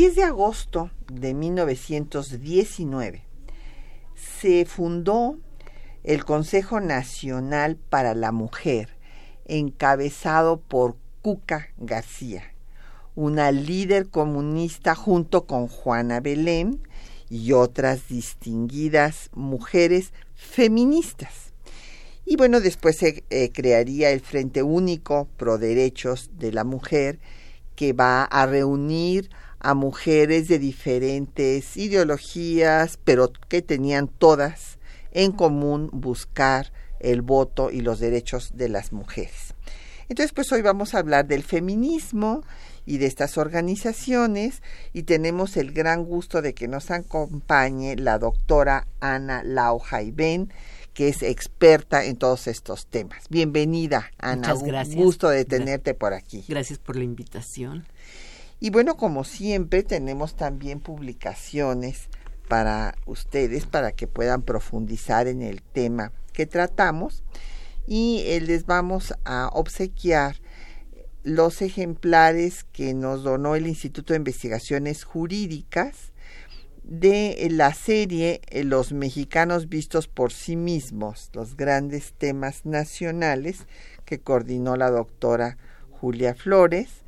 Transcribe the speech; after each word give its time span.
10 0.00 0.14
de 0.14 0.22
agosto 0.22 0.90
de 1.12 1.34
1919 1.34 3.22
se 4.14 4.64
fundó 4.64 5.36
el 6.04 6.24
Consejo 6.24 6.80
Nacional 6.80 7.76
para 7.76 8.14
la 8.14 8.32
Mujer, 8.32 8.96
encabezado 9.44 10.58
por 10.58 10.96
Cuca 11.20 11.68
García, 11.76 12.44
una 13.14 13.52
líder 13.52 14.08
comunista 14.08 14.94
junto 14.94 15.44
con 15.44 15.68
Juana 15.68 16.20
Belén 16.20 16.80
y 17.28 17.52
otras 17.52 18.08
distinguidas 18.08 19.28
mujeres 19.34 20.14
feministas. 20.34 21.52
Y 22.24 22.36
bueno, 22.36 22.60
después 22.60 22.96
se 22.96 23.22
eh, 23.28 23.52
crearía 23.52 24.12
el 24.12 24.20
Frente 24.20 24.62
Único 24.62 25.28
Pro 25.36 25.58
Derechos 25.58 26.30
de 26.38 26.52
la 26.52 26.64
Mujer, 26.64 27.18
que 27.76 27.92
va 27.92 28.24
a 28.24 28.46
reunir 28.46 29.28
a 29.60 29.74
mujeres 29.74 30.48
de 30.48 30.58
diferentes 30.58 31.76
ideologías, 31.76 32.98
pero 33.04 33.32
que 33.48 33.62
tenían 33.62 34.08
todas 34.08 34.78
en 35.12 35.32
común 35.32 35.90
buscar 35.92 36.72
el 36.98 37.22
voto 37.22 37.70
y 37.70 37.80
los 37.80 38.00
derechos 38.00 38.52
de 38.54 38.68
las 38.68 38.92
mujeres. 38.92 39.54
Entonces, 40.08 40.32
pues 40.32 40.50
hoy 40.50 40.62
vamos 40.62 40.94
a 40.94 40.98
hablar 40.98 41.26
del 41.26 41.44
feminismo 41.44 42.42
y 42.84 42.98
de 42.98 43.06
estas 43.06 43.38
organizaciones 43.38 44.62
y 44.92 45.04
tenemos 45.04 45.56
el 45.56 45.72
gran 45.72 46.04
gusto 46.04 46.42
de 46.42 46.54
que 46.54 46.66
nos 46.66 46.90
acompañe 46.90 47.94
la 47.96 48.18
doctora 48.18 48.88
Ana 48.98 49.44
Lau 49.44 49.78
Jaiben, 49.78 50.52
que 50.94 51.08
es 51.08 51.22
experta 51.22 52.04
en 52.04 52.16
todos 52.16 52.48
estos 52.48 52.86
temas. 52.86 53.28
Bienvenida, 53.28 54.10
Ana. 54.18 54.48
Muchas 54.48 54.62
gracias. 54.64 54.96
Un 54.96 55.04
gusto 55.04 55.28
de 55.28 55.44
tenerte 55.44 55.94
por 55.94 56.12
aquí. 56.12 56.44
Gracias 56.48 56.80
por 56.80 56.96
la 56.96 57.04
invitación. 57.04 57.86
Y 58.60 58.68
bueno, 58.68 58.98
como 58.98 59.24
siempre, 59.24 59.82
tenemos 59.82 60.36
también 60.36 60.80
publicaciones 60.80 62.08
para 62.46 62.94
ustedes 63.06 63.64
para 63.64 63.92
que 63.92 64.06
puedan 64.06 64.42
profundizar 64.42 65.28
en 65.28 65.40
el 65.40 65.62
tema 65.62 66.12
que 66.34 66.44
tratamos. 66.44 67.22
Y 67.86 68.22
eh, 68.26 68.40
les 68.42 68.66
vamos 68.66 69.14
a 69.24 69.48
obsequiar 69.54 70.36
los 71.22 71.62
ejemplares 71.62 72.64
que 72.64 72.92
nos 72.92 73.22
donó 73.22 73.56
el 73.56 73.66
Instituto 73.66 74.12
de 74.12 74.18
Investigaciones 74.18 75.04
Jurídicas 75.04 76.12
de 76.82 77.48
la 77.50 77.72
serie 77.72 78.40
eh, 78.50 78.64
Los 78.64 78.92
mexicanos 78.92 79.68
vistos 79.68 80.06
por 80.06 80.32
sí 80.32 80.56
mismos, 80.56 81.30
los 81.32 81.56
grandes 81.56 82.12
temas 82.12 82.66
nacionales 82.66 83.66
que 84.04 84.20
coordinó 84.20 84.76
la 84.76 84.90
doctora 84.90 85.56
Julia 85.90 86.34
Flores 86.34 86.99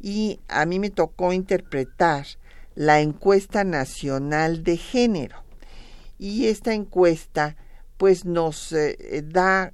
y 0.00 0.40
a 0.48 0.66
mí 0.66 0.78
me 0.78 0.90
tocó 0.90 1.32
interpretar 1.32 2.26
la 2.74 3.00
encuesta 3.00 3.64
nacional 3.64 4.62
de 4.62 4.76
género. 4.76 5.42
Y 6.18 6.46
esta 6.46 6.74
encuesta 6.74 7.56
pues 7.96 8.24
nos 8.24 8.72
eh, 8.72 9.22
da 9.24 9.72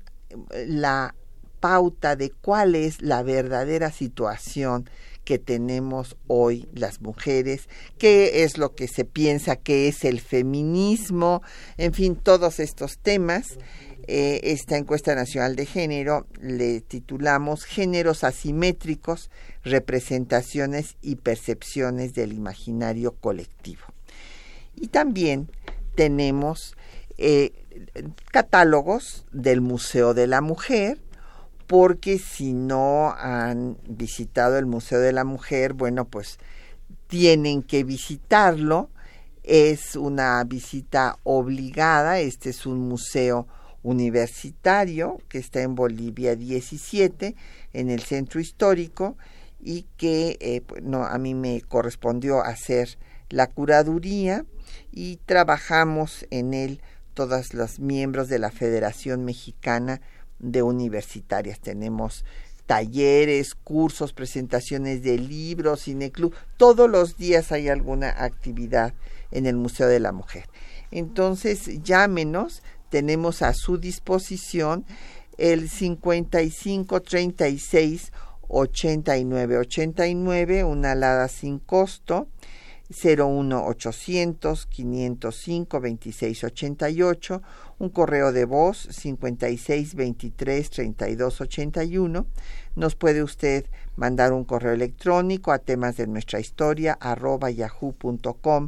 la 0.67 1.15
pauta 1.61 2.17
de 2.17 2.31
cuál 2.31 2.75
es 2.75 3.03
la 3.03 3.23
verdadera 3.23 3.93
situación 3.93 4.89
que 5.25 5.39
tenemos 5.39 6.17
hoy 6.27 6.69
las 6.75 7.01
mujeres, 7.01 7.69
qué 7.99 8.43
es 8.43 8.59
lo 8.59 8.75
que 8.75 8.89
se 8.89 9.05
piensa 9.05 9.57
que 9.57 9.87
es 9.87 10.05
el 10.05 10.21
feminismo, 10.21 11.43
en 11.77 11.95
fin, 11.95 12.17
todos 12.17 12.59
estos 12.61 12.99
temas. 12.99 13.59
Eh, 14.09 14.41
esta 14.43 14.77
encuesta 14.77 15.15
nacional 15.15 15.55
de 15.55 15.65
género 15.65 16.27
le 16.41 16.81
titulamos 16.81 17.63
Géneros 17.63 18.25
asimétricos, 18.25 19.31
representaciones 19.65 20.97
y 21.03 21.17
percepciones 21.17 22.15
del 22.15 22.33
imaginario 22.33 23.13
colectivo. 23.13 23.83
Y 24.75 24.89
también 24.89 25.49
tenemos 25.95 26.77
eh, 27.19 27.53
catálogos 28.31 29.25
del 29.33 29.61
Museo 29.61 30.15
de 30.15 30.27
la 30.27 30.41
Mujer, 30.41 30.99
porque 31.67 32.19
si 32.19 32.53
no 32.53 33.15
han 33.17 33.79
visitado 33.89 34.59
el 34.59 34.67
Museo 34.67 35.01
de 35.01 35.13
la 35.13 35.25
Mujer, 35.25 35.73
bueno, 35.73 36.05
pues 36.05 36.39
tienen 37.07 37.63
que 37.63 37.85
visitarlo. 37.85 38.91
Es 39.43 39.97
una 39.97 40.43
visita 40.45 41.19
obligada, 41.25 42.21
este 42.21 42.51
es 42.51 42.67
un 42.67 42.89
museo 42.89 43.49
universitario 43.83 45.19
que 45.29 45.39
está 45.39 45.63
en 45.63 45.75
Bolivia 45.75 46.37
17, 46.37 47.35
en 47.73 47.91
el 47.91 48.01
centro 48.01 48.41
histórico, 48.41 49.17
y 49.63 49.87
que 49.97 50.37
eh, 50.41 50.63
no, 50.83 51.05
a 51.05 51.17
mí 51.19 51.35
me 51.35 51.63
correspondió 51.63 52.43
hacer 52.43 52.99
la 53.31 53.47
curaduría 53.47 54.45
y 54.91 55.17
trabajamos 55.25 56.27
en 56.31 56.53
él 56.53 56.83
todas 57.15 57.55
los 57.55 57.79
miembros 57.79 58.29
de 58.29 58.39
la 58.39 58.51
Federación 58.51 59.25
Mexicana 59.25 60.01
de 60.39 60.63
Universitarias. 60.63 61.61
Tenemos 61.61 62.25
talleres, 62.67 63.55
cursos, 63.55 64.13
presentaciones 64.13 65.03
de 65.03 65.19
libros, 65.19 65.85
cineclub. 65.85 66.35
Todos 66.57 66.91
los 66.91 67.17
días 67.17 67.53
hay 67.53 67.69
alguna 67.69 68.11
actividad 68.11 68.95
en 69.31 69.47
el 69.47 69.57
Museo 69.57 69.89
de 69.89 70.01
la 70.01 70.13
Mujer. 70.13 70.47
Entonces, 70.91 71.83
llámenos, 71.83 72.63
tenemos 72.91 73.43
a 73.43 73.55
su 73.55 73.79
disposición 73.79 74.85
el 75.39 75.69
55 75.69 77.01
36 78.53 78.61
89 78.61 79.59
89, 79.59 80.65
una 80.65 80.93
alada 80.93 81.29
sin 81.29 81.59
costo 81.59 82.29
01800 82.91 84.67
505 84.67 85.81
2688, 85.81 87.43
un 87.79 87.89
correo 87.89 88.33
de 88.33 88.45
voz 88.45 88.87
56 88.91 89.95
23 89.95 90.71
32 90.71 91.41
81. 91.41 92.27
Nos 92.77 92.95
puede 92.95 93.23
usted 93.23 93.65
mandar 93.97 94.35
un 94.35 94.45
correo 94.45 94.73
electrónico 94.73 95.53
a 95.53 95.59
temas 95.59 95.97
de 95.97 96.07
nuestra 96.07 96.39
historia 96.39 96.99
arroba 97.01 97.51
yahoo.com.mx. 97.51 98.61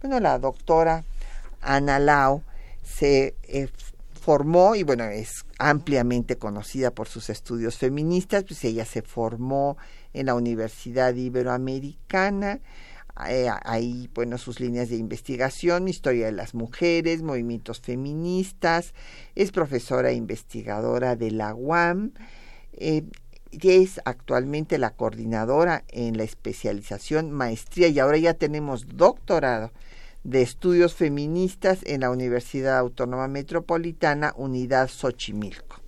Bueno, 0.01 0.21
la 0.21 0.39
doctora 0.39 1.03
Ana 1.59 1.99
Lau 1.99 2.43
se 2.81 3.35
eh, 3.43 3.67
formó 4.13 4.75
y 4.75 4.83
bueno, 4.83 5.03
es 5.03 5.45
ampliamente 5.59 6.37
conocida 6.37 6.91
por 6.91 7.09
sus 7.09 7.29
estudios 7.29 7.77
feministas, 7.77 8.45
pues 8.45 8.63
ella 8.63 8.85
se 8.85 9.01
formó 9.01 9.75
en 10.13 10.27
la 10.27 10.35
Universidad 10.35 11.13
Iberoamericana, 11.13 12.61
eh, 13.29 13.49
ahí, 13.63 14.09
bueno, 14.13 14.37
sus 14.37 14.59
líneas 14.59 14.89
de 14.89 14.97
investigación, 14.97 15.87
historia 15.87 16.27
de 16.27 16.31
las 16.31 16.53
mujeres, 16.53 17.21
movimientos 17.21 17.79
feministas, 17.79 18.93
es 19.35 19.51
profesora 19.51 20.11
e 20.11 20.15
investigadora 20.15 21.15
de 21.15 21.31
la 21.31 21.53
UAM, 21.53 22.13
eh, 22.73 23.03
es 23.51 23.99
actualmente 24.05 24.77
la 24.77 24.91
coordinadora 24.91 25.83
en 25.89 26.17
la 26.17 26.23
especialización, 26.23 27.31
maestría 27.31 27.89
y 27.89 27.99
ahora 27.99 28.17
ya 28.17 28.33
tenemos 28.33 28.87
doctorado 28.95 29.71
de 30.23 30.41
estudios 30.41 30.93
feministas 30.93 31.79
en 31.83 32.01
la 32.01 32.11
Universidad 32.11 32.77
Autónoma 32.77 33.27
Metropolitana, 33.27 34.33
Unidad 34.37 34.87
Xochimilco. 34.87 35.81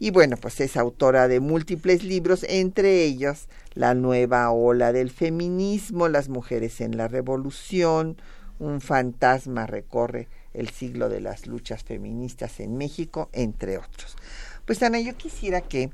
Y 0.00 0.10
bueno, 0.10 0.36
pues 0.36 0.60
es 0.60 0.76
autora 0.76 1.28
de 1.28 1.40
múltiples 1.40 2.04
libros, 2.04 2.44
entre 2.48 3.04
ellos 3.04 3.48
La 3.78 3.94
nueva 3.94 4.50
ola 4.50 4.92
del 4.92 5.08
feminismo, 5.08 6.08
Las 6.08 6.28
mujeres 6.28 6.80
en 6.80 6.96
la 6.96 7.06
revolución, 7.06 8.16
un 8.58 8.80
fantasma 8.80 9.68
recorre 9.68 10.26
el 10.52 10.70
siglo 10.70 11.08
de 11.08 11.20
las 11.20 11.46
luchas 11.46 11.84
feministas 11.84 12.58
en 12.58 12.76
México, 12.76 13.28
entre 13.32 13.78
otros. 13.78 14.16
Pues 14.64 14.82
Ana, 14.82 14.98
yo 14.98 15.16
quisiera 15.16 15.60
que 15.60 15.90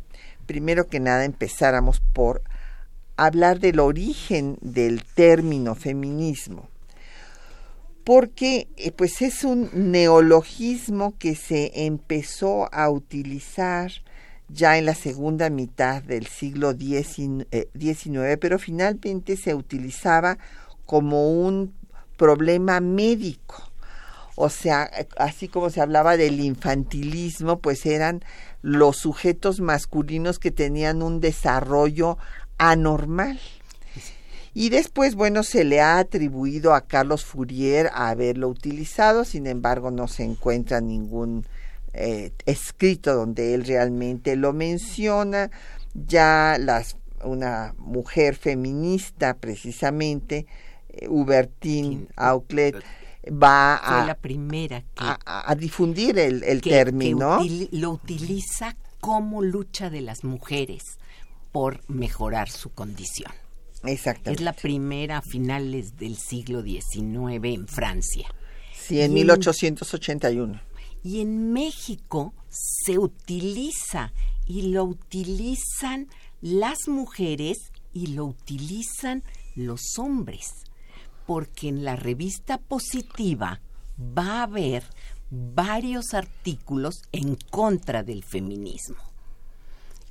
primero 0.46 0.86
que 0.86 0.98
nada 0.98 1.26
empezáramos 1.26 2.00
por 2.00 2.40
hablar 3.18 3.60
del 3.60 3.78
origen 3.80 4.56
del 4.62 5.04
término 5.04 5.74
feminismo, 5.74 6.70
porque 8.02 8.66
eh, 8.78 8.92
pues 8.92 9.20
es 9.20 9.44
un 9.44 9.68
neologismo 9.74 11.18
que 11.18 11.36
se 11.36 11.84
empezó 11.84 12.72
a 12.72 12.88
utilizar 12.88 13.92
ya 14.54 14.78
en 14.78 14.86
la 14.86 14.94
segunda 14.94 15.50
mitad 15.50 16.02
del 16.02 16.26
siglo 16.26 16.72
XIX, 16.72 17.46
eh, 17.50 18.38
pero 18.40 18.58
finalmente 18.58 19.36
se 19.36 19.54
utilizaba 19.54 20.38
como 20.86 21.28
un 21.28 21.74
problema 22.16 22.80
médico. 22.80 23.70
O 24.36 24.48
sea, 24.48 24.90
así 25.16 25.48
como 25.48 25.70
se 25.70 25.80
hablaba 25.80 26.16
del 26.16 26.40
infantilismo, 26.40 27.58
pues 27.58 27.84
eran 27.86 28.24
los 28.62 28.96
sujetos 28.96 29.60
masculinos 29.60 30.38
que 30.38 30.50
tenían 30.50 31.02
un 31.02 31.20
desarrollo 31.20 32.18
anormal. 32.58 33.38
Y 34.54 34.70
después, 34.70 35.16
bueno, 35.16 35.42
se 35.42 35.64
le 35.64 35.80
ha 35.80 35.98
atribuido 35.98 36.74
a 36.74 36.82
Carlos 36.82 37.24
Fourier 37.24 37.90
haberlo 37.92 38.48
utilizado, 38.48 39.24
sin 39.24 39.48
embargo, 39.48 39.90
no 39.90 40.06
se 40.06 40.22
encuentra 40.22 40.80
ningún 40.80 41.44
eh, 41.94 42.32
escrito 42.44 43.14
donde 43.14 43.54
él 43.54 43.64
realmente 43.64 44.36
lo 44.36 44.52
menciona. 44.52 45.50
Ya 45.94 46.56
las, 46.58 46.96
una 47.22 47.74
mujer 47.78 48.34
feminista, 48.34 49.34
precisamente, 49.34 50.46
eh, 50.88 51.06
Hubertine 51.08 52.08
Auclet, 52.16 52.76
va 53.30 53.76
a, 53.76 54.06
la 54.06 54.16
primera 54.16 54.84
a, 54.96 55.54
difundir 55.54 56.18
el, 56.18 56.60
término. 56.60 57.40
lo 57.70 57.90
utiliza 57.90 58.76
como 59.00 59.40
lucha 59.40 59.88
de 59.88 60.02
las 60.02 60.24
mujeres 60.24 60.98
por 61.52 61.80
mejorar 61.88 62.50
su 62.50 62.70
condición. 62.70 63.32
Exactamente. 63.84 64.32
Es 64.32 64.44
la 64.44 64.52
primera 64.52 65.18
a 65.18 65.22
finales 65.22 65.96
del 65.96 66.16
siglo 66.16 66.62
XIX 66.62 67.44
en 67.44 67.68
Francia. 67.68 68.28
Sí, 68.76 69.00
en 69.00 69.14
1881. 69.14 70.60
Y 71.04 71.20
en 71.20 71.52
México 71.52 72.34
se 72.48 72.98
utiliza 72.98 74.12
y 74.46 74.72
lo 74.72 74.84
utilizan 74.84 76.08
las 76.40 76.88
mujeres 76.88 77.58
y 77.92 78.08
lo 78.08 78.24
utilizan 78.24 79.22
los 79.54 79.98
hombres 79.98 80.64
porque 81.26 81.68
en 81.68 81.84
la 81.84 81.96
revista 81.96 82.58
positiva 82.58 83.60
va 83.98 84.40
a 84.40 84.42
haber 84.44 84.84
varios 85.30 86.14
artículos 86.14 87.02
en 87.12 87.36
contra 87.50 88.02
del 88.02 88.24
feminismo. 88.24 88.96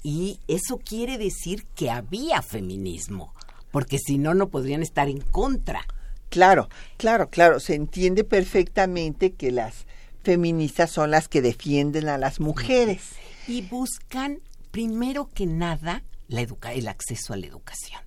Y 0.01 0.39
eso 0.47 0.79
quiere 0.83 1.17
decir 1.17 1.65
que 1.75 1.89
había 1.89 2.41
feminismo, 2.41 3.33
porque 3.71 3.99
si 3.99 4.17
no, 4.17 4.33
no 4.33 4.49
podrían 4.49 4.81
estar 4.81 5.07
en 5.07 5.21
contra. 5.21 5.85
Claro, 6.29 6.67
claro, 6.97 7.29
claro. 7.29 7.59
Se 7.59 7.75
entiende 7.75 8.23
perfectamente 8.23 9.33
que 9.33 9.51
las 9.51 9.85
feministas 10.23 10.91
son 10.91 11.11
las 11.11 11.27
que 11.27 11.41
defienden 11.41 12.09
a 12.09 12.17
las 12.17 12.39
mujeres. 12.39 13.11
Y 13.47 13.61
buscan, 13.63 14.39
primero 14.71 15.29
que 15.33 15.45
nada, 15.45 16.03
la 16.27 16.41
el 16.41 16.87
acceso 16.87 17.33
a 17.33 17.37
la 17.37 17.45
educación. 17.45 18.01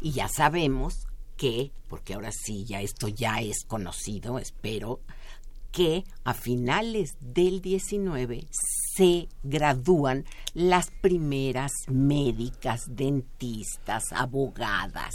Y 0.00 0.12
ya 0.12 0.28
sabemos 0.28 1.06
que, 1.36 1.72
porque 1.88 2.14
ahora 2.14 2.30
sí, 2.32 2.64
ya 2.64 2.80
esto 2.80 3.08
ya 3.08 3.40
es 3.40 3.64
conocido, 3.66 4.38
espero, 4.38 5.00
que 5.70 6.04
a 6.24 6.32
finales 6.32 7.16
del 7.20 7.60
19 7.60 8.48
se 8.96 9.28
gradúan 9.42 10.24
las 10.54 10.90
primeras 11.02 11.72
médicas, 11.88 12.84
dentistas, 12.88 14.04
abogadas. 14.12 15.14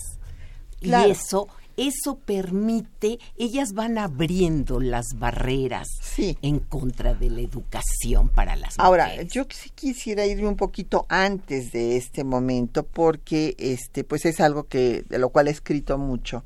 Y 0.80 0.94
eso 0.94 1.48
eso 1.78 2.18
permite, 2.26 3.20
ellas 3.38 3.74
van 3.74 3.98
abriendo 3.98 4.80
las 4.80 5.06
barreras 5.16 5.88
en 6.18 6.60
contra 6.60 7.14
de 7.14 7.30
la 7.30 7.42
educación 7.42 8.30
para 8.30 8.56
las 8.56 8.78
Ahora, 8.80 9.22
yo 9.24 9.46
sí 9.50 9.72
quisiera 9.74 10.26
irme 10.26 10.48
un 10.48 10.56
poquito 10.56 11.06
antes 11.10 11.72
de 11.72 11.98
este 11.98 12.24
momento 12.24 12.84
porque 12.84 13.56
este 13.58 14.04
pues 14.04 14.26
es 14.26 14.40
algo 14.40 14.66
que 14.66 15.04
de 15.10 15.18
lo 15.18 15.30
cual 15.30 15.48
he 15.48 15.52
escrito 15.52 15.98
mucho 15.98 16.44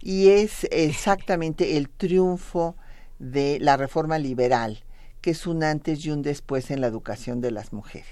y 0.00 0.28
es 0.28 0.66
exactamente 0.70 1.76
el 1.76 1.88
triunfo 1.88 2.74
de 3.18 3.58
la 3.60 3.76
reforma 3.76 4.18
liberal, 4.18 4.82
que 5.20 5.30
es 5.30 5.46
un 5.46 5.62
antes 5.62 6.04
y 6.04 6.10
un 6.10 6.22
después 6.22 6.70
en 6.70 6.80
la 6.80 6.86
educación 6.86 7.40
de 7.40 7.50
las 7.50 7.72
mujeres. 7.72 8.08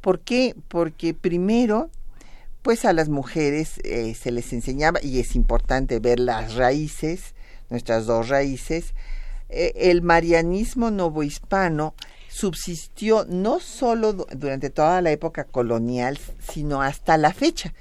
¿Por 0.00 0.20
qué? 0.20 0.54
Porque 0.68 1.14
primero 1.14 1.90
pues 2.66 2.84
a 2.84 2.92
las 2.92 3.08
mujeres 3.08 3.78
eh, 3.84 4.16
se 4.20 4.32
les 4.32 4.52
enseñaba, 4.52 4.98
y 5.00 5.20
es 5.20 5.36
importante 5.36 6.00
ver 6.00 6.18
las 6.18 6.56
raíces, 6.56 7.36
nuestras 7.70 8.06
dos 8.06 8.28
raíces, 8.28 8.92
eh, 9.48 9.72
el 9.76 10.02
marianismo 10.02 10.90
novohispano 10.90 11.94
subsistió 12.28 13.24
no 13.28 13.60
solo 13.60 14.14
durante 14.14 14.70
toda 14.70 15.00
la 15.00 15.12
época 15.12 15.44
colonial, 15.44 16.18
sino 16.40 16.82
hasta 16.82 17.16
la 17.16 17.32
fecha. 17.32 17.72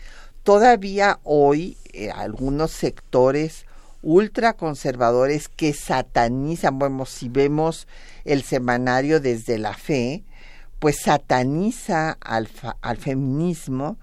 Todavía 0.44 1.20
hoy 1.24 1.78
eh, 1.92 2.12
algunos 2.12 2.70
sectores 2.70 3.66
ultraconservadores 4.04 5.50
que 5.50 5.74
satanizan, 5.74 6.78
bueno, 6.78 7.08
si 7.08 7.28
vemos 7.28 7.88
el 8.24 8.44
semanario 8.44 9.20
desde 9.20 9.58
la 9.58 9.74
fe, 9.74 10.24
pues 10.78 10.98
sataniza 11.02 12.20
al, 12.22 12.48
al 12.82 12.98
feminismo, 12.98 13.98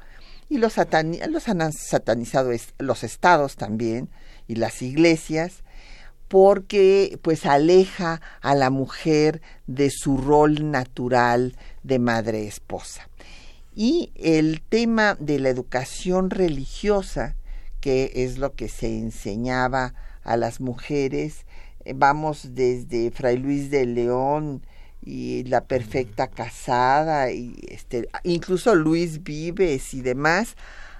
y 0.52 0.58
los, 0.58 0.75
los 0.76 1.49
han 1.49 1.72
satanizado 1.72 2.50
los 2.78 3.04
estados 3.04 3.56
también 3.56 4.10
y 4.46 4.56
las 4.56 4.82
iglesias 4.82 5.64
porque 6.28 7.19
pues 7.22 7.46
aleja 7.46 8.20
a 8.43 8.54
la 8.54 8.69
mujer 8.69 9.41
de 9.67 9.88
su 9.88 10.19
rol 10.19 10.70
natural 10.70 11.56
de 11.82 11.98
madre 11.98 12.46
esposa. 12.46 13.08
Y 13.74 14.12
el 14.15 14.60
tema 14.60 15.17
de 15.19 15.38
la 15.38 15.48
educación 15.48 16.29
religiosa, 16.29 17.34
que 17.81 18.12
es 18.15 18.36
lo 18.36 18.53
que 18.53 18.69
se 18.69 18.98
enseñaba 18.98 19.94
a 20.22 20.36
las 20.36 20.60
mujeres, 20.60 21.46
eh, 21.86 21.94
vamos 21.96 22.55
desde 22.55 23.10
Fray 23.10 23.38
Luis 23.38 23.70
de 23.70 23.86
León 23.86 24.67
y 25.04 25.44
la 25.44 25.64
perfecta 25.64 26.28
casada 26.28 27.30
y 27.32 27.54
este 27.68 28.08
incluso 28.22 28.74
Luis 28.74 29.22
Vives 29.22 29.94
y 29.94 30.00
demás 30.00 30.56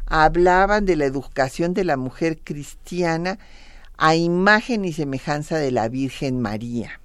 hablaban 0.07 0.85
de 0.85 0.97
la 0.97 1.05
educación 1.05 1.73
de 1.75 1.85
la 1.85 1.97
mujer 1.97 2.39
cristiana 2.43 3.39
a 3.97 4.17
imagen 4.17 4.85
y 4.85 4.93
semejanza 4.93 5.59
de 5.59 5.71
la 5.71 5.89
Virgen 5.89 6.41
María. 6.41 7.01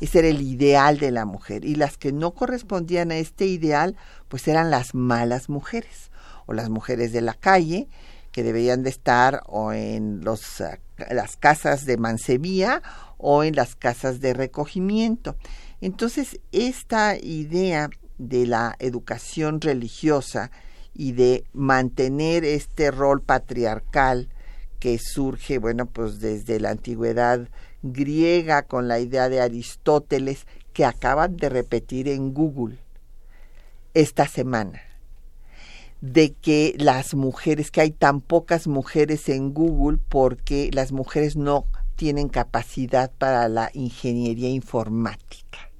Ese 0.00 0.18
era 0.18 0.28
el 0.28 0.42
ideal 0.42 0.98
de 0.98 1.10
la 1.10 1.24
mujer 1.24 1.64
y 1.64 1.76
las 1.76 1.96
que 1.96 2.12
no 2.12 2.32
correspondían 2.32 3.10
a 3.10 3.16
este 3.16 3.46
ideal 3.46 3.96
pues 4.28 4.46
eran 4.48 4.70
las 4.70 4.94
malas 4.94 5.48
mujeres 5.48 6.10
o 6.46 6.52
las 6.52 6.68
mujeres 6.68 7.12
de 7.12 7.20
la 7.20 7.34
calle 7.34 7.88
que 8.32 8.42
debían 8.42 8.82
de 8.82 8.90
estar 8.90 9.42
o 9.46 9.72
en 9.72 10.24
los, 10.24 10.60
eh, 10.60 10.80
las 11.10 11.36
casas 11.36 11.84
de 11.84 11.98
mancebía 11.98 12.82
o 13.18 13.44
en 13.44 13.54
las 13.54 13.76
casas 13.76 14.20
de 14.20 14.34
recogimiento. 14.34 15.36
Entonces, 15.82 16.38
esta 16.52 17.16
idea 17.18 17.90
de 18.16 18.46
la 18.46 18.76
educación 18.78 19.60
religiosa 19.60 20.52
y 20.94 21.10
de 21.10 21.42
mantener 21.52 22.44
este 22.44 22.92
rol 22.92 23.20
patriarcal 23.20 24.28
que 24.78 25.00
surge, 25.00 25.58
bueno, 25.58 25.86
pues 25.86 26.20
desde 26.20 26.60
la 26.60 26.70
antigüedad 26.70 27.48
griega 27.82 28.62
con 28.62 28.86
la 28.86 29.00
idea 29.00 29.28
de 29.28 29.40
Aristóteles 29.40 30.46
que 30.72 30.84
acaban 30.84 31.36
de 31.36 31.48
repetir 31.48 32.06
en 32.06 32.32
Google 32.32 32.78
esta 33.92 34.28
semana 34.28 34.82
de 36.00 36.32
que 36.32 36.76
las 36.78 37.12
mujeres, 37.14 37.72
que 37.72 37.80
hay 37.80 37.90
tan 37.90 38.20
pocas 38.20 38.68
mujeres 38.68 39.28
en 39.28 39.52
Google 39.52 39.98
porque 40.08 40.70
las 40.72 40.92
mujeres 40.92 41.34
no 41.34 41.66
tienen 41.96 42.28
capacidad 42.28 43.10
para 43.10 43.48
la 43.48 43.70
ingeniería 43.74 44.48
informática 44.48 45.71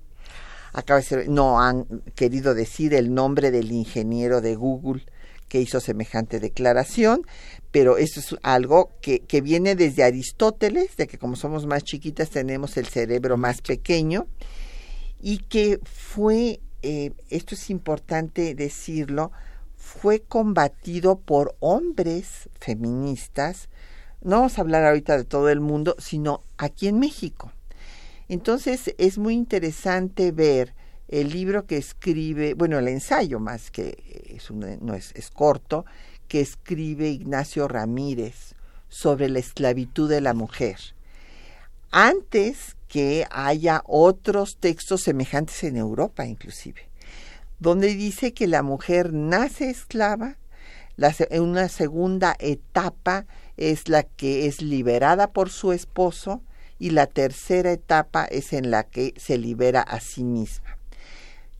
acaba 0.72 1.00
de 1.00 1.06
ser, 1.06 1.28
no 1.28 1.60
han 1.60 1.86
querido 2.14 2.54
decir 2.54 2.94
el 2.94 3.14
nombre 3.14 3.50
del 3.50 3.72
ingeniero 3.72 4.40
de 4.40 4.54
Google 4.54 5.04
que 5.48 5.60
hizo 5.60 5.80
semejante 5.80 6.40
declaración, 6.40 7.26
pero 7.70 7.98
eso 7.98 8.20
es 8.20 8.34
algo 8.42 8.90
que, 9.00 9.20
que 9.20 9.40
viene 9.40 9.74
desde 9.76 10.02
Aristóteles, 10.02 10.96
de 10.96 11.06
que 11.06 11.18
como 11.18 11.36
somos 11.36 11.66
más 11.66 11.84
chiquitas 11.84 12.30
tenemos 12.30 12.76
el 12.76 12.86
cerebro 12.86 13.36
más 13.36 13.60
pequeño, 13.60 14.26
y 15.20 15.38
que 15.38 15.78
fue, 15.84 16.60
eh, 16.82 17.12
esto 17.28 17.54
es 17.54 17.68
importante 17.70 18.54
decirlo, 18.54 19.30
fue 19.76 20.20
combatido 20.20 21.18
por 21.18 21.54
hombres 21.60 22.48
feministas 22.58 23.68
no 24.24 24.36
vamos 24.36 24.56
a 24.56 24.60
hablar 24.60 24.84
ahorita 24.84 25.16
de 25.16 25.24
todo 25.24 25.48
el 25.48 25.60
mundo, 25.60 25.96
sino 25.98 26.42
aquí 26.56 26.86
en 26.86 27.00
México. 27.00 27.50
Entonces 28.32 28.94
es 28.96 29.18
muy 29.18 29.34
interesante 29.34 30.32
ver 30.32 30.72
el 31.08 31.28
libro 31.28 31.66
que 31.66 31.76
escribe, 31.76 32.54
bueno, 32.54 32.78
el 32.78 32.88
ensayo 32.88 33.40
más 33.40 33.70
que 33.70 34.24
es 34.26 34.50
no 34.50 34.94
es, 34.94 35.12
es 35.14 35.28
corto, 35.28 35.84
que 36.28 36.40
escribe 36.40 37.10
Ignacio 37.10 37.68
Ramírez 37.68 38.54
sobre 38.88 39.28
la 39.28 39.38
esclavitud 39.38 40.08
de 40.08 40.22
la 40.22 40.32
mujer. 40.32 40.78
Antes 41.90 42.78
que 42.88 43.26
haya 43.30 43.82
otros 43.84 44.56
textos 44.56 45.02
semejantes 45.02 45.62
en 45.64 45.76
Europa, 45.76 46.24
inclusive, 46.24 46.88
donde 47.58 47.88
dice 47.94 48.32
que 48.32 48.46
la 48.46 48.62
mujer 48.62 49.12
nace 49.12 49.68
esclava, 49.68 50.38
la, 50.96 51.14
una 51.38 51.68
segunda 51.68 52.34
etapa 52.38 53.26
es 53.58 53.90
la 53.90 54.04
que 54.04 54.46
es 54.46 54.62
liberada 54.62 55.32
por 55.32 55.50
su 55.50 55.72
esposo 55.72 56.40
y 56.82 56.90
la 56.90 57.06
tercera 57.06 57.70
etapa 57.70 58.24
es 58.24 58.52
en 58.52 58.72
la 58.72 58.82
que 58.82 59.14
se 59.16 59.38
libera 59.38 59.82
a 59.82 60.00
sí 60.00 60.24
misma. 60.24 60.78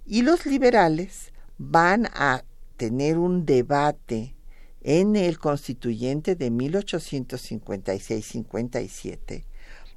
Y 0.05 0.23
los 0.23 0.47
liberales 0.47 1.31
van 1.59 2.07
a 2.07 2.43
tener 2.77 3.19
un 3.19 3.47
debate 3.47 4.35
en 4.81 5.15
el 5.15 5.39
constituyente 5.39 6.35
de 6.35 6.51
1856-57, 6.51 9.45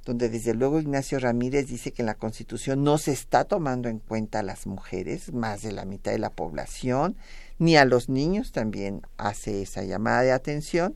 donde 0.04 0.28
desde 0.28 0.54
luego 0.54 0.78
Ignacio 0.78 1.18
Ramírez 1.18 1.66
dice 1.66 1.90
que 1.90 2.02
en 2.02 2.06
la 2.06 2.14
constitución 2.14 2.84
no 2.84 2.96
se 2.96 3.10
está 3.10 3.42
tomando 3.42 3.88
en 3.88 3.98
cuenta 3.98 4.38
a 4.38 4.44
las 4.44 4.68
mujeres, 4.68 5.32
más 5.32 5.62
de 5.62 5.72
la 5.72 5.86
mitad 5.86 6.12
de 6.12 6.20
la 6.20 6.30
población, 6.30 7.16
ni 7.58 7.76
a 7.76 7.84
los 7.84 8.08
niños, 8.08 8.52
también 8.52 9.02
hace 9.16 9.62
esa 9.62 9.82
llamada 9.82 10.22
de 10.22 10.30
atención, 10.30 10.94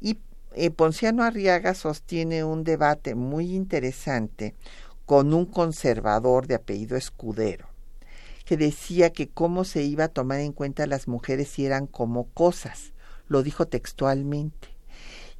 y 0.00 0.20
eh, 0.60 0.72
Ponciano 0.72 1.22
Arriaga 1.22 1.72
sostiene 1.72 2.42
un 2.42 2.64
debate 2.64 3.14
muy 3.14 3.54
interesante 3.54 4.56
con 5.06 5.32
un 5.32 5.46
conservador 5.46 6.48
de 6.48 6.56
apellido 6.56 6.96
Escudero, 6.96 7.68
que 8.44 8.56
decía 8.56 9.10
que 9.10 9.28
cómo 9.28 9.62
se 9.62 9.84
iba 9.84 10.04
a 10.04 10.08
tomar 10.08 10.40
en 10.40 10.52
cuenta 10.52 10.88
las 10.88 11.06
mujeres 11.06 11.48
si 11.48 11.64
eran 11.64 11.86
como 11.86 12.24
cosas, 12.30 12.92
lo 13.28 13.44
dijo 13.44 13.66
textualmente. 13.68 14.68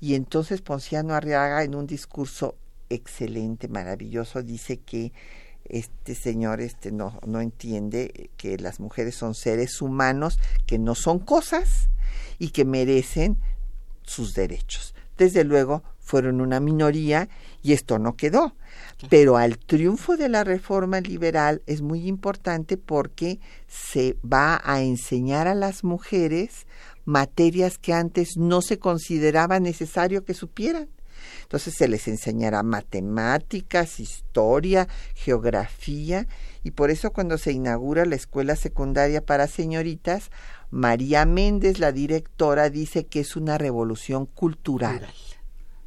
Y 0.00 0.14
entonces 0.14 0.62
Ponciano 0.62 1.14
Arriaga 1.14 1.64
en 1.64 1.74
un 1.74 1.88
discurso 1.88 2.54
excelente, 2.88 3.66
maravilloso, 3.66 4.44
dice 4.44 4.76
que 4.76 5.12
este 5.64 6.14
señor 6.14 6.60
este 6.60 6.92
no, 6.92 7.18
no 7.26 7.40
entiende 7.40 8.30
que 8.36 8.56
las 8.56 8.78
mujeres 8.78 9.16
son 9.16 9.34
seres 9.34 9.82
humanos 9.82 10.38
que 10.64 10.78
no 10.78 10.94
son 10.94 11.18
cosas 11.18 11.88
y 12.38 12.50
que 12.50 12.64
merecen 12.64 13.36
sus 14.04 14.34
derechos. 14.34 14.87
Desde 15.18 15.44
luego 15.44 15.82
fueron 15.98 16.40
una 16.40 16.60
minoría 16.60 17.28
y 17.60 17.72
esto 17.74 17.98
no 17.98 18.14
quedó. 18.16 18.54
Pero 19.10 19.36
al 19.36 19.58
triunfo 19.58 20.16
de 20.16 20.28
la 20.28 20.44
reforma 20.44 21.00
liberal 21.00 21.60
es 21.66 21.82
muy 21.82 22.06
importante 22.06 22.76
porque 22.76 23.40
se 23.66 24.16
va 24.24 24.60
a 24.64 24.80
enseñar 24.80 25.48
a 25.48 25.54
las 25.54 25.84
mujeres 25.84 26.66
materias 27.04 27.78
que 27.78 27.92
antes 27.92 28.36
no 28.36 28.62
se 28.62 28.78
consideraba 28.78 29.60
necesario 29.60 30.24
que 30.24 30.34
supieran. 30.34 30.88
Entonces 31.42 31.74
se 31.74 31.88
les 31.88 32.08
enseñará 32.08 32.62
matemáticas, 32.62 34.00
historia, 34.00 34.88
geografía, 35.14 36.26
y 36.64 36.72
por 36.72 36.90
eso 36.90 37.12
cuando 37.12 37.38
se 37.38 37.52
inaugura 37.52 38.04
la 38.04 38.16
escuela 38.16 38.56
secundaria 38.56 39.24
para 39.24 39.46
señoritas, 39.46 40.30
María 40.70 41.24
Méndez, 41.24 41.78
la 41.78 41.92
directora, 41.92 42.70
dice 42.70 43.06
que 43.06 43.20
es 43.20 43.36
una 43.36 43.58
revolución 43.58 44.26
cultural. 44.26 45.06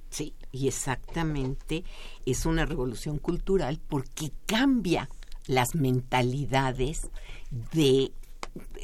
Sí, 0.10 0.34
y 0.52 0.68
exactamente 0.68 1.84
es 2.26 2.46
una 2.46 2.66
revolución 2.66 3.20
cultural 3.20 3.80
porque 3.88 4.32
cambia 4.46 5.10
las 5.48 5.76
mentalidades 5.76 7.10
de 7.74 8.12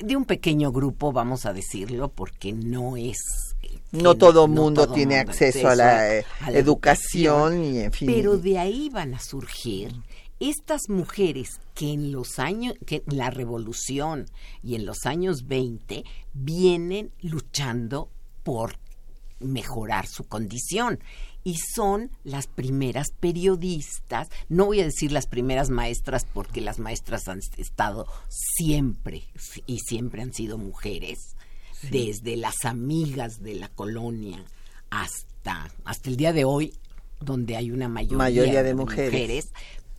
de 0.01 0.15
un 0.15 0.25
pequeño 0.25 0.71
grupo, 0.71 1.11
vamos 1.11 1.45
a 1.45 1.53
decirlo, 1.53 2.09
porque 2.09 2.53
no 2.53 2.97
es... 2.97 3.17
No 3.91 4.15
todo 4.15 4.48
mundo 4.48 4.88
tiene 4.89 5.17
acceso, 5.17 5.70
a 5.70 5.75
la, 5.75 6.17
eh, 6.17 6.25
educación, 6.50 7.63
y 7.63 7.79
en 7.79 7.94
fin. 7.94 8.12
Pero 8.13 8.38
de 8.38 8.60
ahí 8.60 8.89
van 8.89 9.13
a 9.13 9.20
surgir 9.20 9.94
estas 10.39 10.89
mujeres 10.89 11.60
que 11.74 11.94
en 11.94 12.12
los 12.12 12.38
años, 12.39 12.75
que 12.86 13.03
en 13.08 13.17
la 13.17 13.29
revolución 13.29 14.25
y 14.62 14.75
en 14.75 14.86
los 14.86 15.06
años 15.06 15.48
20 15.48 16.03
vienen 16.34 17.12
luchando 17.22 18.10
por 18.44 18.77
mejorar 19.39 20.08
su 20.08 20.25
condición 20.25 21.00
y 21.44 21.56
son 21.75 22.12
las 22.24 22.48
primeras 22.48 23.08
periodistas, 23.20 24.27
no 24.50 24.65
voy 24.65 24.82
a 24.82 24.86
decir 24.86 25.13
las 25.13 25.27
primeras 25.27 25.70
maestras 25.70 26.25
porque 26.34 26.60
las 26.60 26.77
maestras 26.77 27.27
han 27.29 27.39
estado 27.58 28.06
siempre 28.27 29.24
y 29.65 29.79
siempre 29.79 30.22
han 30.22 30.34
sido 30.34 30.58
mujeres, 30.58 31.37
desde 31.84 32.38
las 32.38 32.65
amigas 32.65 33.41
de 33.41 33.55
la 33.55 33.69
colonia 33.69 34.43
hasta, 34.89 35.69
hasta 35.86 36.10
el 36.10 36.17
día 36.17 36.34
de 36.34 36.46
hoy, 36.46 36.74
donde 37.19 37.55
hay 37.55 37.72
una 37.72 37.88
mayoría, 37.88 38.63
de, 38.63 38.74
mujeres, 38.74 39.51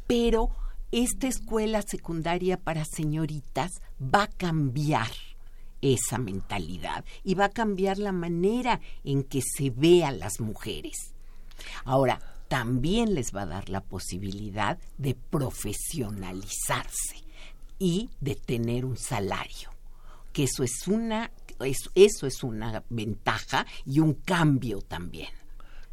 pero 0.06 0.50
esta 0.92 1.26
escuela 1.26 1.82
secundaria 1.82 2.56
para 2.56 2.84
señoritas 2.84 3.72
va 4.02 4.24
a 4.24 4.28
cambiar 4.28 5.10
esa 5.80 6.18
mentalidad 6.18 7.04
y 7.24 7.34
va 7.34 7.46
a 7.46 7.50
cambiar 7.50 7.98
la 7.98 8.12
manera 8.12 8.80
en 9.04 9.22
que 9.22 9.40
se 9.42 9.70
ve 9.70 10.04
a 10.04 10.10
las 10.10 10.40
mujeres. 10.40 11.12
Ahora, 11.84 12.20
también 12.48 13.14
les 13.14 13.34
va 13.34 13.42
a 13.42 13.46
dar 13.46 13.68
la 13.68 13.82
posibilidad 13.82 14.78
de 14.96 15.14
profesionalizarse 15.14 17.22
y 17.78 18.10
de 18.20 18.34
tener 18.34 18.84
un 18.84 18.96
salario, 18.96 19.70
que 20.32 20.44
eso 20.44 20.64
es 20.64 20.88
una 20.88 21.30
eso 21.64 22.26
es 22.26 22.42
una 22.42 22.82
ventaja 22.88 23.66
y 23.84 24.00
un 24.00 24.14
cambio 24.14 24.80
también. 24.82 25.30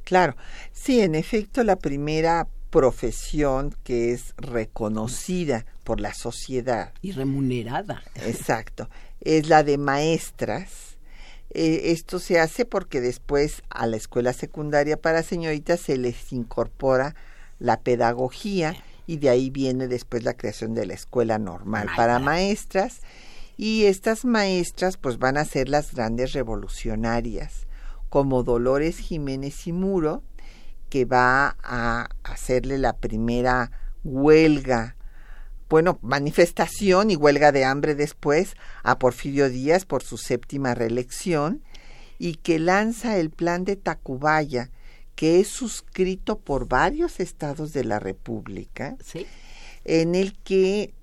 Claro, 0.03 0.35
sí, 0.71 1.01
en 1.01 1.15
efecto, 1.15 1.63
la 1.63 1.77
primera 1.77 2.47
profesión 2.69 3.75
que 3.83 4.11
es 4.11 4.33
reconocida 4.37 5.65
por 5.83 5.99
la 5.99 6.13
sociedad. 6.13 6.93
Y 7.01 7.11
remunerada. 7.11 8.03
Exacto, 8.15 8.89
es 9.21 9.47
la 9.47 9.63
de 9.63 9.77
maestras 9.77 10.95
eh, 11.57 11.93
esto 11.93 12.19
se 12.19 12.37
hace 12.37 12.65
porque 12.65 12.99
después 12.99 13.63
a 13.69 13.87
la 13.87 13.95
escuela 13.95 14.33
secundaria 14.33 14.97
para 14.97 15.23
señoritas 15.23 15.79
se 15.79 15.97
les 15.97 16.33
incorpora 16.33 17.15
la 17.59 17.79
pedagogía 17.79 18.75
y 19.07 19.17
de 19.17 19.29
ahí 19.29 19.51
viene 19.51 19.87
después 19.87 20.25
la 20.25 20.33
creación 20.33 20.73
de 20.73 20.85
la 20.85 20.95
escuela 20.95 21.39
normal 21.39 21.87
para 21.95 22.19
maestras 22.19 22.99
y 23.57 23.85
estas 23.85 24.25
maestras 24.25 24.97
pues 24.97 25.17
van 25.17 25.37
a 25.37 25.45
ser 25.45 25.69
las 25.69 25.93
grandes 25.93 26.33
revolucionarias 26.33 27.67
como 28.09 28.43
Dolores 28.43 28.97
Jiménez 28.97 29.67
y 29.67 29.73
Muro 29.73 30.23
que 30.89 31.05
va 31.05 31.57
a 31.63 32.09
hacerle 32.23 32.77
la 32.77 32.93
primera 32.93 33.71
huelga 34.03 34.95
bueno, 35.69 35.97
manifestación 36.01 37.09
y 37.09 37.15
huelga 37.15 37.51
de 37.51 37.65
hambre 37.65 37.95
después 37.95 38.53
a 38.83 38.99
Porfirio 38.99 39.49
Díaz 39.49 39.85
por 39.85 40.03
su 40.03 40.17
séptima 40.17 40.75
reelección 40.75 41.63
y 42.19 42.35
que 42.35 42.59
lanza 42.59 43.17
el 43.17 43.29
plan 43.29 43.65
de 43.65 43.75
Tacubaya, 43.75 44.69
que 45.15 45.39
es 45.39 45.47
suscrito 45.47 46.39
por 46.39 46.67
varios 46.67 47.19
estados 47.19 47.73
de 47.73 47.83
la 47.83 47.99
República, 47.99 48.95
en 49.85 50.15
el 50.15 50.37
que 50.37 50.93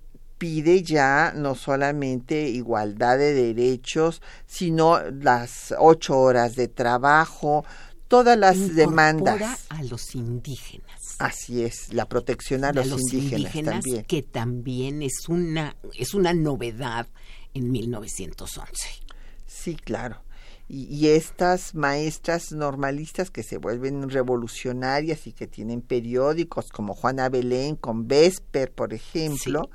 pide 0.43 0.83
ya 0.83 1.33
no 1.37 1.55
solamente 1.55 2.49
igualdad 2.49 3.17
de 3.17 3.33
derechos, 3.33 4.21
sino 4.45 4.99
las 5.09 5.73
ocho 5.79 6.19
horas 6.19 6.57
de 6.57 6.67
trabajo, 6.67 7.65
todas 8.09 8.37
las 8.37 8.75
demandas. 8.75 9.67
a 9.69 9.85
los 9.85 10.17
indígenas. 10.17 11.15
Así 11.21 11.63
es, 11.63 11.95
la 11.95 12.09
protección 12.09 12.65
a, 12.65 12.73
los, 12.73 12.89
indígenas, 13.13 13.85
también. 13.85 14.05
que 14.05 14.23
también 14.23 15.03
es 15.03 15.29
una 15.29 15.77
es 15.97 16.13
una 16.13 16.35
novedad 16.35 17.07
en 17.55 17.71
1911. 17.71 18.89
Sí, 19.47 19.77
claro. 19.77 20.25
Y, 20.69 21.07
estas 21.09 21.77
maestras 21.77 22.51
normalistas 22.51 23.31
que 23.31 23.45
se 23.45 23.59
vuelven 23.59 24.11
revolucionarias 24.11 25.29
y 25.29 25.33
que 25.33 25.47
tienen 25.47 25.83
periódicos 25.83 26.71
como 26.71 26.95
Juana 26.95 27.29
Belén 27.29 27.77
con 27.77 28.09
Vesper, 28.09 28.73
por 28.73 28.93
ejemplo, 28.93 29.71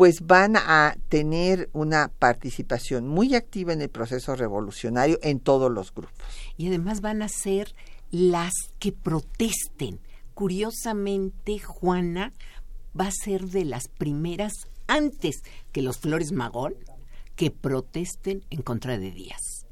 pues 0.00 0.26
van 0.26 0.56
a 0.56 0.96
tener 1.10 1.68
una 1.74 2.08
participación 2.08 3.06
muy 3.06 3.34
activa 3.34 3.74
en 3.74 3.82
el 3.82 3.90
proceso 3.90 4.34
revolucionario 4.34 5.18
en 5.22 5.40
todos 5.40 5.70
los 5.70 5.92
grupos. 5.92 6.24
Y 6.56 6.68
además 6.68 7.02
van 7.02 7.20
a 7.20 7.28
ser 7.28 7.74
las 8.10 8.54
que 8.78 8.92
protesten 8.92 10.00
curiosamente 10.32 11.58
Juana 11.58 12.32
va 12.98 13.08
a 13.08 13.10
ser 13.10 13.42
de 13.48 13.66
las 13.66 13.88
primeras, 13.88 14.54
antes 14.86 15.42
que 15.70 15.82
los 15.82 15.98
Flores 15.98 16.32
Magón, 16.32 16.76
que 17.36 17.50
protesten 17.50 18.42
en 18.48 18.62
contra 18.62 18.98
de 18.98 19.10
Díaz. 19.10 19.66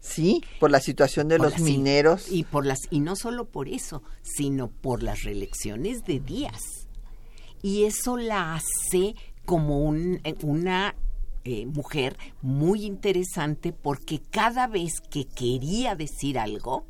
Sí, 0.00 0.44
por 0.60 0.70
la 0.70 0.78
situación 0.78 1.26
de 1.26 1.38
los 1.38 1.58
mineros. 1.58 2.30
Y, 2.30 2.44
por 2.44 2.64
las, 2.64 2.78
y 2.90 3.00
no 3.00 3.16
solo 3.16 3.46
por 3.46 3.68
eso, 3.68 4.04
sino 4.22 4.68
por 4.68 5.02
las 5.02 5.24
reelecciones 5.24 6.04
de 6.04 6.20
Díaz. 6.20 6.62
Y 7.60 7.86
eso 7.86 8.16
la 8.18 8.54
hace 8.54 9.16
como 9.44 9.80
un, 9.80 10.20
una 10.42 10.94
eh, 11.44 11.66
mujer 11.66 12.16
muy 12.42 12.84
interesante 12.84 13.72
porque 13.72 14.20
cada 14.30 14.66
vez 14.66 15.00
que 15.10 15.26
quería 15.26 15.94
decir 15.94 16.38
algo, 16.38 16.86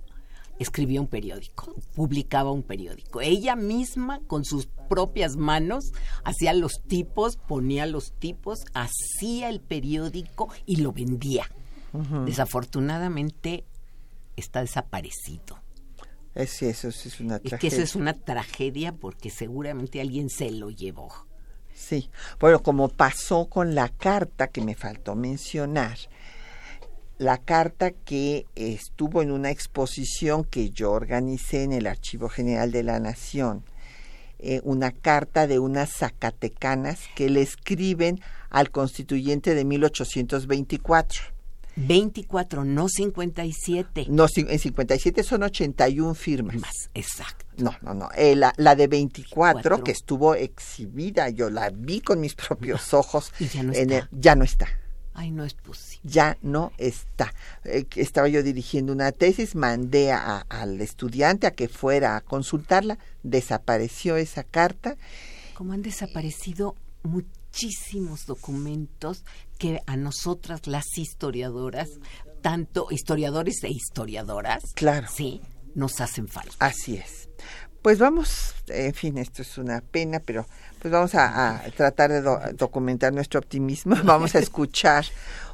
escribía 0.58 1.00
un 1.00 1.08
periódico, 1.08 1.74
publicaba 1.94 2.52
un 2.52 2.62
periódico. 2.62 3.20
Ella 3.20 3.56
misma, 3.56 4.20
con 4.26 4.44
sus 4.44 4.66
propias 4.88 5.36
manos, 5.36 5.92
hacía 6.22 6.52
los 6.52 6.82
tipos, 6.86 7.36
ponía 7.36 7.86
los 7.86 8.12
tipos, 8.12 8.64
hacía 8.74 9.48
el 9.48 9.60
periódico 9.60 10.48
y 10.66 10.76
lo 10.76 10.92
vendía. 10.92 11.50
Desafortunadamente 12.24 13.64
está 14.36 14.60
desaparecido. 14.60 15.62
Es, 16.34 16.60
eso, 16.62 16.88
es 16.88 17.20
una 17.20 17.38
tragedia. 17.38 17.56
Es 17.56 17.60
que 17.60 17.66
eso 17.68 17.82
es 17.82 17.94
una 17.94 18.14
tragedia 18.14 18.92
porque 18.92 19.30
seguramente 19.30 20.00
alguien 20.00 20.28
se 20.28 20.50
lo 20.50 20.70
llevó. 20.70 21.12
Sí, 21.74 22.08
bueno, 22.38 22.62
como 22.62 22.88
pasó 22.88 23.46
con 23.46 23.74
la 23.74 23.88
carta 23.88 24.46
que 24.46 24.62
me 24.62 24.76
faltó 24.76 25.16
mencionar, 25.16 25.98
la 27.18 27.38
carta 27.38 27.90
que 27.90 28.46
estuvo 28.54 29.22
en 29.22 29.32
una 29.32 29.50
exposición 29.50 30.44
que 30.44 30.70
yo 30.70 30.92
organicé 30.92 31.64
en 31.64 31.72
el 31.72 31.86
Archivo 31.86 32.28
General 32.28 32.70
de 32.70 32.84
la 32.84 33.00
Nación, 33.00 33.64
eh, 34.38 34.60
una 34.64 34.92
carta 34.92 35.46
de 35.46 35.58
unas 35.58 35.90
zacatecanas 35.90 37.00
que 37.14 37.28
le 37.28 37.42
escriben 37.42 38.20
al 38.50 38.70
constituyente 38.70 39.54
de 39.54 39.64
1824. 39.64 41.33
24, 41.76 42.64
no 42.64 42.88
57. 42.88 44.06
No, 44.08 44.26
en 44.36 44.58
57 44.58 45.22
son 45.22 45.42
81 45.42 46.14
firmas. 46.14 46.56
Más, 46.56 46.90
exacto. 46.94 47.44
No, 47.56 47.74
no, 47.82 47.94
no. 47.94 48.08
Eh, 48.16 48.36
la, 48.36 48.52
la, 48.56 48.76
de 48.76 48.86
24, 48.86 49.82
que 49.82 49.92
estuvo 49.92 50.34
exhibida, 50.34 51.30
yo 51.30 51.50
la 51.50 51.70
vi 51.70 52.00
con 52.00 52.20
mis 52.20 52.34
propios 52.34 52.94
ojos. 52.94 53.32
Y 53.38 53.46
ya 53.46 53.62
no 53.62 53.72
está. 53.72 54.08
ya 54.12 54.34
no 54.34 54.44
está. 54.44 54.68
Ay, 55.16 55.30
no 55.30 55.44
es 55.44 55.54
posible. 55.54 56.10
Ya 56.10 56.36
no 56.42 56.72
está. 56.76 57.32
Eh, 57.64 57.86
estaba 57.94 58.28
yo 58.28 58.42
dirigiendo 58.42 58.92
una 58.92 59.12
tesis, 59.12 59.54
mandé 59.54 60.10
a, 60.10 60.38
al 60.48 60.80
estudiante 60.80 61.46
a 61.46 61.52
que 61.52 61.68
fuera 61.68 62.16
a 62.16 62.20
consultarla, 62.20 62.98
desapareció 63.22 64.16
esa 64.16 64.42
carta. 64.42 64.96
Como 65.54 65.72
han 65.72 65.82
desaparecido 65.82 66.74
muchísimos 67.54 68.26
documentos 68.26 69.24
que 69.58 69.80
a 69.86 69.96
nosotras 69.96 70.66
las 70.66 70.86
historiadoras, 70.98 71.88
tanto 72.42 72.88
historiadores 72.90 73.62
e 73.62 73.68
historiadoras, 73.68 74.72
claro. 74.74 75.06
sí, 75.08 75.40
nos 75.76 76.00
hacen 76.00 76.26
falta. 76.26 76.54
Así 76.58 76.96
es. 76.96 77.28
Pues 77.80 78.00
vamos, 78.00 78.54
en 78.66 78.92
fin, 78.92 79.18
esto 79.18 79.42
es 79.42 79.56
una 79.56 79.82
pena, 79.82 80.18
pero 80.18 80.46
pues 80.80 80.90
vamos 80.90 81.14
a, 81.14 81.62
tratar 81.76 82.10
de 82.10 82.22
documentar 82.54 83.12
nuestro 83.12 83.38
optimismo. 83.38 83.94
Vamos 84.04 84.34
a 84.34 84.38
escuchar 84.40 85.04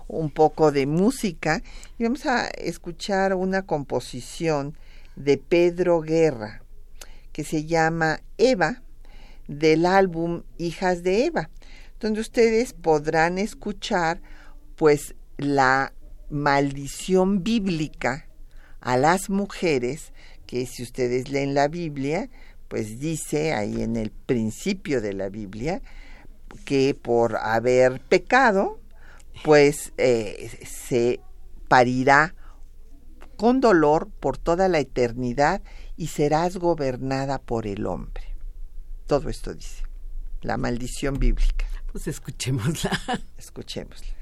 un 0.09 0.31
poco 0.31 0.73
de 0.73 0.87
música 0.87 1.63
y 1.99 2.05
vamos 2.05 2.27
a 2.27 2.47
escuchar 2.49 3.35
una 3.35 3.63
composición 3.63 4.77
de 5.15 5.39
Pedro 5.39 6.01
Guerra 6.01 6.63
que 7.33 7.45
se 7.45 7.65
llama 7.65 8.21
Eva 8.39 8.83
del 9.47 9.87
álbum 9.87 10.43
Hijas 10.59 11.05
de 11.05 11.27
Eva 11.27 11.51
donde 12.01 12.21
ustedes 12.21 12.73
podrán 12.73 13.39
escuchar 13.39 14.21
pues 14.77 15.15
la 15.37 15.93
maldición 16.31 17.43
bíblica 17.43 18.27
a 18.81 18.97
las 18.97 19.29
mujeres, 19.29 20.13
que 20.47 20.67
si 20.67 20.83
ustedes 20.83 21.31
leen 21.31 21.55
la 21.55 21.69
Biblia, 21.69 22.31
pues 22.69 22.99
dice 22.99 23.53
ahí 23.53 23.83
en 23.83 23.97
el 23.97 24.11
principio 24.11 25.01
de 25.01 25.13
la 25.13 25.29
Biblia 25.29 25.83
que 26.65 26.95
por 26.95 27.37
haber 27.37 28.01
pecado, 28.01 28.81
pues 29.45 29.93
eh, 29.99 30.51
se 30.67 31.21
parirá 31.69 32.35
con 33.37 33.61
dolor 33.61 34.09
por 34.21 34.39
toda 34.39 34.69
la 34.69 34.81
eternidad 34.81 35.63
y 35.97 36.09
serás 36.09 36.57
gobernada 36.57 37.39
por 37.39 37.67
el 37.67 37.87
hombre. 37.87 38.25
Todo 39.07 39.29
esto 39.29 39.55
dice, 39.55 39.85
la 40.43 40.57
maldición 40.57 41.19
bíblica. 41.19 41.67
Pues 41.93 42.07
escuchémosla. 42.07 42.91
Escuchémosla. 43.39 44.21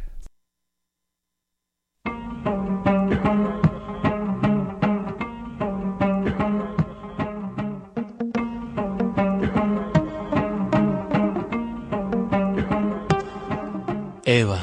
Eva. 14.25 14.63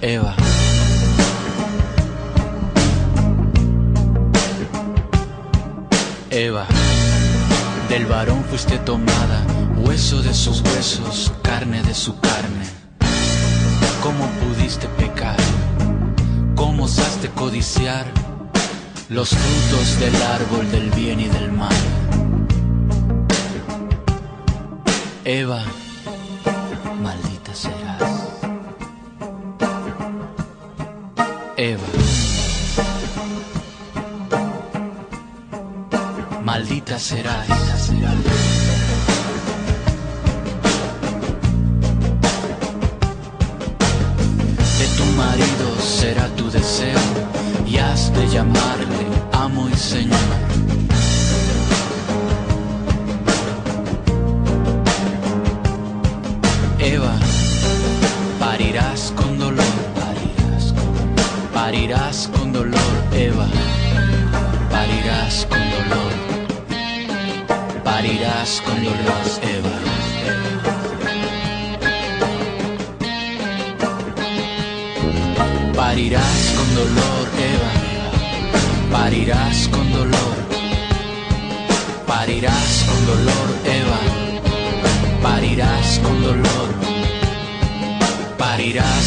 Eva. 0.00 0.37
Eva. 6.38 6.68
Del 7.88 8.06
varón 8.06 8.44
fuiste 8.44 8.78
tomada, 8.78 9.44
hueso 9.78 10.22
de 10.22 10.32
sus 10.32 10.60
huesos, 10.60 11.32
carne 11.42 11.82
de 11.82 11.92
su 11.94 12.20
carne. 12.20 12.64
¿Cómo 14.00 14.24
pudiste 14.40 14.86
pecar? 14.86 15.36
¿Cómo 16.54 16.84
osaste 16.84 17.28
codiciar 17.30 18.06
los 19.08 19.30
frutos 19.30 19.98
del 19.98 20.14
árbol 20.22 20.70
del 20.70 20.90
bien 20.92 21.18
y 21.18 21.26
del 21.26 21.50
mal? 21.50 21.74
Eva, 25.24 25.64
maldita 36.88 36.98
serás. 36.98 37.57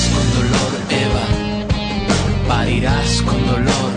Parirás 0.02 0.10
con 0.10 0.34
dolor, 0.34 0.72
Eva. 0.90 1.26
Parirás 2.48 3.22
con 3.22 3.46
dolor. 3.46 3.92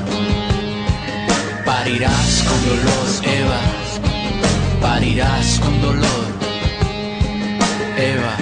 Parirás 1.64 2.44
con 2.46 2.58
dolor, 2.68 3.38
Eva 3.38 3.84
parirás 4.84 5.60
con 5.60 5.80
dolor, 5.80 6.26
Eva. 7.96 8.36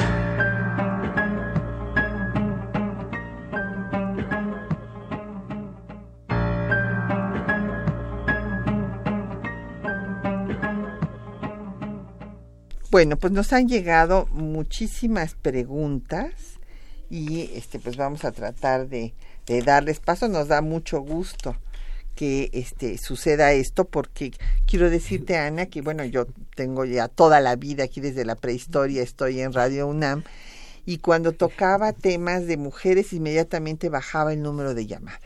Bueno, 12.91 13.17
pues 13.17 13.33
nos 13.33 13.53
han 13.53 13.69
llegado 13.69 14.27
muchísimas 14.33 15.35
preguntas 15.37 16.59
y 17.13 17.51
este 17.55 17.79
pues 17.79 17.99
vamos 17.99 18.25
a 18.25 18.33
tratar 18.33 18.89
de, 18.89 19.13
de 19.47 19.61
darles 19.61 20.01
paso. 20.01 20.29
Nos 20.29 20.49
da 20.49 20.63
mucho 20.63 21.01
gusto 21.03 21.55
que 22.15 22.49
este 22.55 22.97
suceda 22.97 23.53
esto 23.53 23.85
porque 23.85 24.33
quiero 24.67 24.89
decirte 24.89 25.37
Ana 25.37 25.67
que 25.67 25.83
bueno 25.83 26.07
yo 26.07 26.27
tengo 26.57 26.87
ya 26.87 27.09
toda 27.09 27.41
la 27.41 27.57
vida 27.57 27.85
aquí 27.85 28.01
desde 28.01 28.25
la 28.25 28.35
prehistoria 28.35 29.03
estoy 29.03 29.41
en 29.41 29.53
Radio 29.53 29.87
UNAM 29.89 30.25
y 30.87 30.99
cuando 30.99 31.33
tocaba 31.33 31.93
temas 31.93 32.47
de 32.47 32.57
mujeres 32.57 33.13
inmediatamente 33.13 33.91
bajaba 33.91 34.33
el 34.33 34.41
número 34.43 34.73
de 34.73 34.87
llamadas. 34.87 35.21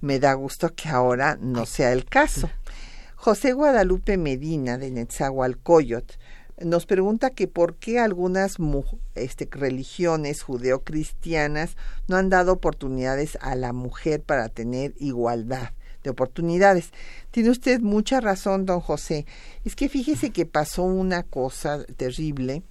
Me 0.00 0.18
da 0.18 0.32
gusto 0.32 0.74
que 0.74 0.88
ahora 0.88 1.36
no 1.40 1.66
sea 1.66 1.92
el 1.92 2.06
caso. 2.06 2.48
José 3.16 3.52
Guadalupe 3.52 4.16
Medina 4.16 4.78
de 4.78 4.90
Netzahualcoyot 4.90 6.18
nos 6.64 6.86
pregunta 6.86 7.30
que 7.30 7.48
por 7.48 7.76
qué 7.76 7.98
algunas 7.98 8.56
este, 9.14 9.48
religiones 9.50 10.42
judeocristianas 10.42 11.76
no 12.08 12.16
han 12.16 12.28
dado 12.28 12.52
oportunidades 12.52 13.38
a 13.40 13.54
la 13.54 13.72
mujer 13.72 14.22
para 14.22 14.48
tener 14.48 14.94
igualdad 14.98 15.70
de 16.02 16.10
oportunidades. 16.10 16.90
Tiene 17.30 17.50
usted 17.50 17.80
mucha 17.80 18.20
razón, 18.20 18.66
don 18.66 18.80
José. 18.80 19.26
Es 19.64 19.76
que 19.76 19.88
fíjese 19.88 20.30
que 20.30 20.46
pasó 20.46 20.82
una 20.82 21.22
cosa 21.22 21.84
terrible. 21.96 22.62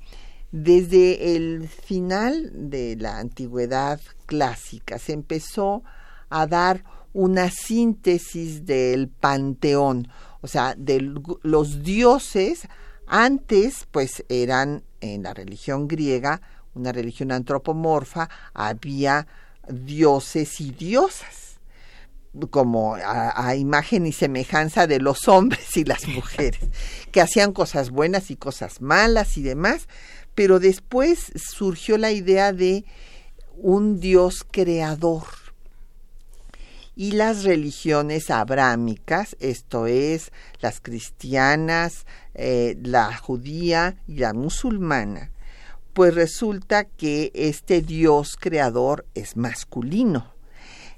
Desde 0.51 1.35
el 1.35 1.69
final 1.69 2.51
de 2.69 2.97
la 2.97 3.19
antigüedad 3.19 4.01
clásica 4.25 4.99
se 4.99 5.13
empezó 5.13 5.81
a 6.29 6.45
dar 6.45 6.83
una 7.13 7.49
síntesis 7.49 8.65
del 8.65 9.07
panteón, 9.07 10.07
o 10.41 10.47
sea, 10.47 10.75
de 10.77 11.13
los 11.43 11.83
dioses 11.83 12.67
antes 13.13 13.87
pues 13.91 14.23
eran 14.29 14.83
en 15.01 15.23
la 15.23 15.33
religión 15.33 15.89
griega, 15.89 16.41
una 16.73 16.93
religión 16.93 17.33
antropomorfa, 17.33 18.29
había 18.53 19.27
dioses 19.67 20.61
y 20.61 20.71
diosas 20.71 21.59
como 22.49 22.95
a, 22.95 23.53
imagen 23.57 24.05
y 24.05 24.13
semejanza 24.13 24.87
de 24.87 25.01
los 25.01 25.27
hombres 25.27 25.75
y 25.75 25.83
las 25.83 26.07
mujeres, 26.07 26.61
que 27.11 27.19
hacían 27.19 27.51
cosas 27.51 27.89
buenas 27.89 28.31
y 28.31 28.37
cosas 28.37 28.79
malas 28.79 29.37
y 29.37 29.43
demás, 29.43 29.89
pero 30.33 30.61
después 30.61 31.33
surgió 31.35 31.97
la 31.97 32.11
idea 32.11 32.53
de 32.53 32.85
un 33.57 33.99
Dios 33.99 34.45
creador. 34.49 35.40
Y 36.95 37.11
las 37.11 37.43
religiones 37.43 38.29
abrámicas, 38.29 39.35
esto 39.39 39.87
es, 39.87 40.31
las 40.59 40.81
cristianas, 40.81 42.05
eh, 42.33 42.77
la 42.83 43.15
judía 43.15 43.97
y 44.07 44.17
la 44.17 44.33
musulmana, 44.33 45.31
pues 45.93 46.13
resulta 46.13 46.83
que 46.85 47.31
este 47.33 47.81
Dios 47.81 48.35
creador 48.39 49.05
es 49.15 49.37
masculino 49.37 50.31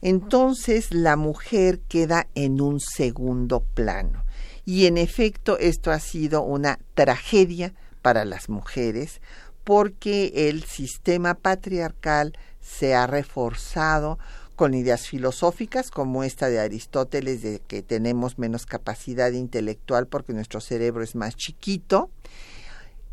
entonces 0.04 0.94
la 0.94 1.16
mujer 1.16 1.80
queda 1.88 2.28
en 2.36 2.60
un 2.60 2.82
segundo 2.82 3.62
plano. 3.62 4.26
Y 4.66 4.86
en 4.86 4.98
efecto 4.98 5.58
esto 5.58 5.92
ha 5.92 6.00
sido 6.00 6.42
una 6.42 6.78
tragedia 6.94 7.74
para 8.02 8.26
las 8.26 8.50
mujeres 8.50 9.22
porque 9.64 10.50
el 10.50 10.64
sistema 10.64 11.36
patriarcal 11.36 12.38
se 12.60 12.96
ha 12.96 13.08
reforzado 13.08 14.20
con 14.64 14.76
ideas 14.76 15.08
filosóficas 15.08 15.92
como 15.92 16.24
esta 16.24 16.48
de 16.48 16.62
Aristóteles 16.62 17.42
de 17.42 17.60
que 17.68 17.82
tenemos 17.82 18.40
menos 18.40 18.66
capacidad 18.66 19.30
intelectual 19.34 20.08
porque 20.08 20.32
nuestro 20.32 20.62
cerebro 20.62 21.04
es 21.04 21.16
más 21.16 21.36
chiquito, 21.36 22.10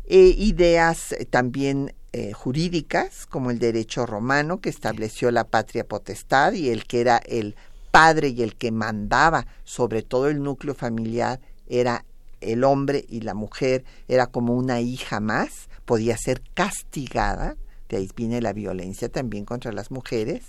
e 0.07 0.33
ideas 0.37 1.13
también 1.29 1.93
eh, 2.13 2.31
jurídicas, 2.31 3.25
como 3.25 3.51
el 3.51 3.59
derecho 3.59 4.05
romano, 4.05 4.61
que 4.61 4.69
estableció 4.69 5.29
la 5.29 5.43
patria 5.43 5.85
potestad 5.85 6.53
y 6.53 6.69
el 6.69 6.85
que 6.85 7.01
era 7.01 7.17
el 7.17 7.57
padre 7.91 8.29
y 8.29 8.43
el 8.43 8.55
que 8.55 8.71
mandaba 8.71 9.45
sobre 9.65 10.03
todo 10.03 10.29
el 10.29 10.41
núcleo 10.41 10.73
familiar 10.73 11.41
era 11.67 12.05
el 12.39 12.63
hombre 12.63 13.03
y 13.09 13.19
la 13.19 13.33
mujer 13.33 13.83
era 14.07 14.25
como 14.27 14.55
una 14.55 14.79
hija 14.79 15.19
más, 15.19 15.67
podía 15.83 16.15
ser 16.15 16.41
castigada, 16.53 17.57
de 17.89 17.97
ahí 17.97 18.09
viene 18.15 18.39
la 18.39 18.53
violencia 18.53 19.09
también 19.09 19.43
contra 19.43 19.73
las 19.73 19.91
mujeres, 19.91 20.43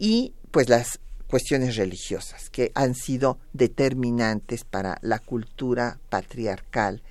y 0.00 0.32
pues 0.50 0.70
las 0.70 0.98
cuestiones 1.28 1.76
religiosas 1.76 2.48
que 2.48 2.72
han 2.74 2.94
sido 2.94 3.38
determinantes 3.52 4.64
para 4.64 4.98
la 5.02 5.18
cultura 5.18 6.00
patriarcal 6.08 7.02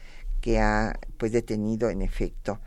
que 0.42 0.60
ha 0.60 1.00
pues 1.18 1.32
detenido 1.32 1.92
en 1.92 2.02
efecto 2.02 2.60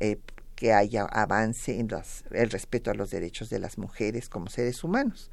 eh, 0.00 0.16
que 0.54 0.72
haya 0.72 1.04
avance 1.04 1.78
en 1.78 1.90
el 2.30 2.50
respeto 2.50 2.90
a 2.90 2.94
los 2.94 3.10
derechos 3.10 3.50
de 3.50 3.58
las 3.58 3.76
mujeres 3.76 4.30
como 4.30 4.48
seres 4.48 4.82
humanos. 4.82 5.30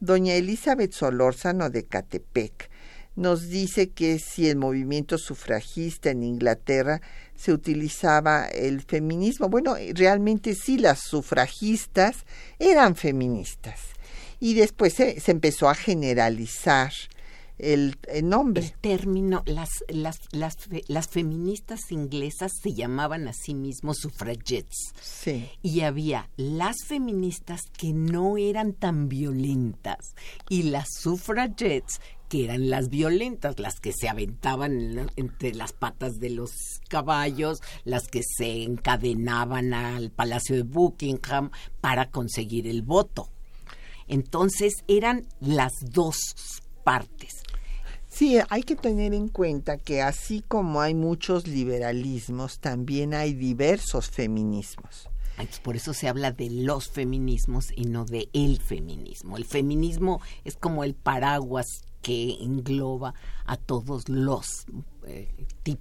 Doña 0.00 0.34
Elizabeth 0.34 0.92
Solórzano 0.92 1.70
de 1.70 1.84
Catepec 1.84 2.70
nos 3.18 3.48
dice 3.48 3.90
que 3.90 4.20
si 4.20 4.48
el 4.48 4.56
movimiento 4.56 5.18
sufragista 5.18 6.10
en 6.10 6.22
Inglaterra 6.22 7.00
se 7.34 7.52
utilizaba 7.52 8.46
el 8.46 8.80
feminismo, 8.82 9.48
bueno, 9.48 9.74
realmente 9.94 10.54
sí, 10.54 10.78
las 10.78 11.00
sufragistas 11.00 12.24
eran 12.60 12.94
feministas. 12.94 13.80
Y 14.38 14.54
después 14.54 14.94
se 14.94 15.20
empezó 15.26 15.68
a 15.68 15.74
generalizar 15.74 16.92
el, 17.58 17.96
nombre. 18.22 18.64
El 18.64 18.72
término, 18.72 19.42
las, 19.46 19.70
las, 19.88 20.16
las, 20.32 20.54
las, 20.86 21.08
feministas 21.08 21.90
inglesas 21.90 22.52
se 22.62 22.72
llamaban 22.72 23.26
a 23.28 23.32
sí 23.32 23.54
mismos 23.54 23.98
suffragettes. 23.98 24.92
Sí. 25.00 25.48
Y 25.62 25.80
había 25.80 26.30
las 26.36 26.76
feministas 26.86 27.62
que 27.76 27.92
no 27.92 28.36
eran 28.36 28.72
tan 28.72 29.08
violentas 29.08 30.14
y 30.48 30.64
las 30.64 30.86
suffragettes 31.00 32.00
que 32.28 32.44
eran 32.44 32.70
las 32.70 32.88
violentas, 32.88 33.58
las 33.58 33.80
que 33.80 33.92
se 33.92 34.08
aventaban 34.08 35.10
entre 35.16 35.54
las 35.54 35.72
patas 35.72 36.20
de 36.20 36.30
los 36.30 36.52
caballos, 36.88 37.60
las 37.84 38.08
que 38.08 38.22
se 38.22 38.62
encadenaban 38.62 39.74
al 39.74 40.10
Palacio 40.10 40.56
de 40.56 40.62
Buckingham 40.62 41.50
para 41.80 42.10
conseguir 42.10 42.66
el 42.66 42.82
voto. 42.82 43.28
Entonces 44.06 44.84
eran 44.86 45.26
las 45.40 45.72
dos 45.90 46.18
partes. 46.84 47.42
Sí, 48.08 48.38
hay 48.48 48.62
que 48.62 48.74
tener 48.74 49.14
en 49.14 49.28
cuenta 49.28 49.76
que 49.76 50.02
así 50.02 50.42
como 50.46 50.80
hay 50.80 50.94
muchos 50.94 51.46
liberalismos, 51.46 52.58
también 52.58 53.14
hay 53.14 53.34
diversos 53.34 54.10
feminismos. 54.10 55.08
Por 55.62 55.76
eso 55.76 55.94
se 55.94 56.08
habla 56.08 56.32
de 56.32 56.50
los 56.50 56.88
feminismos 56.88 57.66
y 57.76 57.84
no 57.84 58.04
de 58.04 58.28
el 58.32 58.60
feminismo. 58.60 59.36
El 59.36 59.44
feminismo 59.44 60.20
es 60.44 60.56
como 60.56 60.82
el 60.82 60.94
paraguas 60.94 61.82
que 62.02 62.36
engloba 62.40 63.14
a 63.44 63.56
todos 63.56 64.08
los 64.08 64.66
eh, 65.06 65.28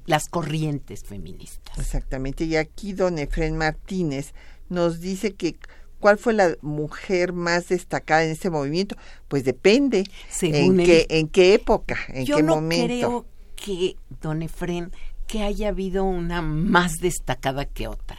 las 0.06 0.28
corrientes 0.30 1.04
feministas. 1.04 1.78
Exactamente. 1.78 2.46
Y 2.46 2.56
aquí 2.56 2.94
don 2.94 3.18
Efren 3.20 3.58
Martínez 3.58 4.34
nos 4.70 5.00
dice 5.00 5.36
que 5.36 5.58
¿Cuál 6.00 6.20
fue 6.20 6.34
la 6.34 6.56
mujer 6.62 7.34
más 7.34 7.70
destacada 7.70 8.24
en 8.24 8.30
este 8.30 8.52
movimiento? 8.52 8.96
Pues 9.28 9.44
depende 9.44 10.04
en 10.42 10.78
qué 10.78 11.08
en 11.10 11.28
qué 11.28 11.56
época, 11.56 11.98
en 12.10 12.26
qué 12.26 12.44
no 12.44 12.56
momento. 12.56 12.86
Creo 12.86 13.26
que 13.56 13.96
don 14.22 14.44
Efren 14.44 14.92
que 15.26 15.42
haya 15.42 15.70
habido 15.70 16.04
una 16.04 16.42
más 16.42 16.94
destacada 17.02 17.66
que 17.66 17.88
otra. 17.88 18.18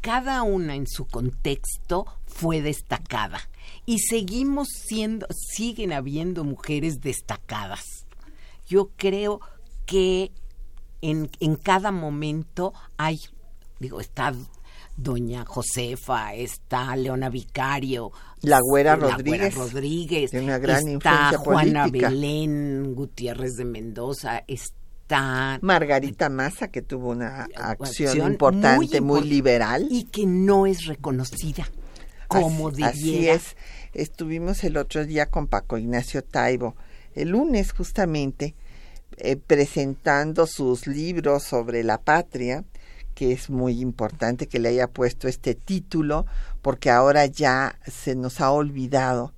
Cada 0.00 0.42
una 0.42 0.74
en 0.74 0.86
su 0.86 1.06
contexto 1.06 2.06
fue 2.26 2.62
destacada 2.62 3.40
y 3.86 3.98
seguimos 3.98 4.68
siendo 4.68 5.26
siguen 5.30 5.92
habiendo 5.92 6.44
mujeres 6.44 7.00
destacadas. 7.00 8.06
Yo 8.66 8.90
creo 8.96 9.40
que 9.86 10.32
en, 11.00 11.30
en 11.40 11.56
cada 11.56 11.90
momento 11.90 12.72
hay 12.96 13.18
digo, 13.80 14.00
está 14.00 14.32
doña 14.96 15.44
Josefa, 15.46 16.34
está 16.34 16.94
Leona 16.94 17.30
Vicario, 17.30 18.12
la 18.42 18.60
Güera 18.60 18.96
Rodríguez, 18.96 19.54
Rodríguez 19.54 20.32
una 20.34 20.58
gran 20.58 20.86
está 20.86 21.38
Juana 21.38 21.88
Belén 21.88 22.94
Gutiérrez 22.94 23.56
de 23.56 23.64
Mendoza, 23.64 24.44
está 24.46 25.58
Margarita 25.62 26.28
Massa 26.28 26.68
que 26.68 26.82
tuvo 26.82 27.10
una 27.10 27.48
acción, 27.56 28.32
importante, 28.32 29.00
muy, 29.00 29.22
liberal. 29.22 29.86
y 29.90 30.04
que 30.04 30.26
no 30.26 30.66
es 30.66 30.84
reconocida 30.84 31.66
como 32.30 32.68
así, 32.68 32.82
Así 32.82 33.28
es. 33.28 33.56
Estuvimos 33.92 34.62
el 34.64 34.76
otro 34.76 35.04
día 35.04 35.26
con 35.26 35.48
Paco 35.48 35.76
Ignacio 35.76 36.22
Taibo, 36.22 36.76
el 37.14 37.30
lunes 37.30 37.72
justamente, 37.72 38.54
eh, 39.16 39.36
presentando 39.36 40.46
sus 40.46 40.86
libros 40.86 41.42
sobre 41.42 41.82
la 41.82 41.98
patria 41.98 42.64
que 43.20 43.32
es 43.32 43.50
muy 43.50 43.80
importante 43.80 44.46
que 44.46 44.58
le 44.58 44.70
haya 44.70 44.86
puesto 44.86 45.28
este 45.28 45.54
título, 45.54 46.24
porque 46.62 46.88
ahora 46.88 47.26
ya 47.26 47.78
se 47.86 48.14
nos 48.14 48.40
ha 48.40 48.50
olvidado 48.50 49.34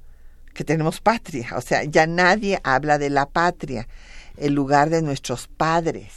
que 0.55 0.63
tenemos 0.63 1.01
patria, 1.01 1.49
o 1.57 1.61
sea, 1.61 1.83
ya 1.83 2.07
nadie 2.07 2.61
habla 2.63 2.99
de 2.99 3.11
la 3.11 3.27
patria, 3.27 3.89
el 4.37 4.53
lugar 4.53 4.89
de 4.89 5.03
nuestros 5.03 5.49
padres, 5.49 6.13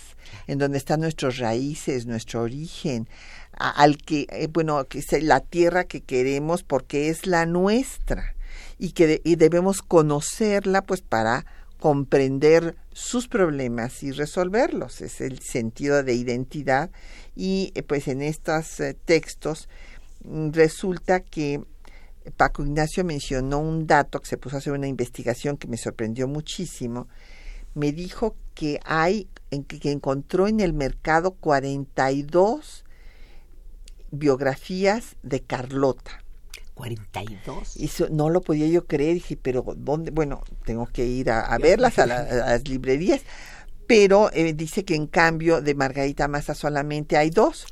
en 0.46 0.60
donde 0.60 0.78
están 0.78 1.00
nuestras 1.00 1.38
raíces, 1.38 2.06
nuestro 2.06 2.44
origen, 2.44 3.08
al 3.58 3.98
que, 3.98 4.28
eh, 4.30 4.48
bueno, 4.52 4.86
que 4.86 5.00
es 5.00 5.24
la 5.24 5.40
tierra 5.40 5.86
que 5.86 6.02
queremos 6.02 6.64
porque 6.64 7.10
es 7.10 7.26
la 7.26 7.46
nuestra 7.46 8.36
y 8.78 8.92
que 8.92 9.22
y 9.24 9.36
debemos 9.36 9.82
conocerla 9.82 10.82
pues 10.82 11.02
para 11.02 11.46
comprender 11.80 12.76
sus 12.94 13.28
problemas 13.28 14.02
y 14.04 14.12
resolverlos. 14.12 15.02
Es 15.02 15.22
el 15.22 15.40
sentido 15.40 16.04
de 16.04 16.14
identidad 16.14 16.90
y 17.36 17.72
eh, 17.76 17.84
pues 17.84 18.08
en 18.08 18.22
estos 18.22 18.80
eh, 18.80 18.96
textos 19.06 19.70
mm, 20.24 20.52
resulta 20.52 21.20
que 21.20 21.62
Paco 22.38 22.64
Ignacio 22.64 23.04
mencionó 23.04 23.60
un 23.60 23.86
dato 23.86 24.20
que 24.20 24.28
se 24.28 24.38
puso 24.38 24.56
a 24.56 24.60
hacer 24.60 24.74
una 24.74 24.88
investigación 24.88 25.58
que 25.58 25.68
me 25.68 25.78
sorprendió 25.78 26.28
muchísimo. 26.28 27.08
Me 27.76 27.92
dijo 27.92 28.36
que 28.56 28.80
hay, 28.86 29.28
que 29.68 29.92
encontró 29.92 30.48
en 30.48 30.60
el 30.62 30.74
mercado 30.74 31.32
42 31.32 32.85
biografías 34.16 35.16
de 35.24 35.42
Carlota. 35.42 36.24
42. 36.76 37.78
Y 37.78 37.90
no 38.12 38.30
lo 38.30 38.42
podía 38.42 38.68
yo 38.68 38.86
creer, 38.86 39.16
dije, 39.16 39.38
pero 39.42 39.66
¿dónde? 39.78 40.12
Bueno, 40.12 40.44
tengo 40.66 40.86
que 40.88 41.06
ir 41.06 41.32
a, 41.32 41.58
verlas 41.58 41.98
a, 42.00 42.06
las 42.06 42.68
librerías. 42.68 43.22
Pero 43.88 44.30
eh, 44.34 44.54
dice 44.54 44.84
que 44.84 44.96
en 44.96 45.08
cambio 45.08 45.62
de 45.62 45.74
Margarita 45.74 46.28
Massa 46.28 46.54
solamente 46.54 47.18
hay 47.18 47.30
dos. 47.30 47.66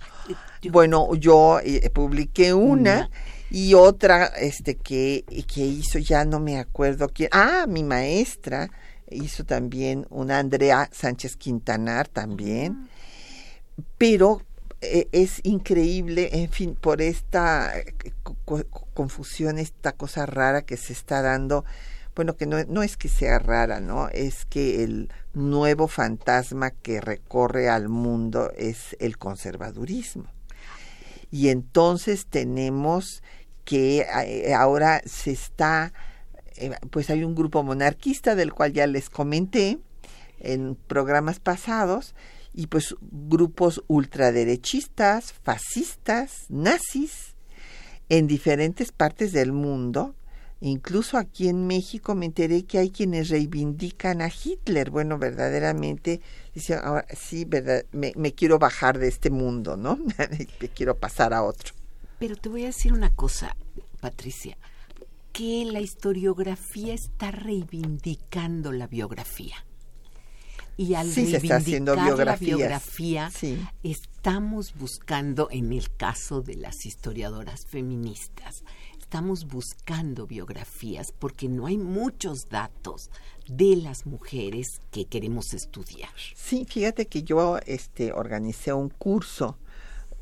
Bueno, 0.71 1.13
yo 1.15 1.59
eh, 1.59 1.89
publiqué 1.89 2.53
una 2.53 3.09
y 3.49 3.73
otra 3.73 4.25
este 4.25 4.75
que, 4.75 5.25
que 5.53 5.61
hizo, 5.61 5.99
ya 5.99 6.23
no 6.23 6.39
me 6.39 6.57
acuerdo 6.57 7.09
quién. 7.09 7.29
Ah, 7.33 7.65
mi 7.67 7.83
maestra 7.83 8.69
hizo 9.09 9.43
también 9.43 10.05
una 10.09 10.39
Andrea 10.39 10.89
Sánchez 10.91 11.35
Quintanar 11.35 12.07
también. 12.07 12.89
Pero 13.97 14.41
eh, 14.41 14.52
es 15.11 15.39
increíble, 15.43 16.29
en 16.33 16.49
fin, 16.49 16.75
por 16.75 17.01
esta 17.01 17.77
eh, 17.77 17.93
confusión, 18.93 19.57
esta 19.57 19.93
cosa 19.93 20.25
rara 20.25 20.63
que 20.63 20.77
se 20.77 20.93
está 20.93 21.21
dando. 21.21 21.65
Bueno, 22.15 22.35
que 22.35 22.45
no, 22.45 22.63
no 22.65 22.83
es 22.83 22.95
que 22.95 23.09
sea 23.09 23.39
rara, 23.39 23.79
¿no? 23.79 24.07
Es 24.09 24.45
que 24.45 24.83
el 24.83 25.09
nuevo 25.33 25.87
fantasma 25.87 26.69
que 26.69 27.01
recorre 27.01 27.69
al 27.69 27.89
mundo 27.89 28.51
es 28.55 28.95
el 28.99 29.17
conservadurismo. 29.17 30.25
Y 31.31 31.49
entonces 31.49 32.27
tenemos 32.27 33.23
que 33.65 34.05
eh, 34.25 34.53
ahora 34.53 35.01
se 35.05 35.31
está, 35.31 35.93
pues 36.91 37.09
hay 37.09 37.23
un 37.23 37.33
grupo 37.33 37.63
monarquista 37.63 38.35
del 38.35 38.53
cual 38.53 38.73
ya 38.73 38.85
les 38.85 39.09
comenté 39.09 39.79
en 40.39 40.75
programas 40.75 41.39
pasados, 41.39 42.13
y 42.53 42.67
pues 42.67 42.95
grupos 43.01 43.83
ultraderechistas, 43.87 45.33
fascistas, 45.33 46.45
nazis, 46.49 47.35
en 48.09 48.27
diferentes 48.27 48.91
partes 48.91 49.31
del 49.31 49.51
mundo. 49.51 50.15
Incluso 50.61 51.17
aquí 51.17 51.49
en 51.49 51.67
México 51.67 52.15
me 52.15 52.25
enteré 52.25 52.63
que 52.63 52.77
hay 52.77 52.89
quienes 52.89 53.29
reivindican 53.29 54.21
a 54.21 54.29
Hitler. 54.29 54.91
Bueno, 54.91 55.17
verdaderamente, 55.17 56.21
ahora 56.81 57.05
sí, 57.13 57.45
me, 57.91 58.13
me 58.15 58.33
quiero 58.33 58.59
bajar 58.59 58.97
de 58.97 59.09
este 59.09 59.29
mundo, 59.29 59.75
¿no? 59.75 59.97
me 60.61 60.69
quiero 60.69 60.97
pasar 60.97 61.33
a 61.33 61.43
otro. 61.43 61.73
Pero 62.19 62.37
te 62.37 62.47
voy 62.47 62.63
a 62.63 62.67
decir 62.67 62.93
una 62.93 63.09
cosa, 63.09 63.57
Patricia, 63.99 64.57
que 65.33 65.65
la 65.65 65.81
historiografía 65.81 66.93
está 66.93 67.31
reivindicando 67.31 68.71
la 68.71 68.87
biografía. 68.87 69.55
Y 70.77 70.95
al 70.95 71.09
sí, 71.11 71.29
se 71.29 71.37
está 71.37 71.57
haciendo 71.57 71.95
biografía, 71.95 73.31
estamos 73.83 74.73
buscando, 74.75 75.49
en 75.51 75.71
el 75.71 75.95
caso 75.95 76.41
de 76.41 76.55
las 76.55 76.85
historiadoras 76.85 77.65
feministas, 77.67 78.63
estamos 79.13 79.45
buscando 79.45 80.25
biografías 80.25 81.13
porque 81.19 81.47
no 81.47 81.67
hay 81.67 81.77
muchos 81.77 82.49
datos 82.49 83.11
de 83.47 83.75
las 83.75 84.07
mujeres 84.07 84.81
que 84.89 85.05
queremos 85.05 85.53
estudiar. 85.53 86.09
Sí, 86.35 86.65
fíjate 86.67 87.05
que 87.05 87.21
yo 87.21 87.59
este, 87.67 88.11
organicé 88.11 88.73
un 88.73 88.89
curso 88.89 89.59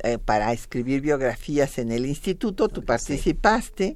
eh, 0.04 0.18
para 0.18 0.52
escribir 0.52 1.00
biografías 1.00 1.78
en 1.78 1.92
el 1.92 2.06
instituto, 2.06 2.68
tú 2.68 2.84
participaste 2.84 3.96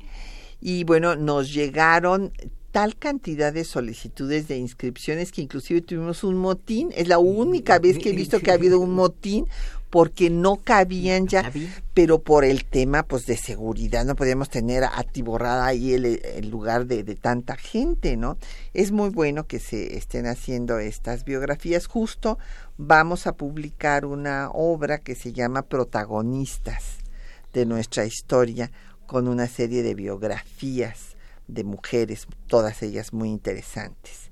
y 0.62 0.84
bueno, 0.86 1.16
nos 1.16 1.54
llegaron 1.54 2.32
tal 2.76 2.98
cantidad 2.98 3.54
de 3.54 3.64
solicitudes 3.64 4.50
de 4.50 4.58
inscripciones 4.58 5.32
que 5.32 5.42
inclusive 5.42 5.80
tuvimos 5.80 6.26
un 6.26 6.36
motín. 6.36 6.92
Es 6.94 7.08
la 7.08 7.20
única 7.20 7.80
vez 7.80 7.98
que 7.98 8.10
he 8.10 8.14
visto 8.14 8.42
que 8.42 8.52
ha 8.52 8.56
habido 8.56 8.82
un 8.82 8.94
motín 8.94 9.48
porque 9.90 10.30
no 10.30 10.58
cabían 10.58 11.26
ya, 11.26 11.54
pero 11.94 12.20
por 12.20 12.44
el 12.44 12.66
tema 12.66 13.04
pues 13.04 13.26
de 13.28 13.38
seguridad 13.38 14.04
no 14.04 14.18
podíamos 14.18 14.50
tener 14.50 14.84
atiborrada 14.84 15.66
ahí 15.66 15.94
el, 15.94 16.50
lugar 16.50 16.86
de, 16.86 17.06
de, 17.06 17.16
tanta 17.16 17.56
gente, 17.56 18.18
¿no? 18.18 18.38
Es 18.74 18.92
muy 18.92 19.08
bueno 19.08 19.48
que 19.48 19.60
se 19.60 19.96
estén 19.96 20.26
haciendo 20.26 20.78
estas 20.78 21.24
biografías. 21.24 21.88
Justo 21.88 22.38
vamos 22.78 23.26
a 23.26 23.38
publicar 23.38 24.06
una 24.06 24.50
obra 24.52 24.98
que 24.98 25.16
se 25.16 25.32
llama 25.32 25.62
Protagonistas 25.62 26.98
de 27.54 27.66
nuestra 27.66 28.04
historia 28.06 28.70
con 29.06 29.30
una 29.30 29.48
serie 29.48 29.82
de 29.82 29.96
biografías 29.96 31.15
de 31.48 31.64
mujeres, 31.64 32.28
todas 32.48 32.82
ellas 32.84 33.14
muy 33.14 33.30
interesantes. 33.30 34.32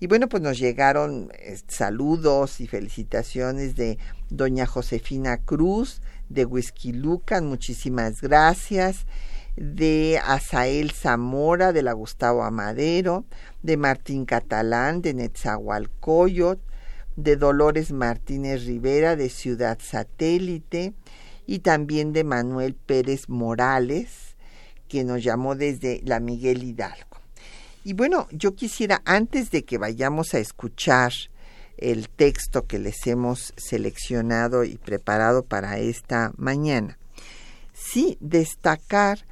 Y 0.00 0.06
bueno, 0.06 0.28
pues 0.28 0.42
nos 0.42 0.58
llegaron 0.58 1.30
eh, 1.34 1.58
saludos 1.66 2.60
y 2.60 2.68
felicitaciones 2.68 3.74
de 3.74 3.98
doña 4.30 4.64
Josefina 4.66 5.38
Cruz, 5.38 6.02
de 6.28 6.44
Whisky 6.44 6.92
Lucan, 6.92 7.46
muchísimas 7.46 8.20
gracias, 8.20 9.06
de 9.56 10.20
Asael 10.24 10.92
Zamora, 10.92 11.72
de 11.72 11.82
la 11.82 11.94
Gustavo 11.94 12.44
Amadero, 12.44 13.24
de 13.62 13.76
Martín 13.76 14.24
Catalán, 14.24 15.02
de 15.02 15.14
Netzahualcoyot, 15.14 16.60
de 17.16 17.36
Dolores 17.36 17.90
Martínez 17.90 18.66
Rivera, 18.66 19.16
de 19.16 19.28
Ciudad 19.28 19.78
Satélite, 19.82 20.94
y 21.44 21.60
también 21.60 22.12
de 22.12 22.22
Manuel 22.22 22.74
Pérez 22.74 23.28
Morales, 23.28 24.27
que 24.88 25.04
nos 25.04 25.22
llamó 25.22 25.54
desde 25.54 26.00
la 26.04 26.20
Miguel 26.20 26.64
Hidalgo. 26.64 27.18
Y 27.84 27.92
bueno, 27.92 28.26
yo 28.32 28.54
quisiera, 28.54 29.00
antes 29.04 29.50
de 29.50 29.64
que 29.64 29.78
vayamos 29.78 30.34
a 30.34 30.38
escuchar 30.38 31.12
el 31.76 32.08
texto 32.08 32.66
que 32.66 32.78
les 32.78 33.06
hemos 33.06 33.54
seleccionado 33.56 34.64
y 34.64 34.76
preparado 34.78 35.44
para 35.44 35.78
esta 35.78 36.32
mañana, 36.36 36.98
sí 37.72 38.18
destacar 38.20 39.26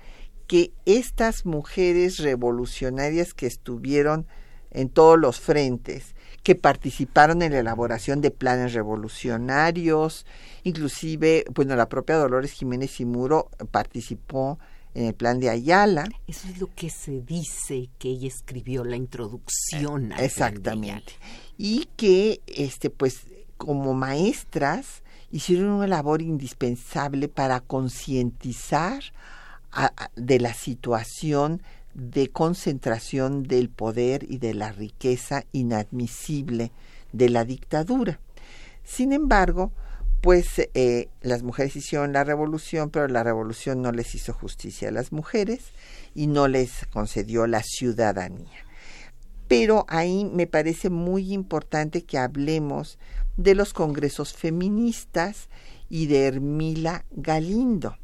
que 0.46 0.72
estas 0.84 1.44
mujeres 1.44 2.18
revolucionarias 2.18 3.34
que 3.34 3.46
estuvieron 3.46 4.26
en 4.70 4.88
todos 4.88 5.18
los 5.18 5.40
frentes, 5.40 6.14
que 6.42 6.54
participaron 6.54 7.42
en 7.42 7.52
la 7.52 7.58
elaboración 7.58 8.20
de 8.20 8.30
planes 8.30 8.72
revolucionarios, 8.72 10.24
inclusive, 10.62 11.44
bueno, 11.52 11.74
la 11.74 11.88
propia 11.88 12.16
Dolores 12.16 12.52
Jiménez 12.52 13.00
y 13.00 13.04
Muro 13.04 13.50
participó 13.70 14.58
en 14.96 15.04
el 15.04 15.14
plan 15.14 15.40
de 15.40 15.50
Ayala. 15.50 16.09
Eso 16.26 16.48
es 16.48 16.59
lo 16.59 16.74
que 16.74 16.88
se 16.88 17.20
dice 17.20 17.90
que 17.98 18.09
ella 18.09 18.28
escribió 18.28 18.82
la 18.82 18.96
introducción. 18.96 20.12
Exactamente. 20.12 21.12
Y 21.59 21.88
que, 21.96 22.40
este, 22.46 22.88
pues, 22.88 23.26
como 23.59 23.92
maestras 23.92 25.02
hicieron 25.30 25.68
una 25.68 25.87
labor 25.87 26.22
indispensable 26.22 27.28
para 27.28 27.61
concientizar 27.61 29.02
de 30.16 30.40
la 30.40 30.54
situación 30.54 31.61
de 31.92 32.28
concentración 32.28 33.42
del 33.42 33.68
poder 33.68 34.24
y 34.30 34.38
de 34.38 34.54
la 34.54 34.72
riqueza 34.72 35.44
inadmisible 35.52 36.72
de 37.12 37.28
la 37.28 37.44
dictadura. 37.44 38.18
Sin 38.82 39.12
embargo, 39.12 39.72
pues 40.20 40.46
eh, 40.74 41.09
las 41.20 41.42
mujeres 41.42 41.76
hicieron 41.76 42.12
la 42.12 42.24
revolución, 42.24 42.90
pero 42.90 43.09
la 43.09 43.22
revolución 43.22 43.83
no 43.83 43.92
les 43.92 44.14
hizo 44.14 44.33
justicia 44.33 44.88
a 44.88 44.92
las 44.92 45.12
mujeres 45.12 45.72
y 46.14 46.26
no 46.26 46.48
les 46.48 46.87
concedió 46.92 47.46
la 47.46 47.62
ciudadanía. 47.62 48.64
Pero 49.48 49.85
ahí 49.88 50.24
me 50.24 50.46
parece 50.46 50.90
muy 50.90 51.33
importante 51.33 52.02
que 52.02 52.18
hablemos 52.18 52.98
de 53.37 53.55
los 53.55 53.72
congresos 53.72 54.33
feministas 54.33 55.48
y 55.88 56.07
de 56.07 56.26
Hermila 56.26 57.05
Galindo. 57.12 57.96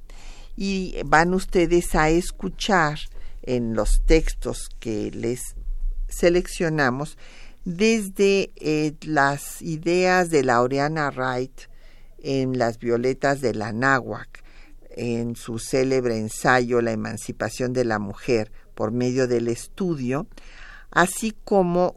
Y 0.57 0.97
van 1.07 1.35
ustedes 1.35 1.95
a 1.95 2.11
escuchar 2.11 2.99
en 3.43 3.75
los 3.75 4.03
textos 4.05 4.69
que 4.79 5.11
les 5.11 5.57
seleccionamos 6.09 7.17
desde 7.65 8.53
eh, 8.57 8.95
las 9.03 9.63
ideas 9.63 10.31
de 10.31 10.45
Laureana 10.45 11.11
Wright, 11.11 11.72
en 12.23 12.59
Las 12.59 12.79
Violetas 12.79 13.41
de 13.41 13.55
la 13.55 13.73
Náhuac, 13.73 14.43
en 14.91 15.37
su 15.37 15.59
célebre 15.59 16.19
ensayo 16.19 16.81
La 16.81 16.93
emancipación 16.93 17.73
de 17.73 17.85
la 17.85 17.99
mujer 17.99 18.53
por 18.75 18.93
medio 18.93 19.27
del 19.29 19.49
estudio, 19.49 20.27
así 20.91 21.35
como 21.45 21.97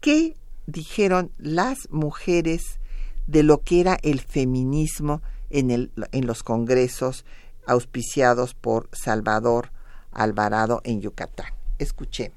qué 0.00 0.36
dijeron 0.66 1.32
las 1.38 1.90
mujeres 1.90 2.78
de 3.26 3.42
lo 3.42 3.62
que 3.62 3.80
era 3.80 3.98
el 4.02 4.20
feminismo 4.20 5.22
en, 5.50 5.70
el, 5.70 5.92
en 6.12 6.26
los 6.26 6.42
congresos 6.42 7.24
auspiciados 7.66 8.54
por 8.54 8.88
Salvador 8.92 9.70
Alvarado 10.12 10.80
en 10.84 11.00
Yucatán. 11.00 11.52
Escuché. 11.78 12.32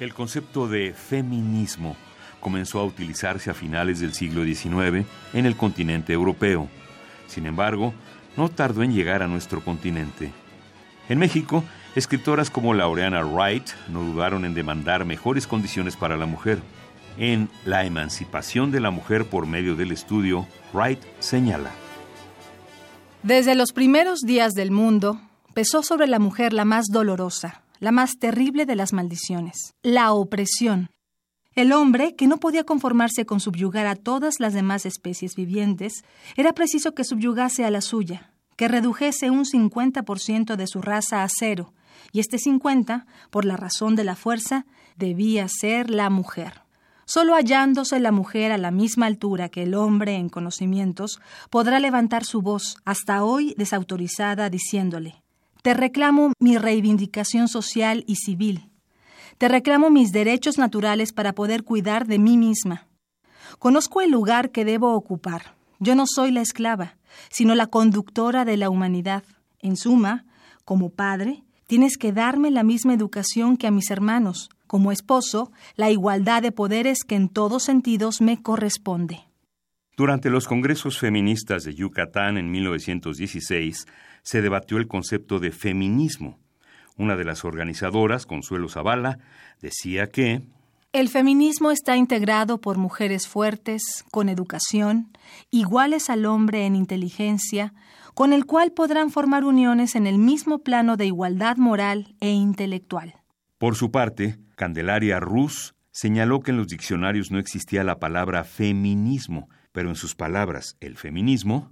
El 0.00 0.14
concepto 0.14 0.66
de 0.66 0.94
feminismo 0.94 1.94
comenzó 2.40 2.80
a 2.80 2.84
utilizarse 2.84 3.50
a 3.50 3.54
finales 3.54 4.00
del 4.00 4.14
siglo 4.14 4.44
XIX 4.44 5.06
en 5.34 5.44
el 5.44 5.56
continente 5.56 6.14
europeo. 6.14 6.68
Sin 7.26 7.44
embargo, 7.44 7.92
no 8.34 8.48
tardó 8.48 8.82
en 8.82 8.94
llegar 8.94 9.22
a 9.22 9.28
nuestro 9.28 9.62
continente. 9.62 10.32
En 11.10 11.18
México, 11.18 11.62
escritoras 11.94 12.48
como 12.48 12.72
Laureana 12.72 13.22
Wright 13.22 13.68
no 13.90 14.02
dudaron 14.02 14.46
en 14.46 14.54
demandar 14.54 15.04
mejores 15.04 15.46
condiciones 15.46 15.96
para 15.96 16.16
la 16.16 16.24
mujer. 16.24 16.60
En 17.18 17.50
La 17.66 17.84
emancipación 17.84 18.70
de 18.70 18.80
la 18.80 18.90
mujer 18.90 19.26
por 19.26 19.46
medio 19.46 19.76
del 19.76 19.92
estudio, 19.92 20.46
Wright 20.72 21.00
señala. 21.18 21.72
Desde 23.22 23.54
los 23.54 23.72
primeros 23.72 24.20
días 24.20 24.54
del 24.54 24.70
mundo, 24.70 25.20
pesó 25.52 25.82
sobre 25.82 26.06
la 26.06 26.18
mujer 26.18 26.54
la 26.54 26.64
más 26.64 26.86
dolorosa, 26.90 27.60
la 27.80 27.92
más 27.92 28.18
terrible 28.18 28.66
de 28.66 28.76
las 28.76 28.92
maldiciones, 28.92 29.74
la 29.82 30.12
opresión. 30.12 30.90
El 31.54 31.72
hombre, 31.72 32.14
que 32.14 32.28
no 32.28 32.38
podía 32.38 32.62
conformarse 32.62 33.26
con 33.26 33.40
subyugar 33.40 33.86
a 33.86 33.96
todas 33.96 34.38
las 34.38 34.52
demás 34.52 34.86
especies 34.86 35.34
vivientes, 35.34 36.04
era 36.36 36.52
preciso 36.52 36.94
que 36.94 37.04
subyugase 37.04 37.64
a 37.64 37.70
la 37.70 37.80
suya, 37.80 38.32
que 38.56 38.68
redujese 38.68 39.30
un 39.30 39.44
50% 39.44 40.54
de 40.54 40.66
su 40.66 40.82
raza 40.82 41.24
a 41.24 41.28
cero, 41.28 41.72
y 42.12 42.20
este 42.20 42.38
50, 42.38 43.06
por 43.30 43.44
la 43.44 43.56
razón 43.56 43.96
de 43.96 44.04
la 44.04 44.14
fuerza, 44.14 44.66
debía 44.96 45.48
ser 45.48 45.90
la 45.90 46.10
mujer. 46.10 46.62
Solo 47.06 47.34
hallándose 47.34 47.98
la 47.98 48.12
mujer 48.12 48.52
a 48.52 48.58
la 48.58 48.70
misma 48.70 49.06
altura 49.06 49.48
que 49.48 49.64
el 49.64 49.74
hombre 49.74 50.16
en 50.16 50.28
conocimientos, 50.28 51.18
podrá 51.48 51.80
levantar 51.80 52.24
su 52.24 52.42
voz, 52.42 52.76
hasta 52.84 53.24
hoy 53.24 53.54
desautorizada, 53.56 54.50
diciéndole 54.50 55.22
Te 55.62 55.74
reclamo 55.74 56.32
mi 56.38 56.56
reivindicación 56.56 57.46
social 57.48 58.02
y 58.06 58.16
civil. 58.16 58.70
Te 59.36 59.48
reclamo 59.48 59.90
mis 59.90 60.10
derechos 60.10 60.56
naturales 60.56 61.12
para 61.12 61.34
poder 61.34 61.64
cuidar 61.64 62.06
de 62.06 62.18
mí 62.18 62.38
misma. 62.38 62.86
Conozco 63.58 64.00
el 64.00 64.10
lugar 64.10 64.52
que 64.52 64.64
debo 64.64 64.94
ocupar. 64.94 65.54
Yo 65.78 65.94
no 65.94 66.04
soy 66.06 66.30
la 66.30 66.40
esclava, 66.40 66.96
sino 67.30 67.54
la 67.54 67.66
conductora 67.66 68.44
de 68.44 68.56
la 68.56 68.70
humanidad. 68.70 69.24
En 69.58 69.76
suma, 69.76 70.24
como 70.64 70.90
padre, 70.90 71.42
tienes 71.66 71.98
que 71.98 72.12
darme 72.12 72.50
la 72.50 72.62
misma 72.62 72.94
educación 72.94 73.56
que 73.58 73.66
a 73.66 73.70
mis 73.70 73.90
hermanos, 73.90 74.48
como 74.66 74.92
esposo, 74.92 75.52
la 75.76 75.90
igualdad 75.90 76.42
de 76.42 76.52
poderes 76.52 77.04
que 77.04 77.16
en 77.16 77.28
todos 77.28 77.64
sentidos 77.64 78.20
me 78.20 78.40
corresponde. 78.40 79.26
Durante 79.96 80.30
los 80.30 80.46
congresos 80.46 80.98
feministas 80.98 81.64
de 81.64 81.74
Yucatán 81.74 82.38
en 82.38 82.50
1916 82.50 83.86
se 84.22 84.42
debatió 84.42 84.78
el 84.78 84.88
concepto 84.88 85.38
de 85.38 85.52
feminismo. 85.52 86.38
Una 86.96 87.16
de 87.16 87.24
las 87.24 87.44
organizadoras, 87.44 88.26
Consuelo 88.26 88.68
Zavala, 88.68 89.18
decía 89.60 90.08
que 90.08 90.42
el 90.92 91.08
feminismo 91.08 91.70
está 91.70 91.96
integrado 91.96 92.60
por 92.60 92.76
mujeres 92.76 93.28
fuertes, 93.28 94.04
con 94.10 94.28
educación, 94.28 95.12
iguales 95.52 96.10
al 96.10 96.26
hombre 96.26 96.66
en 96.66 96.74
inteligencia, 96.74 97.72
con 98.14 98.32
el 98.32 98.44
cual 98.44 98.72
podrán 98.72 99.10
formar 99.10 99.44
uniones 99.44 99.94
en 99.94 100.08
el 100.08 100.18
mismo 100.18 100.58
plano 100.58 100.96
de 100.96 101.06
igualdad 101.06 101.58
moral 101.58 102.16
e 102.18 102.30
intelectual. 102.30 103.14
Por 103.56 103.76
su 103.76 103.92
parte, 103.92 104.38
Candelaria 104.56 105.20
Rus 105.20 105.76
señaló 105.92 106.40
que 106.40 106.50
en 106.50 106.56
los 106.56 106.66
diccionarios 106.66 107.30
no 107.30 107.38
existía 107.38 107.84
la 107.84 108.00
palabra 108.00 108.42
feminismo, 108.42 109.48
pero 109.70 109.90
en 109.90 109.94
sus 109.94 110.16
palabras, 110.16 110.76
el 110.80 110.96
feminismo 110.96 111.70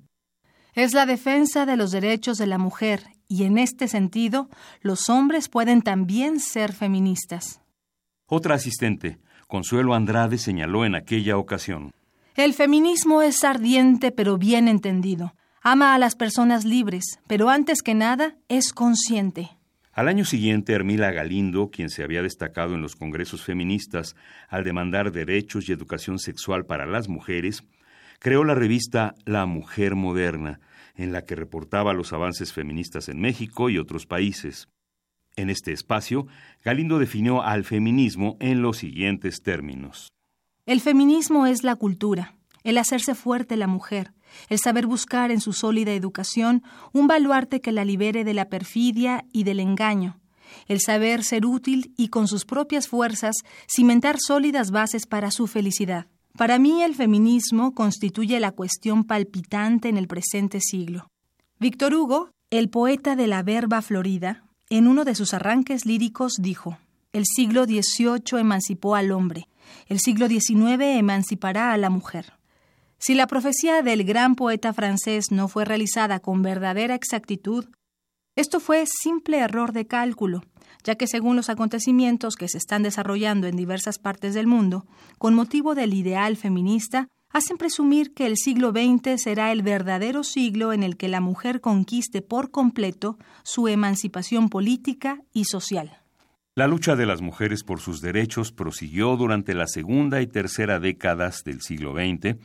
es 0.75 0.95
la 0.95 1.07
defensa 1.07 1.67
de 1.67 1.77
los 1.77 1.91
derechos 1.91 2.39
de 2.39 2.47
la 2.47 2.59
mujer 2.59 3.05
y 3.29 3.45
en 3.45 3.59
este 3.59 3.89
sentido 3.89 4.49
los 4.81 5.09
hombres 5.09 5.49
pueden 5.49 5.83
también 5.83 6.41
ser 6.41 6.73
feministas. 6.73 7.61
Otra 8.27 8.55
asistente, 8.55 9.19
Consuelo 9.47 9.95
Andrade, 9.95 10.39
señaló 10.39 10.85
en 10.85 10.95
aquella 10.95 11.39
ocasión. 11.39 11.93
El 12.35 12.55
feminismo 12.55 13.23
es 13.23 13.43
ardiente 13.45 14.13
pero 14.13 14.39
bien 14.39 14.69
entendido. 14.69 15.35
Ama 15.63 15.95
a 15.95 15.99
las 15.99 16.15
personas 16.15 16.65
libres, 16.65 17.19
pero 17.27 17.49
antes 17.49 17.83
que 17.83 17.95
nada 17.95 18.37
es 18.49 18.73
consciente. 18.73 19.51
Al 19.93 20.07
año 20.07 20.25
siguiente, 20.25 20.73
Hermila 20.75 21.11
Galindo, 21.11 21.71
quien 21.71 21.91
se 21.91 22.05
había 22.05 22.23
destacado 22.23 22.75
en 22.75 22.83
los 22.83 22.95
congresos 22.95 23.43
feministas 23.43 24.15
al 24.49 24.63
demandar 24.63 25.11
derechos 25.11 25.69
y 25.69 25.73
educación 25.73 26.21
sexual 26.21 26.67
para 26.67 26.87
las 26.87 27.09
mujeres, 27.09 27.65
creó 28.19 28.45
la 28.45 28.55
revista 28.55 29.15
La 29.25 29.47
Mujer 29.47 29.95
Moderna, 29.95 30.61
en 30.95 31.13
la 31.13 31.25
que 31.25 31.37
reportaba 31.37 31.95
los 31.95 32.13
avances 32.13 32.53
feministas 32.53 33.09
en 33.09 33.21
México 33.21 33.71
y 33.71 33.79
otros 33.79 34.07
países. 34.07 34.69
En 35.37 35.51
este 35.51 35.73
espacio, 35.73 36.27
Galindo 36.65 36.99
definió 36.99 37.43
al 37.43 37.65
feminismo 37.65 38.37
en 38.41 38.61
los 38.61 38.79
siguientes 38.79 39.43
términos. 39.43 40.09
El 40.67 40.81
feminismo 40.81 41.47
es 41.47 41.63
la 41.63 41.77
cultura, 41.77 42.35
el 42.65 42.77
hacerse 42.77 43.15
fuerte 43.15 43.57
la 43.57 43.69
mujer, 43.69 44.13
el 44.49 44.59
saber 44.59 44.87
buscar 44.87 45.31
en 45.31 45.41
su 45.41 45.53
sólida 45.53 45.93
educación 45.93 46.63
un 46.93 47.07
baluarte 47.07 47.61
que 47.61 47.73
la 47.73 47.85
libere 47.85 48.25
de 48.25 48.35
la 48.35 48.49
perfidia 48.49 49.25
y 49.33 49.45
del 49.45 49.61
engaño, 49.61 50.21
el 50.67 50.81
saber 50.81 51.23
ser 51.23 51.47
útil 51.47 51.95
y 51.97 52.09
con 52.09 52.27
sus 52.27 52.45
propias 52.45 52.89
fuerzas 52.89 53.37
cimentar 53.69 54.17
sólidas 54.19 54.73
bases 54.73 55.07
para 55.07 55.31
su 55.31 55.47
felicidad. 55.47 56.09
Para 56.39 56.61
mí 56.61 56.85
el 56.85 56.95
feminismo 56.95 57.75
constituye 57.75 58.39
la 58.39 58.53
cuestión 58.53 59.03
palpitante 59.03 59.89
en 59.89 59.97
el 59.97 60.07
presente 60.07 60.61
siglo. 60.61 61.11
Víctor 61.59 61.93
Hugo, 61.95 62.31
el 62.51 62.71
poeta 62.71 63.17
de 63.17 63.27
la 63.27 63.43
verba 63.43 63.83
florida, 63.83 64.45
en 64.71 64.87
uno 64.87 65.05
de 65.05 65.17
sus 65.17 65.35
arranques 65.35 65.85
líricos 65.85 66.35
dijo, 66.39 66.79
El 67.13 67.25
siglo 67.27 67.65
XVIII 67.65 68.39
emancipó 68.39 68.95
al 68.95 69.11
hombre, 69.11 69.49
el 69.89 69.99
siglo 69.99 70.29
XIX 70.29 70.81
emancipará 70.81 71.73
a 71.73 71.77
la 71.77 71.91
mujer. 71.91 72.35
Si 72.99 73.15
la 73.15 73.27
profecía 73.27 73.83
del 73.83 74.05
gran 74.05 74.37
poeta 74.37 74.73
francés 74.73 75.33
no 75.33 75.49
fue 75.49 75.65
realizada 75.65 76.21
con 76.21 76.43
verdadera 76.43 76.95
exactitud, 76.95 77.67
esto 78.37 78.61
fue 78.61 78.85
simple 78.87 79.39
error 79.39 79.73
de 79.73 79.89
cálculo, 79.89 80.45
ya 80.85 80.95
que 80.95 81.07
según 81.07 81.37
los 81.37 81.49
acontecimientos 81.49 82.37
que 82.37 82.49
se 82.49 82.59
están 82.59 82.83
desarrollando 82.83 83.47
en 83.47 83.57
diversas 83.57 83.99
partes 83.99 84.35
del 84.35 84.47
mundo, 84.47 84.87
con 85.19 85.35
motivo 85.35 85.75
del 85.75 85.95
ideal 85.95 86.37
feminista, 86.37 87.09
hacen 87.31 87.57
presumir 87.59 88.15
que 88.15 88.27
el 88.27 88.37
siglo 88.37 88.71
XX 88.71 89.21
será 89.21 89.53
el 89.53 89.63
verdadero 89.63 90.25
siglo 90.25 90.73
en 90.73 90.83
el 90.83 90.97
que 90.97 91.09
la 91.09 91.21
mujer 91.21 91.61
conquiste 91.61 92.23
por 92.23 92.51
completo 92.51 93.19
su 93.43 93.69
emancipación 93.69 94.49
política 94.49 95.21
y 95.33 95.45
social. 95.45 95.99
La 96.55 96.67
lucha 96.67 96.97
de 96.97 97.07
las 97.07 97.21
mujeres 97.21 97.63
por 97.63 97.81
sus 97.81 98.01
derechos 98.01 98.51
prosiguió 98.51 99.17
durante 99.17 99.55
la 99.55 99.69
segunda 99.69 100.21
y 100.21 100.27
tercera 100.27 100.81
décadas 100.81 101.45
del 101.45 101.61
siglo 101.61 101.95
XX, 101.95 102.37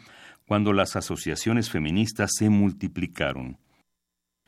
cuando 0.45 0.73
las 0.73 0.95
asociaciones 0.95 1.69
feministas 1.69 2.31
se 2.37 2.49
multiplicaron. 2.49 3.57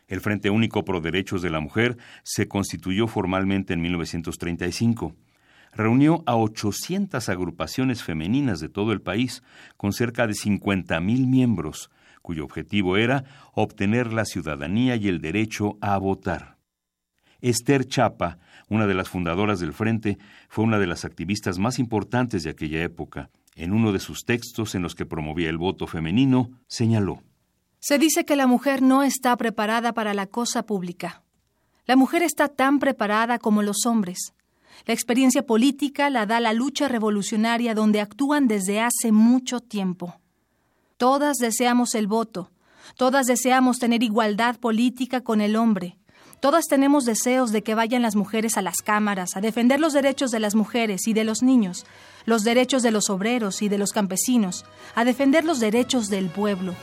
El 0.07 0.21
Frente 0.21 0.51
Único 0.51 0.85
Pro 0.85 1.01
Derechos 1.01 1.41
de 1.41 1.49
la 1.49 1.59
Mujer 1.59 1.97
se 2.23 2.47
constituyó 2.47 3.07
formalmente 3.07 3.73
en 3.73 3.81
1935. 3.81 5.15
Reunió 5.73 6.23
a 6.25 6.35
800 6.35 7.27
agrupaciones 7.27 8.03
femeninas 8.03 8.59
de 8.59 8.69
todo 8.69 8.91
el 8.91 9.01
país, 9.01 9.43
con 9.77 9.93
cerca 9.93 10.27
de 10.27 10.33
50.000 10.33 11.27
miembros, 11.27 11.89
cuyo 12.21 12.45
objetivo 12.45 12.97
era 12.97 13.25
obtener 13.53 14.13
la 14.13 14.25
ciudadanía 14.25 14.95
y 14.95 15.07
el 15.07 15.21
derecho 15.21 15.77
a 15.81 15.97
votar. 15.97 16.57
Esther 17.41 17.85
Chapa, 17.85 18.39
una 18.69 18.87
de 18.87 18.93
las 18.93 19.09
fundadoras 19.09 19.59
del 19.59 19.73
Frente, 19.73 20.17
fue 20.49 20.63
una 20.63 20.79
de 20.79 20.87
las 20.87 21.03
activistas 21.03 21.59
más 21.59 21.77
importantes 21.79 22.43
de 22.43 22.51
aquella 22.51 22.83
época 22.83 23.29
en 23.55 23.73
uno 23.73 23.91
de 23.91 23.99
sus 23.99 24.25
textos 24.25 24.75
en 24.75 24.81
los 24.81 24.95
que 24.95 25.05
promovía 25.05 25.49
el 25.49 25.57
voto 25.57 25.87
femenino, 25.87 26.51
señaló 26.67 27.21
Se 27.87 27.99
dice 27.99 28.25
que 28.25 28.35
la 28.35 28.47
mujer 28.47 28.81
no 28.81 29.03
está 29.03 29.37
preparada 29.37 29.93
para 29.93 30.15
la 30.15 30.25
cosa 30.25 30.65
pública. 30.65 31.21
La 31.85 31.95
mujer 31.95 32.23
está 32.23 32.47
tan 32.47 32.79
preparada 32.79 33.37
como 33.37 33.61
los 33.61 33.85
hombres. 33.85 34.33
La 34.87 34.95
experiencia 34.95 35.45
política 35.45 36.09
la 36.09 36.25
da 36.25 36.39
la 36.39 36.53
lucha 36.53 36.87
revolucionaria 36.87 37.75
donde 37.75 38.01
actúan 38.01 38.47
desde 38.47 38.81
hace 38.81 39.11
mucho 39.11 39.59
tiempo. 39.59 40.19
Todas 40.97 41.37
deseamos 41.37 41.93
el 41.93 42.07
voto, 42.07 42.49
todas 42.97 43.27
deseamos 43.27 43.77
tener 43.77 44.01
igualdad 44.01 44.55
política 44.57 45.21
con 45.21 45.39
el 45.39 45.55
hombre, 45.55 45.99
Todas 46.41 46.65
tenemos 46.65 47.05
deseos 47.05 47.51
de 47.51 47.63
que 47.63 47.75
vayan 47.75 48.01
las 48.01 48.15
mujeres 48.15 48.57
a 48.57 48.61
las 48.61 48.81
cámaras, 48.83 49.35
a 49.35 49.41
defender 49.41 49.79
los 49.79 49.93
derechos 49.93 50.31
de 50.31 50.39
las 50.39 50.53
mujeres 50.53 51.07
y 51.07 51.13
de 51.13 51.23
los 51.23 51.41
niños, 51.41 51.85
los 52.25 52.43
derechos 52.43 52.83
de 52.83 52.91
los 52.91 53.09
obreros 53.09 53.61
y 53.61 53.69
de 53.69 53.77
los 53.77 53.93
campesinos, 53.93 54.65
a 54.95 55.05
defender 55.05 55.45
los 55.45 55.59
derechos 55.59 56.07
del 56.09 56.29
pueblo. 56.29 56.75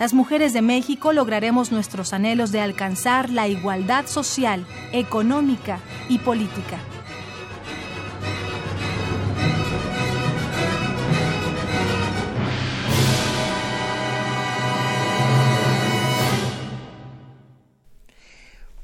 Las 0.00 0.14
mujeres 0.14 0.54
de 0.54 0.62
México 0.62 1.12
lograremos 1.12 1.72
nuestros 1.72 2.14
anhelos 2.14 2.52
de 2.52 2.62
alcanzar 2.62 3.28
la 3.28 3.48
igualdad 3.48 4.06
social, 4.06 4.66
económica 4.92 5.78
y 6.08 6.18
política. 6.20 6.78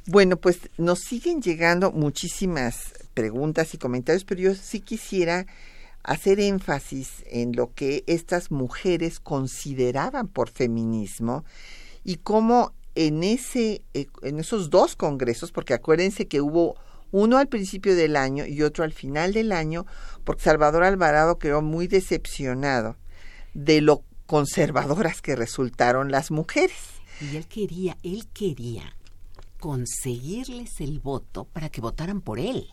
Bueno, 0.05 0.37
pues 0.37 0.69
nos 0.77 0.99
siguen 0.99 1.41
llegando 1.41 1.93
muchísimas 1.93 2.93
preguntas 3.15 3.73
y 3.73 3.79
comentarios, 3.79 4.25
pero 4.27 4.43
yo 4.43 4.55
sí 4.55 4.81
quisiera 4.81 5.47
hacer 6.07 6.39
énfasis 6.39 7.25
en 7.27 7.55
lo 7.55 7.75
que 7.75 8.05
estas 8.07 8.51
mujeres 8.51 9.19
consideraban 9.19 10.29
por 10.29 10.49
feminismo 10.49 11.45
y 12.05 12.17
cómo 12.17 12.73
en 12.95 13.25
ese 13.25 13.83
eh, 13.93 14.07
en 14.23 14.39
esos 14.39 14.71
dos 14.71 14.95
congresos, 14.97 15.51
porque 15.51 15.75
acuérdense 15.75 16.29
que 16.29 16.41
hubo 16.41 16.77
uno 17.11 17.39
al 17.39 17.49
principio 17.49 17.97
del 17.97 18.17
año 18.17 18.47
y 18.47 18.63
otro 18.63 18.85
al 18.85 18.93
final 18.93 19.33
del 19.33 19.51
año, 19.51 19.85
porque 20.25 20.45
Salvador 20.45 20.85
Alvarado 20.85 21.39
quedó 21.39 21.61
muy 21.61 21.89
decepcionado 21.89 22.97
de 23.55 23.81
lo 23.81 24.03
conservadoras 24.27 25.23
que 25.23 25.37
resultaron 25.37 26.11
las 26.11 26.31
mujeres. 26.31 26.77
Y 27.21 27.37
él 27.37 27.47
quería, 27.47 27.97
él 28.03 28.27
quería 28.33 28.97
conseguirles 29.59 30.81
el 30.81 31.01
voto 31.01 31.45
para 31.45 31.69
que 31.69 31.81
votaran 31.81 32.21
por 32.21 32.39
él. 32.39 32.67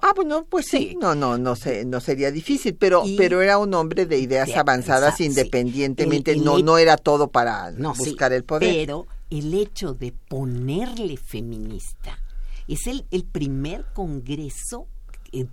Ah, 0.00 0.12
bueno, 0.16 0.46
pues 0.48 0.66
sí, 0.68 0.96
no, 1.00 1.14
no, 1.14 1.36
no 1.36 1.54
sé, 1.54 1.84
no 1.84 2.00
sería 2.00 2.30
difícil, 2.30 2.74
pero, 2.74 3.04
pero 3.16 3.42
era 3.42 3.58
un 3.58 3.74
hombre 3.74 4.06
de 4.06 4.18
ideas 4.18 4.56
avanzadas 4.56 5.20
independientemente, 5.20 6.36
no, 6.36 6.58
no 6.58 6.78
era 6.78 6.96
todo 6.96 7.28
para 7.28 7.70
buscar 7.98 8.32
el 8.32 8.44
poder. 8.44 8.74
Pero 8.74 9.06
el 9.30 9.52
hecho 9.54 9.94
de 9.94 10.12
ponerle 10.12 11.16
feminista 11.16 12.18
es 12.66 12.86
el, 12.86 13.04
el 13.10 13.24
primer 13.24 13.84
congreso 13.92 14.86
eh, 15.32 15.46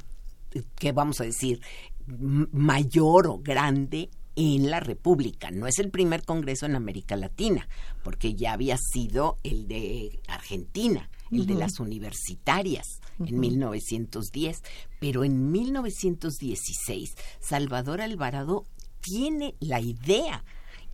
que 0.75 0.91
vamos 0.93 1.19
a 1.21 1.25
decir 1.25 1.61
mayor 2.07 3.27
o 3.27 3.39
grande 3.39 4.09
en 4.35 4.69
la 4.69 4.79
República. 4.79 5.51
No 5.51 5.67
es 5.67 5.79
el 5.79 5.89
primer 5.89 6.23
Congreso 6.23 6.65
en 6.65 6.75
América 6.75 7.15
Latina, 7.15 7.67
porque 8.03 8.35
ya 8.35 8.53
había 8.53 8.77
sido 8.77 9.37
el 9.43 9.67
de 9.67 10.19
Argentina, 10.27 11.09
el 11.31 11.45
de 11.45 11.55
las 11.55 11.79
universitarias 11.79 12.99
en 13.19 13.39
1910, 13.39 14.63
pero 14.99 15.23
en 15.23 15.51
1916 15.51 17.15
Salvador 17.39 18.01
Alvarado 18.01 18.65
tiene 19.01 19.55
la 19.59 19.79
idea 19.79 20.43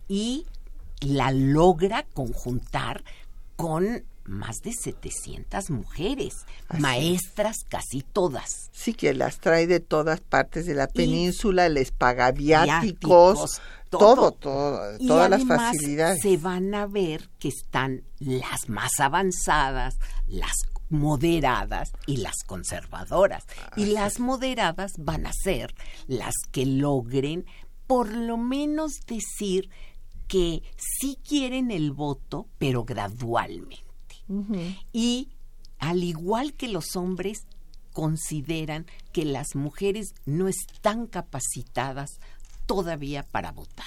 y 0.08 0.46
la 1.00 1.30
logra 1.32 2.04
conjuntar 2.14 3.04
con 3.56 4.04
más 4.26 4.60
de 4.62 4.72
700 4.72 5.70
mujeres, 5.70 6.34
maestras 6.78 7.58
casi 7.68 8.02
todas. 8.02 8.70
Sí, 8.72 8.94
que 8.94 9.14
las 9.14 9.38
trae 9.38 9.66
de 9.66 9.80
todas 9.80 10.20
partes 10.20 10.66
de 10.66 10.74
la 10.74 10.88
península, 10.88 11.68
les 11.68 11.90
paga 11.92 12.32
viáticos, 12.32 13.60
todo, 13.90 14.32
todo, 14.32 14.98
todas 14.98 15.30
las 15.30 15.44
facilidades. 15.44 16.20
Se 16.22 16.36
van 16.36 16.74
a 16.74 16.86
ver 16.86 17.28
que 17.38 17.48
están 17.48 18.02
las 18.18 18.68
más 18.68 18.98
avanzadas, 18.98 19.94
las 20.26 20.54
moderadas 20.88 21.90
y 22.06 22.18
las 22.18 22.42
conservadoras. 22.46 23.44
y 23.76 23.86
las 23.86 24.20
moderadas 24.20 24.92
van 24.98 25.26
a 25.26 25.32
ser 25.32 25.74
las 26.06 26.34
que 26.52 26.66
logren 26.66 27.44
por 27.86 28.12
lo 28.12 28.36
menos 28.36 29.00
decir 29.06 29.70
que 30.26 30.62
sí 30.76 31.18
quieren 31.26 31.70
el 31.70 31.92
voto, 31.92 32.48
pero 32.58 32.84
gradualmente. 32.84 33.85
Y 34.92 35.30
al 35.78 36.02
igual 36.02 36.54
que 36.54 36.68
los 36.68 36.96
hombres, 36.96 37.44
consideran 37.96 38.84
que 39.10 39.24
las 39.24 39.54
mujeres 39.54 40.14
no 40.26 40.48
están 40.48 41.06
capacitadas 41.06 42.20
todavía 42.66 43.22
para 43.22 43.52
votar. 43.52 43.86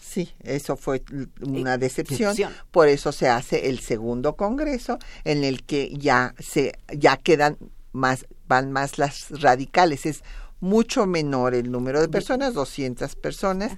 Sí, 0.00 0.30
eso 0.40 0.78
fue 0.78 1.02
una 1.42 1.74
eh, 1.74 1.78
decepción. 1.78 2.34
Por 2.70 2.88
eso 2.88 3.12
se 3.12 3.28
hace 3.28 3.68
el 3.68 3.80
segundo 3.80 4.34
congreso 4.34 4.98
en 5.24 5.44
el 5.44 5.64
que 5.64 5.92
ya 5.94 6.34
se 6.38 6.72
ya 6.96 7.18
quedan 7.18 7.58
más 7.92 8.24
van 8.46 8.72
más 8.72 8.96
las 8.96 9.28
radicales, 9.42 10.06
es 10.06 10.24
mucho 10.60 11.06
menor 11.06 11.54
el 11.54 11.70
número 11.70 12.00
de 12.00 12.08
personas, 12.08 12.54
200 12.54 13.14
personas 13.16 13.72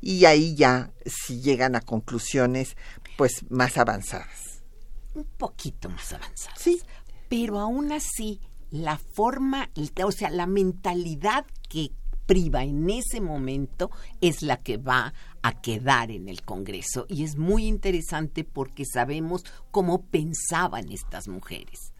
y 0.00 0.24
ahí 0.24 0.56
ya 0.56 0.90
si 1.04 1.40
llegan 1.40 1.76
a 1.76 1.80
conclusiones 1.80 2.76
pues 3.16 3.44
más 3.50 3.78
avanzadas 3.78 4.55
un 5.16 5.24
poquito 5.24 5.88
más 5.88 6.12
avanzadas. 6.12 6.58
Sí. 6.58 6.80
Pero 7.28 7.58
aún 7.58 7.92
así, 7.92 8.40
la 8.70 8.98
forma, 8.98 9.70
o 10.04 10.12
sea, 10.12 10.30
la 10.30 10.46
mentalidad 10.46 11.44
que 11.68 11.90
priva 12.26 12.64
en 12.64 12.90
ese 12.90 13.20
momento 13.20 13.90
es 14.20 14.42
la 14.42 14.56
que 14.58 14.76
va 14.76 15.14
a 15.42 15.60
quedar 15.60 16.10
en 16.10 16.28
el 16.28 16.42
Congreso. 16.42 17.06
Y 17.08 17.24
es 17.24 17.36
muy 17.36 17.66
interesante 17.66 18.44
porque 18.44 18.84
sabemos 18.84 19.44
cómo 19.70 20.02
pensaban 20.02 20.90
estas 20.90 21.28
mujeres 21.28 21.92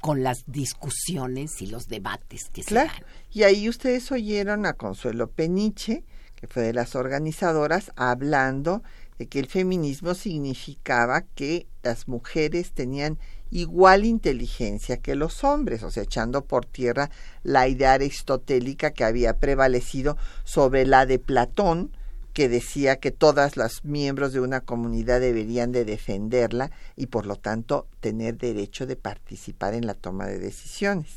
con 0.00 0.22
las 0.22 0.44
discusiones 0.46 1.60
y 1.60 1.66
los 1.66 1.86
debates 1.86 2.48
que 2.52 2.62
se 2.62 2.74
dan. 2.74 2.90
Y 3.30 3.42
ahí 3.44 3.68
ustedes 3.68 4.10
oyeron 4.10 4.66
a 4.66 4.72
Consuelo 4.72 5.30
Peniche, 5.30 6.04
que 6.34 6.46
fue 6.46 6.62
de 6.62 6.72
las 6.72 6.96
organizadoras, 6.96 7.92
hablando 7.96 8.82
de 9.20 9.26
que 9.26 9.38
el 9.38 9.48
feminismo 9.48 10.14
significaba 10.14 11.20
que 11.34 11.66
las 11.82 12.08
mujeres 12.08 12.72
tenían 12.72 13.18
igual 13.50 14.06
inteligencia 14.06 14.96
que 14.96 15.14
los 15.14 15.44
hombres, 15.44 15.82
o 15.82 15.90
sea, 15.90 16.04
echando 16.04 16.42
por 16.46 16.64
tierra 16.64 17.10
la 17.42 17.68
idea 17.68 17.92
aristotélica 17.92 18.92
que 18.92 19.04
había 19.04 19.36
prevalecido 19.36 20.16
sobre 20.44 20.86
la 20.86 21.04
de 21.04 21.18
Platón, 21.18 21.94
que 22.32 22.48
decía 22.48 22.96
que 22.96 23.10
todas 23.10 23.58
las 23.58 23.84
miembros 23.84 24.32
de 24.32 24.40
una 24.40 24.62
comunidad 24.62 25.20
deberían 25.20 25.70
de 25.70 25.84
defenderla 25.84 26.70
y 26.96 27.08
por 27.08 27.26
lo 27.26 27.36
tanto 27.36 27.88
tener 28.00 28.38
derecho 28.38 28.86
de 28.86 28.96
participar 28.96 29.74
en 29.74 29.86
la 29.86 29.92
toma 29.92 30.28
de 30.28 30.38
decisiones. 30.38 31.10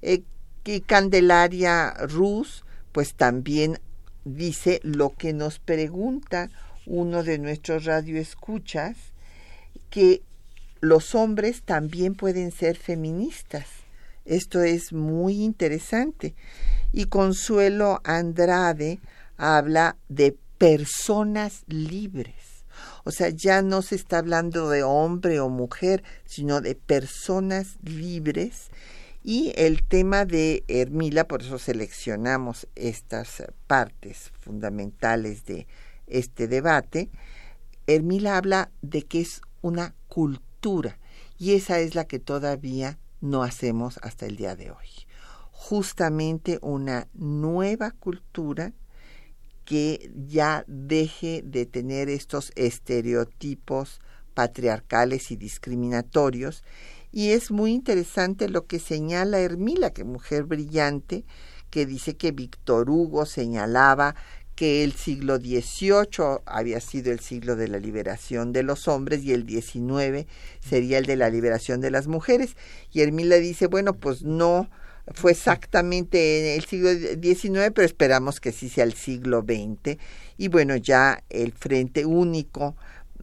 Eh, 0.00 0.24
y 0.64 0.80
Candelaria 0.80 1.94
Rus, 2.00 2.64
pues 2.90 3.14
también 3.14 3.78
dice 4.24 4.80
lo 4.82 5.10
que 5.10 5.32
nos 5.32 5.60
pregunta 5.60 6.50
uno 6.86 7.22
de 7.22 7.38
nuestros 7.38 7.84
radioescuchas 7.84 8.96
que 9.90 10.22
los 10.80 11.14
hombres 11.14 11.62
también 11.62 12.14
pueden 12.14 12.50
ser 12.50 12.76
feministas. 12.76 13.66
Esto 14.24 14.62
es 14.62 14.92
muy 14.92 15.42
interesante. 15.42 16.34
Y 16.92 17.06
Consuelo 17.06 18.00
Andrade 18.04 19.00
habla 19.36 19.96
de 20.08 20.36
personas 20.58 21.64
libres. 21.66 22.64
O 23.04 23.10
sea, 23.10 23.30
ya 23.30 23.62
no 23.62 23.82
se 23.82 23.96
está 23.96 24.18
hablando 24.18 24.68
de 24.68 24.82
hombre 24.82 25.40
o 25.40 25.48
mujer, 25.48 26.02
sino 26.24 26.60
de 26.60 26.74
personas 26.74 27.78
libres. 27.82 28.70
Y 29.24 29.52
el 29.56 29.84
tema 29.84 30.24
de 30.24 30.64
Hermila, 30.68 31.28
por 31.28 31.42
eso 31.42 31.58
seleccionamos 31.58 32.66
estas 32.74 33.44
partes 33.66 34.32
fundamentales 34.40 35.44
de 35.44 35.66
este 36.06 36.48
debate, 36.48 37.10
Hermila 37.86 38.36
habla 38.36 38.70
de 38.82 39.02
que 39.02 39.20
es 39.20 39.42
una 39.60 39.94
cultura 40.08 40.98
y 41.38 41.54
esa 41.54 41.80
es 41.80 41.94
la 41.94 42.04
que 42.04 42.18
todavía 42.18 42.98
no 43.20 43.42
hacemos 43.42 43.98
hasta 44.02 44.26
el 44.26 44.36
día 44.36 44.56
de 44.56 44.70
hoy. 44.70 44.88
Justamente 45.50 46.58
una 46.62 47.08
nueva 47.14 47.92
cultura 47.92 48.72
que 49.64 50.10
ya 50.28 50.64
deje 50.66 51.42
de 51.44 51.66
tener 51.66 52.08
estos 52.08 52.52
estereotipos 52.56 54.00
patriarcales 54.34 55.30
y 55.30 55.36
discriminatorios. 55.36 56.64
Y 57.12 57.30
es 57.30 57.50
muy 57.50 57.72
interesante 57.72 58.48
lo 58.48 58.66
que 58.66 58.78
señala 58.78 59.40
Hermila, 59.40 59.90
que 59.90 60.04
mujer 60.04 60.44
brillante, 60.44 61.24
que 61.70 61.86
dice 61.86 62.16
que 62.16 62.32
Víctor 62.32 62.90
Hugo 62.90 63.26
señalaba 63.26 64.14
que 64.62 64.84
el 64.84 64.92
siglo 64.92 65.38
XVIII 65.38 66.38
había 66.46 66.78
sido 66.78 67.10
el 67.10 67.18
siglo 67.18 67.56
de 67.56 67.66
la 67.66 67.80
liberación 67.80 68.52
de 68.52 68.62
los 68.62 68.86
hombres 68.86 69.24
y 69.24 69.32
el 69.32 69.44
XIX 69.44 70.28
sería 70.60 70.98
el 70.98 71.06
de 71.06 71.16
la 71.16 71.30
liberación 71.30 71.80
de 71.80 71.90
las 71.90 72.06
mujeres. 72.06 72.54
Y 72.92 73.00
Hermila 73.00 73.38
dice, 73.38 73.66
bueno, 73.66 73.94
pues 73.94 74.22
no 74.22 74.70
fue 75.14 75.32
exactamente 75.32 76.54
en 76.54 76.60
el 76.60 76.64
siglo 76.64 76.90
XIX, 76.94 77.72
pero 77.74 77.84
esperamos 77.84 78.38
que 78.38 78.52
sí 78.52 78.68
sea 78.68 78.84
el 78.84 78.92
siglo 78.92 79.44
XX. 79.44 79.98
Y 80.38 80.46
bueno, 80.46 80.76
ya 80.76 81.24
el 81.28 81.50
Frente 81.50 82.06
Único 82.06 82.76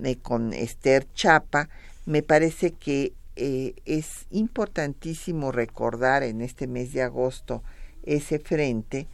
eh, 0.04 0.18
con 0.18 0.52
Esther 0.52 1.08
Chapa, 1.14 1.70
me 2.06 2.22
parece 2.22 2.72
que 2.72 3.14
eh, 3.38 3.76
es 3.86 4.26
importantísimo 4.30 5.54
recordar 5.54 6.22
en 6.24 6.42
este 6.42 6.68
mes 6.68 6.92
de 6.92 7.02
agosto 7.02 7.64
ese 8.04 8.40
frente, 8.40 9.08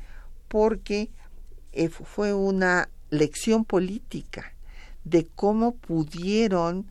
porque 0.47 1.11
eh, 1.75 1.89
fue 1.89 2.33
una 2.33 2.89
lección 3.09 3.65
política 3.65 4.53
de 5.03 5.27
cómo 5.35 5.75
pudieron 5.75 6.87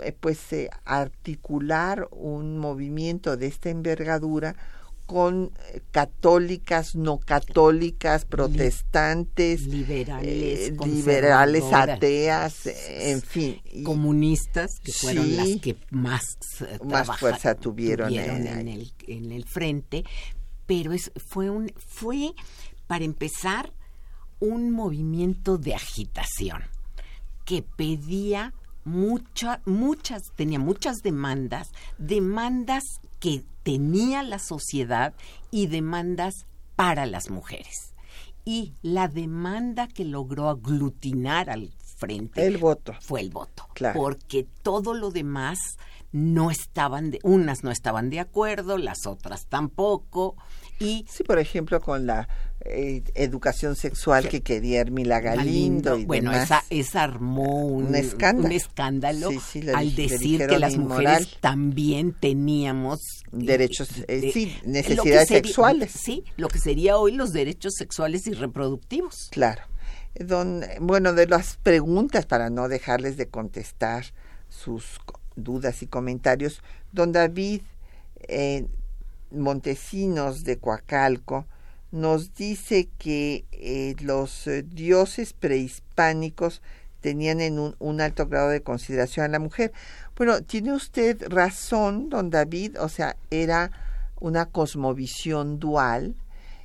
eh, 0.00 0.12
pues 0.18 0.52
eh, 0.52 0.68
articular 0.84 2.08
un 2.10 2.58
movimiento 2.58 3.36
de 3.36 3.46
esta 3.46 3.70
envergadura 3.70 4.56
con 5.06 5.52
católicas, 5.90 6.94
no 6.94 7.18
católicas, 7.18 8.24
protestantes, 8.24 9.66
liberales, 9.66 10.72
liberales 10.84 11.64
ateas, 11.72 12.66
en 12.88 13.20
fin. 13.20 13.60
Comunistas, 13.84 14.80
que 14.82 14.92
fueron 14.92 15.36
las 15.36 15.60
que 15.60 15.76
más, 15.90 16.38
más 16.82 17.18
fuerza 17.18 17.54
tuvieron, 17.54 18.14
en, 18.14 18.66
el, 18.66 18.92
en 19.06 19.30
el 19.30 19.44
frente, 19.44 20.04
pero 20.66 20.92
es, 20.92 21.12
fue, 21.16 21.50
un, 21.50 21.70
fue 21.76 22.32
para 22.86 23.04
empezar, 23.04 23.72
un 24.40 24.70
movimiento 24.70 25.58
de 25.58 25.74
agitación 25.74 26.62
que 27.44 27.62
pedía 27.62 28.52
muchas, 28.84 29.60
muchas, 29.66 30.22
tenía 30.36 30.58
muchas 30.58 30.98
demandas, 31.02 31.68
demandas 31.98 32.82
que 33.20 33.44
tenía 33.62 34.22
la 34.22 34.38
sociedad 34.38 35.14
y 35.50 35.66
demandas 35.66 36.46
para 36.76 37.06
las 37.06 37.30
mujeres. 37.30 37.94
Y 38.44 38.74
la 38.82 39.08
demanda 39.08 39.88
que 39.88 40.04
logró 40.04 40.50
aglutinar 40.50 41.48
al 41.48 41.70
frente 41.96 42.46
el 42.46 42.58
voto 42.58 42.92
fue 43.00 43.20
el 43.20 43.30
voto, 43.30 43.66
claro. 43.72 43.98
porque 43.98 44.46
todo 44.62 44.94
lo 44.94 45.10
demás 45.10 45.58
no 46.12 46.50
estaban 46.50 47.10
de, 47.10 47.20
unas 47.22 47.64
no 47.64 47.70
estaban 47.70 48.10
de 48.10 48.20
acuerdo, 48.20 48.76
las 48.76 49.06
otras 49.06 49.46
tampoco 49.46 50.36
y 50.78 51.04
sí, 51.08 51.24
por 51.24 51.38
ejemplo, 51.38 51.80
con 51.80 52.06
la 52.06 52.28
eh, 52.66 53.02
educación 53.14 53.76
sexual 53.76 54.28
que 54.28 54.40
quería 54.42 54.80
Hermila 54.80 55.20
Galindo. 55.20 55.98
y 55.98 56.04
bueno, 56.06 56.30
demás. 56.30 56.44
esa, 56.46 56.64
esa 56.70 57.02
armó 57.02 57.66
un, 57.66 57.86
un 57.88 57.94
escándalo, 57.94 58.46
un 58.46 58.52
escándalo 58.52 59.30
sí, 59.30 59.38
sí, 59.52 59.62
le, 59.62 59.72
al 59.72 59.94
decir 59.94 60.46
que 60.46 60.58
las 60.58 60.76
mujeres 60.76 61.36
también 61.40 62.12
teníamos 62.18 63.00
derechos, 63.32 63.88
eh, 64.08 64.20
de- 64.20 64.32
sí, 64.32 64.56
necesidades 64.64 65.28
sería- 65.28 65.42
sexuales. 65.42 65.92
Sí, 65.92 66.24
lo 66.36 66.48
que 66.48 66.58
sería 66.58 66.96
hoy 66.96 67.12
los 67.12 67.32
derechos 67.32 67.74
sexuales 67.76 68.26
y 68.26 68.32
reproductivos. 68.32 69.28
Claro. 69.30 69.62
Don, 70.18 70.62
bueno, 70.80 71.12
de 71.12 71.26
las 71.26 71.56
preguntas, 71.56 72.24
para 72.24 72.48
no 72.48 72.68
dejarles 72.68 73.16
de 73.16 73.26
contestar 73.28 74.04
sus 74.48 74.84
dudas 75.36 75.82
y 75.82 75.86
comentarios, 75.86 76.62
don 76.92 77.10
David 77.12 77.62
eh, 78.28 78.66
Montesinos 79.32 80.44
de 80.44 80.58
Coacalco 80.58 81.46
nos 81.94 82.34
dice 82.34 82.88
que 82.98 83.44
eh, 83.52 83.94
los 84.00 84.48
eh, 84.48 84.64
dioses 84.64 85.32
prehispánicos 85.32 86.60
tenían 87.00 87.40
en 87.40 87.60
un, 87.60 88.00
alto 88.00 88.26
grado 88.26 88.48
de 88.48 88.62
consideración 88.62 89.26
a 89.26 89.28
la 89.28 89.38
mujer. 89.38 89.72
Bueno, 90.16 90.42
tiene 90.42 90.72
usted 90.72 91.22
razón, 91.28 92.08
don 92.08 92.30
David, 92.30 92.80
o 92.80 92.88
sea, 92.88 93.14
era 93.30 93.70
una 94.18 94.46
cosmovisión 94.46 95.60
dual 95.60 96.16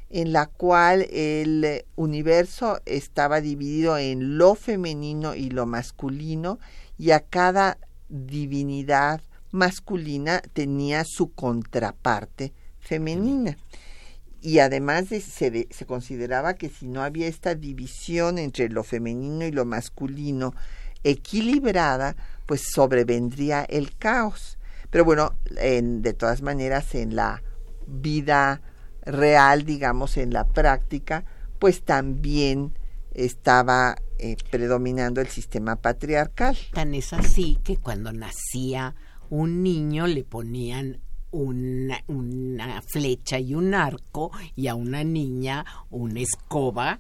en 0.10 0.34
la 0.34 0.48
cual 0.48 1.06
el 1.12 1.86
universo 1.96 2.82
estaba 2.88 3.40
dividido 3.40 4.00
en 4.00 4.40
lo 4.40 4.56
femenino 4.56 5.36
y 5.36 5.52
lo 5.52 5.68
masculino 5.68 6.58
y 6.98 7.12
a 7.12 7.20
cada 7.20 7.78
divinidad 8.08 9.22
masculina 9.52 10.42
tenía 10.54 11.04
su 11.04 11.32
contraparte 11.34 12.52
femenina. 12.80 13.58
Y 14.42 14.60
además 14.60 15.10
de- 15.10 15.22
se, 15.22 15.52
de- 15.52 15.68
se 15.70 15.86
consideraba 15.86 16.54
que 16.54 16.70
si 16.70 16.88
no 16.88 17.02
había 17.04 17.28
esta 17.28 17.56
división 17.56 18.38
entre 18.38 18.70
lo 18.70 18.84
femenino 18.84 19.46
y 19.46 19.52
lo 19.52 19.66
masculino 19.66 20.54
equilibrada, 21.04 22.16
pues 22.46 22.62
sobrevendría 22.62 23.64
el 23.64 23.96
caos. 23.98 24.58
Pero 24.90 25.06
bueno, 25.06 25.34
en- 25.58 26.02
de 26.02 26.14
todas 26.14 26.42
maneras, 26.42 26.96
en 26.96 27.16
la 27.16 27.44
vida 27.88 28.62
real, 29.04 29.66
digamos, 29.66 30.18
en 30.18 30.32
la 30.34 30.48
práctica, 30.48 31.26
pues 31.60 31.84
también 31.84 32.74
estaba 33.14 33.98
eh, 34.20 34.36
predominando 34.52 35.20
el 35.22 35.28
sistema 35.28 35.76
patriarcal. 35.78 36.58
Tan 36.74 36.94
es 36.94 37.14
así 37.14 37.58
que 37.64 37.78
cuando 37.78 38.12
nacía 38.14 38.96
un 39.30 39.64
niño 39.64 40.08
le 40.08 40.24
ponían 40.24 41.02
una, 41.32 42.04
una 42.08 42.82
flecha 42.82 43.40
y 43.40 43.56
un 43.56 43.74
arco 43.74 44.32
y 44.56 44.68
a 44.68 44.76
una 44.76 45.04
niña 45.04 45.66
una 45.90 46.22
escoba. 46.22 47.00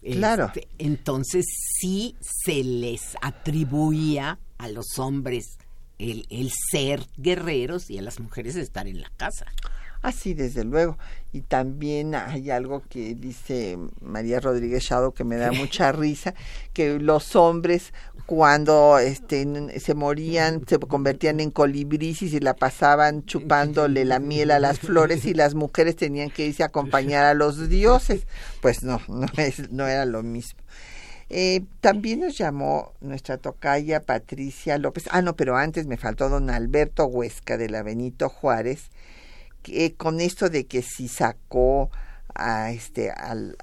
Claro. 0.00 0.46
Este, 0.46 0.68
entonces 0.78 1.46
sí 1.80 2.16
se 2.20 2.64
les 2.64 3.16
atribuía 3.20 4.38
a 4.58 4.68
los 4.68 4.98
hombres 4.98 5.58
el, 5.98 6.26
el 6.30 6.50
ser 6.70 7.06
guerreros 7.16 7.88
y 7.90 7.98
a 7.98 8.02
las 8.02 8.18
mujeres 8.18 8.56
estar 8.56 8.88
en 8.88 9.00
la 9.00 9.10
casa. 9.16 9.46
Así, 10.02 10.34
desde 10.34 10.64
luego. 10.64 10.98
Y 11.32 11.42
también 11.42 12.14
hay 12.14 12.50
algo 12.50 12.82
que 12.90 13.14
dice 13.14 13.78
María 14.00 14.40
Rodríguez 14.40 14.84
Chado 14.84 15.14
que 15.14 15.24
me 15.24 15.36
da 15.36 15.52
mucha 15.52 15.92
risa, 15.92 16.34
que 16.72 16.98
los 16.98 17.36
hombres 17.36 17.92
cuando 18.26 18.98
este, 18.98 19.80
se 19.80 19.94
morían 19.94 20.62
se 20.66 20.78
convertían 20.78 21.40
en 21.40 21.50
colibríes 21.50 22.22
y 22.22 22.28
se 22.28 22.40
la 22.40 22.54
pasaban 22.54 23.24
chupándole 23.24 24.04
la 24.04 24.18
miel 24.18 24.50
a 24.50 24.60
las 24.60 24.78
flores 24.78 25.24
y 25.24 25.34
las 25.34 25.54
mujeres 25.54 25.96
tenían 25.96 26.30
que 26.30 26.46
irse 26.46 26.62
a 26.62 26.66
acompañar 26.66 27.24
a 27.24 27.34
los 27.34 27.68
dioses. 27.68 28.26
Pues 28.60 28.82
no, 28.82 29.00
no, 29.08 29.26
es, 29.36 29.70
no 29.70 29.86
era 29.86 30.04
lo 30.04 30.22
mismo. 30.22 30.60
Eh, 31.34 31.64
también 31.80 32.20
nos 32.20 32.36
llamó 32.36 32.92
nuestra 33.00 33.38
tocaya 33.38 34.00
Patricia 34.00 34.76
López. 34.76 35.04
Ah, 35.10 35.22
no, 35.22 35.34
pero 35.34 35.56
antes 35.56 35.86
me 35.86 35.96
faltó 35.96 36.28
don 36.28 36.50
Alberto 36.50 37.06
Huesca 37.06 37.56
de 37.56 37.70
la 37.70 37.82
Benito 37.82 38.28
Juárez, 38.28 38.90
que 39.62 39.94
con 39.94 40.20
esto 40.20 40.48
de 40.48 40.66
que 40.66 40.82
si 40.82 41.08
sacó 41.08 41.90
a 42.34 42.70
este 42.72 43.10
al 43.10 43.56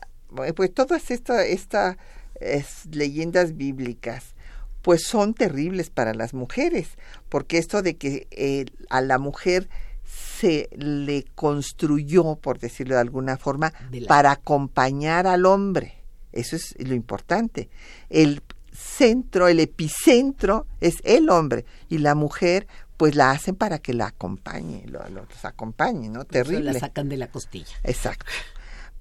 pues 0.56 0.74
todas 0.74 1.10
estas 1.12 1.46
esta, 1.46 1.98
es, 2.40 2.86
leyendas 2.92 3.58
bíblicas 3.58 4.36
pues 4.82 5.04
son 5.04 5.34
terribles 5.34 5.90
para 5.90 6.14
las 6.14 6.34
mujeres 6.34 6.88
porque 7.30 7.58
esto 7.58 7.82
de 7.82 7.98
que 7.98 8.28
eh, 8.32 8.66
a 8.90 9.02
la 9.02 9.18
mujer 9.18 9.68
se 10.40 10.70
le 10.72 11.26
construyó 11.36 12.36
por 12.36 12.60
decirlo 12.60 12.96
de 12.96 13.02
alguna 13.02 13.38
forma 13.38 13.74
De 13.92 14.02
la- 14.02 14.08
para 14.08 14.32
acompañar 14.32 15.28
al 15.28 15.46
hombre. 15.46 15.96
Eso 16.32 16.56
es 16.56 16.76
lo 16.80 16.94
importante. 16.96 17.70
El 18.10 18.42
centro 18.72 19.48
el 19.48 19.60
epicentro 19.60 20.66
es 20.80 20.96
el 21.04 21.30
hombre 21.30 21.66
y 21.90 21.98
la 21.98 22.16
mujer 22.16 22.68
pues 23.00 23.16
la 23.16 23.32
hacen 23.32 23.56
para 23.56 23.80
que 23.80 23.94
la 23.94 24.08
acompañe, 24.08 24.84
lo, 24.88 25.00
lo- 25.08 25.24
los 25.26 25.46
acompañe, 25.46 26.10
¿no? 26.10 26.26
Por 26.26 26.36
eso 26.36 26.44
Terrible. 26.50 26.74
La 26.74 26.80
sacan 26.82 27.08
de 27.08 27.16
la 27.16 27.32
costilla. 27.32 27.74
Exacto. 27.86 28.26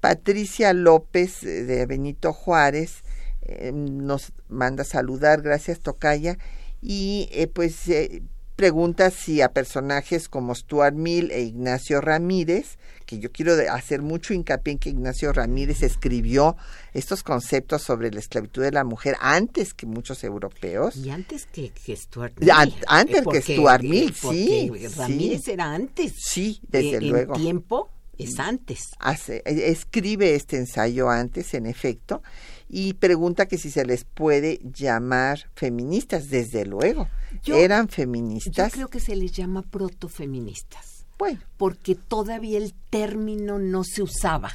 Patricia 0.01 0.73
López 0.73 1.43
eh, 1.43 1.65
de 1.65 1.85
Benito 1.85 2.33
Juárez 2.33 3.03
eh, 3.43 3.73
nos 3.75 4.33
manda 4.49 4.85
saludar, 4.85 5.43
gracias 5.43 5.81
Tocaya, 5.81 6.39
y 6.81 7.29
eh, 7.33 7.49
pues 7.49 7.89
eh, 7.89 8.23
pregunta 8.59 9.11
si 9.13 9.41
a 9.41 9.53
personajes 9.53 10.29
como 10.29 10.53
Stuart 10.53 10.97
Mill 10.97 11.31
e 11.31 11.43
Ignacio 11.43 12.01
Ramírez, 12.01 12.77
que 13.07 13.21
yo 13.21 13.31
quiero 13.31 13.53
hacer 13.71 14.03
mucho 14.03 14.35
hincapié 14.35 14.73
en 14.73 14.79
que 14.81 14.91
Ignacio 14.91 15.33
Ramírez 15.33 15.85
escribió 15.85 16.57
estos 16.93 17.23
conceptos 17.23 17.83
sobre 17.83 18.11
la 18.11 18.19
esclavitud 18.19 18.61
de 18.63 18.73
la 18.73 18.83
mujer 18.83 19.15
antes 19.21 19.75
que 19.75 19.87
muchos 19.87 20.25
europeos. 20.25 20.97
Y 20.97 21.09
antes 21.11 21.47
que, 21.47 21.71
que 21.71 21.95
Stuart 21.97 22.33
Mill. 22.41 22.51
antes 22.89 23.19
Eh, 23.21 23.25
que 23.31 23.43
Stuart 23.43 23.83
Mill, 23.85 24.13
sí, 24.13 24.71
Ramírez 24.97 25.45
sí. 25.45 25.51
era 25.53 25.73
antes. 25.73 26.13
Sí, 26.19 26.61
desde 26.69 26.97
Eh, 26.97 27.01
luego. 27.03 27.37
En 27.37 27.41
tiempo 27.41 27.91
es 28.19 28.41
antes. 28.41 28.89
hace, 28.99 29.37
eh, 29.47 29.71
escribe 29.71 30.35
este 30.35 30.57
ensayo 30.57 31.09
antes, 31.09 31.55
en 31.55 31.67
efecto, 31.67 32.23
y 32.69 32.95
pregunta 32.95 33.47
que 33.47 33.57
si 33.59 33.71
se 33.71 33.85
les 33.87 34.05
puede 34.05 34.61
llamar 34.75 35.49
feministas, 35.55 36.29
desde 36.29 36.65
luego. 36.67 37.09
Yo- 37.43 37.57
Eran 37.57 37.89
Yo 37.89 37.95
feministas. 37.95 38.73
creo 38.73 38.89
que 38.89 39.01
se 39.01 39.17
les 39.17 39.33
llama 39.33 39.63
protofeministas, 39.63 41.07
Bueno, 41.19 41.41
porque 41.57 41.95
todavía 41.95 42.59
el 42.59 42.75
término 42.91 43.59
no 43.59 43.85
se 43.85 44.03
usaba. 44.03 44.51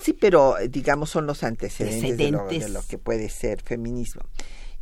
sí, 0.00 0.12
pero 0.12 0.58
eh, 0.58 0.68
digamos 0.68 1.10
son 1.10 1.26
los 1.26 1.42
antecedentes, 1.44 2.16
De, 2.16 2.30
lo, 2.30 2.40
Antecedentes. 2.42 2.72
de 2.72 2.80
lo 2.80 2.86
que 2.86 2.98
puede 2.98 3.28
ser 3.28 3.62
feminismo. 3.62 4.22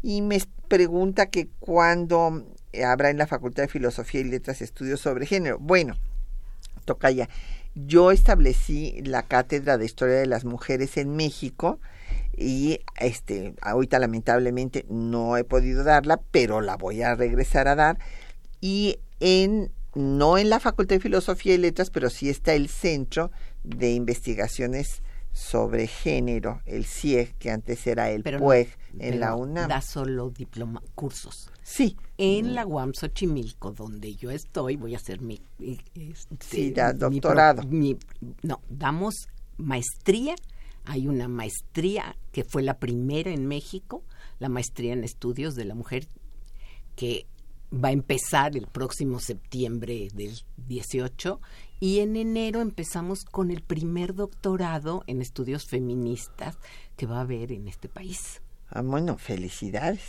Y 0.02 0.22
me 0.22 0.40
pregunta 0.68 1.26
que 1.26 1.48
cuándo 1.58 2.44
eh, 2.72 2.84
habrá 2.84 3.10
en 3.10 3.18
la 3.18 3.26
Facultad 3.26 3.64
de 3.64 3.68
Filosofía 3.68 4.20
y 4.20 4.24
Letras 4.24 4.62
estudios 4.62 5.00
sobre 5.00 5.26
género. 5.26 5.58
Bueno, 5.58 5.96
Tocaya, 6.84 7.28
yo 7.74 8.10
establecí 8.12 9.00
la 9.04 9.22
cátedra 9.22 9.76
de 9.76 9.84
Historia 9.86 10.16
de 10.16 10.26
las 10.26 10.44
Mujeres 10.44 10.96
en 10.96 11.16
México 11.16 11.78
y 12.36 12.80
este 12.98 13.54
ahorita 13.62 13.98
lamentablemente 13.98 14.84
no 14.88 15.36
he 15.36 15.44
podido 15.44 15.84
darla, 15.84 16.20
pero 16.30 16.60
la 16.60 16.76
voy 16.76 17.02
a 17.02 17.14
regresar 17.14 17.68
a 17.68 17.74
dar 17.74 17.98
y 18.60 18.98
en 19.20 19.70
no 19.94 20.36
en 20.36 20.50
la 20.50 20.60
Facultad 20.60 20.96
de 20.96 21.00
Filosofía 21.00 21.54
y 21.54 21.58
Letras, 21.58 21.88
pero 21.90 22.10
sí 22.10 22.28
está 22.28 22.52
el 22.54 22.68
Centro 22.68 23.30
de 23.64 23.92
Investigaciones 23.92 25.02
sobre 25.32 25.86
Género, 25.86 26.60
el 26.66 26.84
CIEG, 26.86 27.34
que 27.38 27.50
antes 27.50 27.86
era 27.86 28.10
el 28.10 28.22
Pero 28.22 28.38
no- 28.38 28.44
PUEG 28.44 28.68
en 28.92 28.98
pero 28.98 29.18
la 29.18 29.34
UNAM. 29.34 29.68
Da 29.68 29.80
solo 29.82 30.30
diploma, 30.30 30.82
cursos. 30.94 31.50
Sí, 31.62 31.96
En 32.18 32.54
la 32.54 32.64
UAM 32.66 32.92
Xochimilco, 32.94 33.72
donde 33.72 34.14
yo 34.14 34.30
estoy, 34.30 34.76
voy 34.76 34.94
a 34.94 34.96
hacer 34.98 35.20
mi... 35.20 35.40
eh, 35.60 35.76
este, 35.94 36.36
Sí, 36.40 36.70
da 36.70 36.92
mi 36.94 36.98
doctorado. 36.98 37.62
mi- 37.64 37.98
no, 38.42 38.60
damos 38.70 39.28
maestría. 39.58 40.34
Hay 40.86 41.08
una 41.08 41.28
maestría 41.28 42.16
que 42.32 42.44
fue 42.44 42.62
la 42.62 42.78
primera 42.78 43.30
en 43.30 43.46
México, 43.46 44.02
la 44.38 44.48
maestría 44.48 44.92
en 44.92 45.04
estudios 45.04 45.54
de 45.54 45.64
la 45.64 45.74
mujer, 45.74 46.06
que 46.94 47.26
va 47.72 47.88
a 47.88 47.92
empezar 47.92 48.56
el 48.56 48.66
próximo 48.66 49.20
septiembre 49.20 50.08
del 50.14 50.40
18 50.68 51.40
y 51.80 51.98
en 51.98 52.16
enero 52.16 52.60
empezamos 52.60 53.24
con 53.24 53.50
el 53.50 53.62
primer 53.62 54.14
doctorado 54.14 55.04
en 55.06 55.20
estudios 55.20 55.66
feministas 55.66 56.56
que 56.96 57.06
va 57.06 57.18
a 57.18 57.22
haber 57.22 57.52
en 57.52 57.68
este 57.68 57.88
país. 57.88 58.40
Ah, 58.70 58.82
bueno, 58.82 59.18
felicidades. 59.18 60.00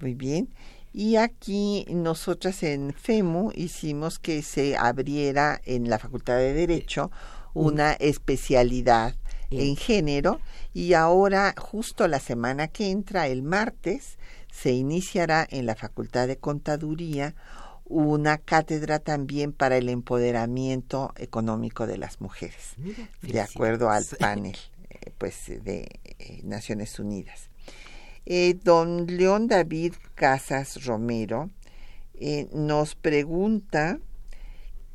Muy 0.00 0.14
bien. 0.14 0.50
Y 0.92 1.16
aquí 1.16 1.86
nosotras 1.88 2.62
en 2.62 2.92
FEMU 2.92 3.52
hicimos 3.54 4.18
que 4.18 4.42
se 4.42 4.76
abriera 4.76 5.60
en 5.64 5.88
la 5.88 5.98
Facultad 5.98 6.36
de 6.36 6.52
Derecho 6.52 7.10
una 7.54 7.92
especialidad 7.92 9.14
en 9.50 9.76
género 9.76 10.40
y 10.72 10.94
ahora 10.94 11.54
justo 11.58 12.06
la 12.08 12.20
semana 12.20 12.68
que 12.68 12.90
entra, 12.90 13.26
el 13.26 13.42
martes, 13.42 14.18
se 14.52 14.72
iniciará 14.72 15.46
en 15.50 15.66
la 15.66 15.74
Facultad 15.74 16.28
de 16.28 16.36
Contaduría 16.36 17.34
una 17.84 18.38
cátedra 18.38 19.00
también 19.00 19.52
para 19.52 19.76
el 19.76 19.88
empoderamiento 19.88 21.12
económico 21.16 21.88
de 21.88 21.98
las 21.98 22.20
mujeres, 22.20 22.74
de 23.20 23.40
acuerdo 23.40 23.90
al 23.90 24.04
panel 24.18 24.56
eh, 24.90 25.10
pues, 25.18 25.46
de 25.48 25.88
eh, 26.18 26.40
Naciones 26.44 26.98
Unidas. 27.00 27.50
Eh, 28.26 28.56
don 28.62 29.06
León 29.06 29.48
David 29.48 29.94
Casas 30.14 30.84
Romero 30.84 31.50
nos 32.52 32.94
pregunta 32.94 33.98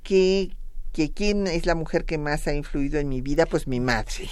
que, 0.04 0.52
que 0.96 1.12
quién 1.12 1.46
es 1.46 1.66
la 1.66 1.76
mujer 1.76 2.06
que 2.06 2.18
más 2.18 2.48
ha 2.48 2.54
influido 2.54 3.00
en 3.00 3.10
mi 3.10 3.20
vida, 3.20 3.46
pues 3.46 3.68
mi 3.68 3.82
madre. 3.82 4.30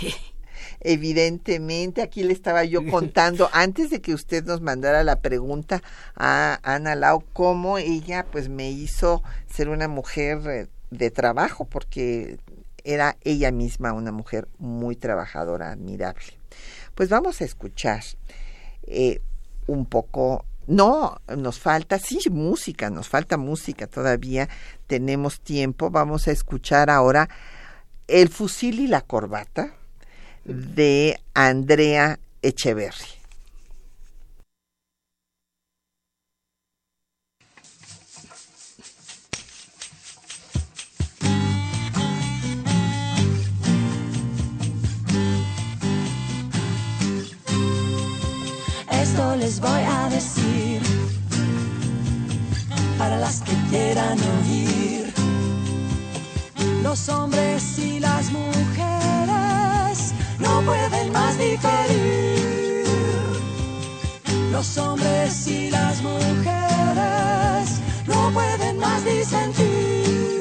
Evidentemente, 0.79 2.01
aquí 2.01 2.23
le 2.23 2.31
estaba 2.31 2.63
yo 2.63 2.87
contando, 2.89 3.49
antes 3.51 3.89
de 3.89 3.99
que 3.99 4.13
usted 4.13 4.45
nos 4.45 4.61
mandara 4.61 5.03
la 5.03 5.17
pregunta 5.17 5.83
a 6.15 6.61
Ana 6.63 6.95
Lau, 6.95 7.21
cómo 7.33 7.79
ella 7.79 8.25
pues 8.31 8.47
me 8.47 8.71
hizo 8.71 9.21
ser 9.53 9.67
una 9.67 9.89
mujer 9.89 10.39
eh, 10.47 10.67
de 10.89 11.11
trabajo, 11.11 11.65
porque 11.65 12.37
era 12.85 13.17
ella 13.25 13.51
misma 13.51 13.91
una 13.91 14.13
mujer 14.13 14.47
muy 14.57 14.95
trabajadora, 14.95 15.71
admirable. 15.71 16.39
Pues 16.95 17.09
vamos 17.09 17.41
a 17.41 17.43
escuchar 17.43 18.03
eh, 18.87 19.19
un 19.67 19.85
poco 19.85 20.45
no, 20.67 21.17
nos 21.35 21.59
falta, 21.59 21.99
sí, 21.99 22.19
música, 22.29 22.89
nos 22.89 23.09
falta 23.09 23.37
música 23.37 23.87
todavía, 23.87 24.47
tenemos 24.87 25.41
tiempo. 25.41 25.89
Vamos 25.89 26.27
a 26.27 26.31
escuchar 26.31 26.89
ahora 26.89 27.29
El 28.07 28.29
fusil 28.29 28.79
y 28.79 28.87
la 28.87 29.01
corbata 29.01 29.73
de 30.45 31.19
Andrea 31.33 32.19
Echeverry. 32.41 33.23
Esto 48.91 49.35
les 49.35 49.59
voy 49.59 49.69
a 49.69 49.92
decir 50.09 50.81
para 52.97 53.17
las 53.17 53.41
que 53.41 53.53
quieran 53.69 54.17
oír. 54.39 55.13
Los 56.81 57.09
hombres 57.09 57.77
y 57.79 57.99
las 57.99 58.31
mujeres 58.31 60.13
no 60.39 60.61
pueden 60.61 61.11
más 61.11 61.37
diferir. 61.37 62.85
Los 64.51 64.77
hombres 64.77 65.47
y 65.47 65.69
las 65.71 66.01
mujeres 66.01 67.79
no 68.07 68.31
pueden 68.31 68.77
más 68.77 69.03
disentir. 69.05 70.32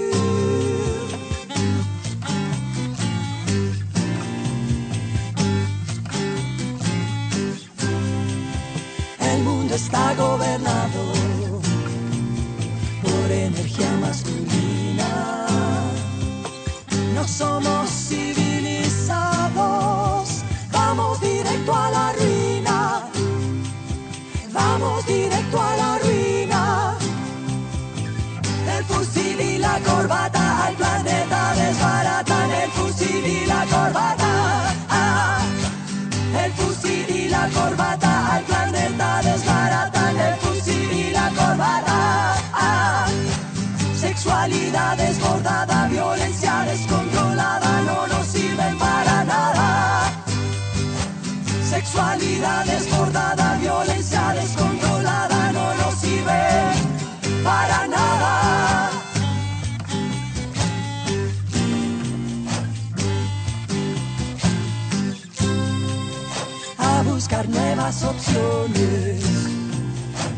Está 9.75 10.15
gobernado 10.15 11.13
por 13.03 13.31
energía 13.31 13.91
masculina. 14.01 15.47
No 17.15 17.27
somos 17.27 17.83
corbata 29.81 30.67
al 30.67 30.75
planeta 30.75 31.55
desbaratan 31.55 32.51
el 32.51 32.71
fusil 32.71 33.27
y 33.27 33.47
la 33.47 33.65
corbata. 33.67 34.75
Ah, 34.89 35.39
el 36.45 36.53
fusil 36.53 37.11
y 37.11 37.29
la 37.29 37.49
corbata 37.49 38.12
Sexualidad 51.93 52.65
desbordada, 52.65 53.59
violencia 53.59 54.33
descontrolada 54.33 55.53
no 55.53 55.75
nos 55.75 55.95
sirve 55.97 56.73
para 57.45 57.87
nada. 57.87 58.91
buscar 67.05 67.47
nuevas 67.47 68.03
opciones 68.05 69.21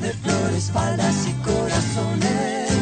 de 0.02 0.12
flores, 0.24 0.72
faldas 0.72 1.28
y 1.28 1.32
corazones, 1.34 2.72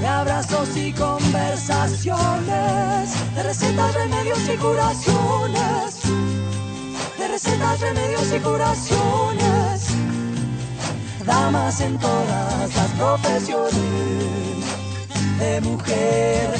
de 0.00 0.06
abrazos 0.06 0.74
y 0.74 0.94
conversaciones, 0.94 3.34
de 3.34 3.42
recetas, 3.42 3.94
remedios 3.94 4.48
y 4.48 4.56
curaciones, 4.56 6.09
de 7.20 7.28
recetas, 7.28 7.80
remedios 7.80 8.32
y 8.34 8.40
curaciones, 8.40 9.88
damas 11.24 11.80
en 11.80 11.98
todas 11.98 12.74
las 12.74 12.90
profesiones, 12.92 13.74
de 15.38 15.60
mujer 15.60 16.50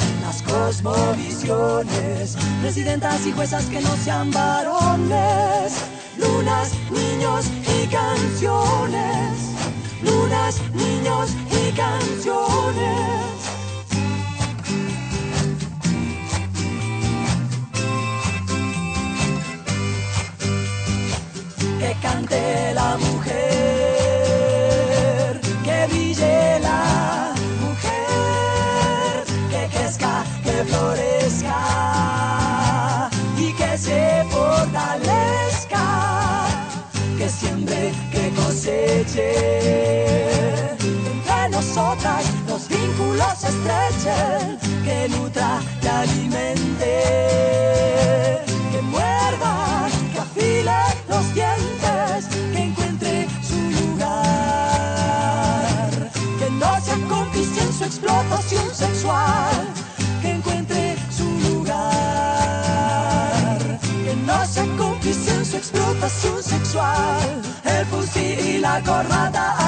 cosmovisiones, 0.51 2.37
presidentas 2.61 3.25
y 3.25 3.31
juezas 3.31 3.65
que 3.65 3.81
no 3.81 3.95
sean 3.97 4.31
varones, 4.31 5.73
lunas, 6.17 6.71
niños 6.89 7.45
y 7.67 7.87
canciones, 7.87 9.55
lunas, 10.03 10.61
niños 10.73 11.31
y 11.51 11.71
canciones. 11.73 13.40
Que 22.31 22.37
cante 22.37 22.73
la 22.73 22.97
mujer, 22.97 23.41
que 25.65 25.87
brille 25.87 26.59
la 26.61 27.33
florezca 30.65 31.59
y 33.37 33.51
que 33.53 33.77
se 33.77 34.23
fortalezca, 34.29 35.85
que 37.17 37.27
siembre, 37.27 37.91
que 38.11 38.31
coseche. 38.31 39.31
Entre 40.79 41.49
nosotras 41.49 42.23
los 42.47 42.69
vínculos 42.69 43.43
estrechen, 43.43 44.57
que 44.85 45.09
nutra 45.09 45.59
y 45.83 45.87
alimente, 45.87 47.60
que 60.21 60.31
encuentre 60.31 60.95
su 61.09 61.25
lugar, 61.49 61.79
que 64.05 64.15
no 64.25 64.45
se 64.45 64.67
cómplice 64.77 65.33
en 65.35 65.45
su 65.45 65.57
explotación 65.57 66.43
sexual. 66.43 67.41
El 67.63 67.85
fusil 67.87 68.39
y 68.39 68.57
la 68.59 68.81
corbata 68.81 69.60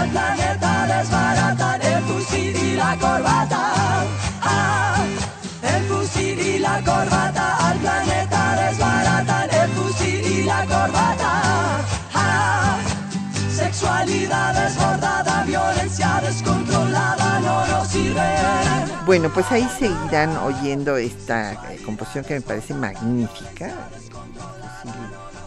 Bueno, 19.14 19.32
pues 19.32 19.51
ahí 19.51 19.68
seguirán 19.78 20.36
oyendo 20.38 20.97
esta 20.97 21.72
eh, 21.72 21.78
composición 21.86 22.26
que 22.26 22.34
me 22.34 22.41
parece 22.41 22.74
magnífica, 22.74 23.91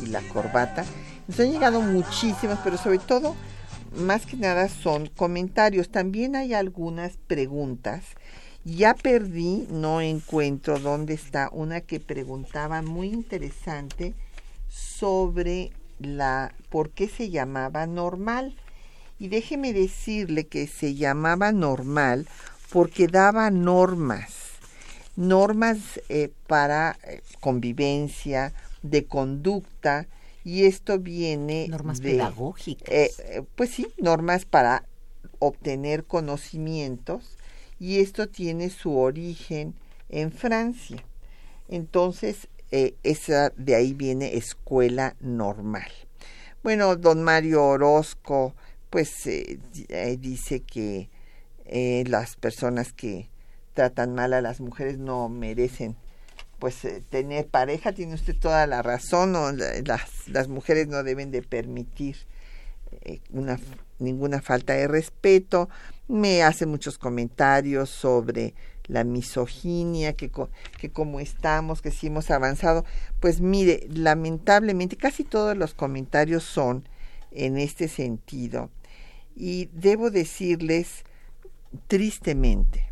y 0.01 0.07
la 0.07 0.21
corbata. 0.29 0.85
Nos 1.27 1.41
han 1.41 1.51
llegado 1.51 1.81
muchísimas, 1.81 2.61
pero 2.63 2.79
sobre 2.79 3.01
todo, 3.01 3.35
más 3.97 4.25
que 4.25 4.37
nada 4.37 4.69
son 4.69 5.09
comentarios. 5.09 5.89
También 5.89 6.37
hay 6.37 6.55
algunas 6.55 7.17
preguntas. 7.27 8.05
Ya 8.65 8.95
perdí, 8.95 9.67
no 9.69 10.01
encuentro 10.01 10.79
dónde 10.79 11.15
está 11.15 11.49
una 11.51 11.81
que 11.81 11.99
preguntaba 11.99 12.83
muy 12.83 13.09
interesante 13.09 14.15
sobre 14.69 15.73
la 15.99 16.55
por 16.69 16.91
qué 16.91 17.09
se 17.09 17.31
llamaba 17.31 17.89
normal. 17.89 18.55
Y 19.19 19.27
déjeme 19.27 19.73
decirle 19.73 20.47
que 20.47 20.69
se 20.69 20.95
llamaba 20.95 21.51
normal 21.51 22.29
porque 22.71 23.07
daba 23.07 23.51
normas, 23.51 24.33
normas 25.17 25.79
eh, 26.09 26.31
para 26.47 26.99
eh, 27.05 27.23
convivencia, 27.41 28.53
de 28.83 29.05
conducta, 29.05 30.07
y 30.45 30.65
esto 30.65 30.99
viene 30.99 31.67
normas 31.69 32.01
de, 32.01 32.13
pedagógicas. 32.13 32.89
Eh, 32.89 33.43
pues 33.55 33.71
sí, 33.71 33.89
normas 33.99 34.45
para 34.45 34.85
obtener 35.39 36.05
conocimientos, 36.05 37.37
y 37.79 38.01
esto 38.01 38.29
tiene 38.29 38.71
su 38.71 38.97
origen 38.97 39.75
en 40.09 40.33
Francia. 40.33 41.05
Entonces, 41.69 42.49
esa 42.71 43.53
de 43.57 43.75
ahí 43.75 43.93
viene 43.93 44.37
escuela 44.37 45.15
normal. 45.21 45.91
Bueno, 46.63 46.97
don 46.97 47.23
Mario 47.23 47.65
Orozco, 47.65 48.55
pues 48.89 49.11
dice 50.19 50.61
que 50.61 51.09
eh, 51.67 52.05
las 52.07 52.37
personas 52.37 52.93
que 52.93 53.29
tratan 53.75 54.15
mal 54.15 54.33
a 54.33 54.41
las 54.41 54.61
mujeres 54.61 54.99
no 54.99 55.29
merecen 55.29 55.97
pues 56.59 56.85
eh, 56.85 57.03
tener 57.09 57.47
pareja. 57.47 57.93
Tiene 57.93 58.15
usted 58.15 58.37
toda 58.37 58.67
la 58.67 58.83
razón 58.83 59.35
las, 59.85 60.29
las 60.29 60.49
mujeres 60.49 60.89
no 60.89 61.03
deben 61.03 61.31
de 61.31 61.43
permitir 61.43 62.17
eh, 63.03 63.21
una 63.31 63.59
ninguna 63.99 64.41
falta 64.41 64.75
de 64.75 64.89
respeto. 64.89 65.69
Me 66.09 66.43
hace 66.43 66.67
muchos 66.67 66.99
comentarios 66.99 67.91
sobre 67.91 68.55
la 68.87 69.03
misoginia 69.03 70.13
que 70.13 70.31
que 70.79 70.91
cómo 70.91 71.19
estamos 71.19 71.83
que 71.83 71.91
si 71.91 72.07
hemos 72.07 72.31
avanzado. 72.31 72.85
Pues 73.21 73.41
mire 73.41 73.89
lamentablemente 73.93 74.97
casi 74.97 75.25
todos 75.25 75.57
los 75.57 75.75
comentarios 75.75 76.45
son 76.45 76.89
en 77.33 77.59
este 77.59 77.89
sentido. 77.89 78.71
Y 79.35 79.69
debo 79.73 80.11
decirles 80.11 81.05
tristemente 81.87 82.87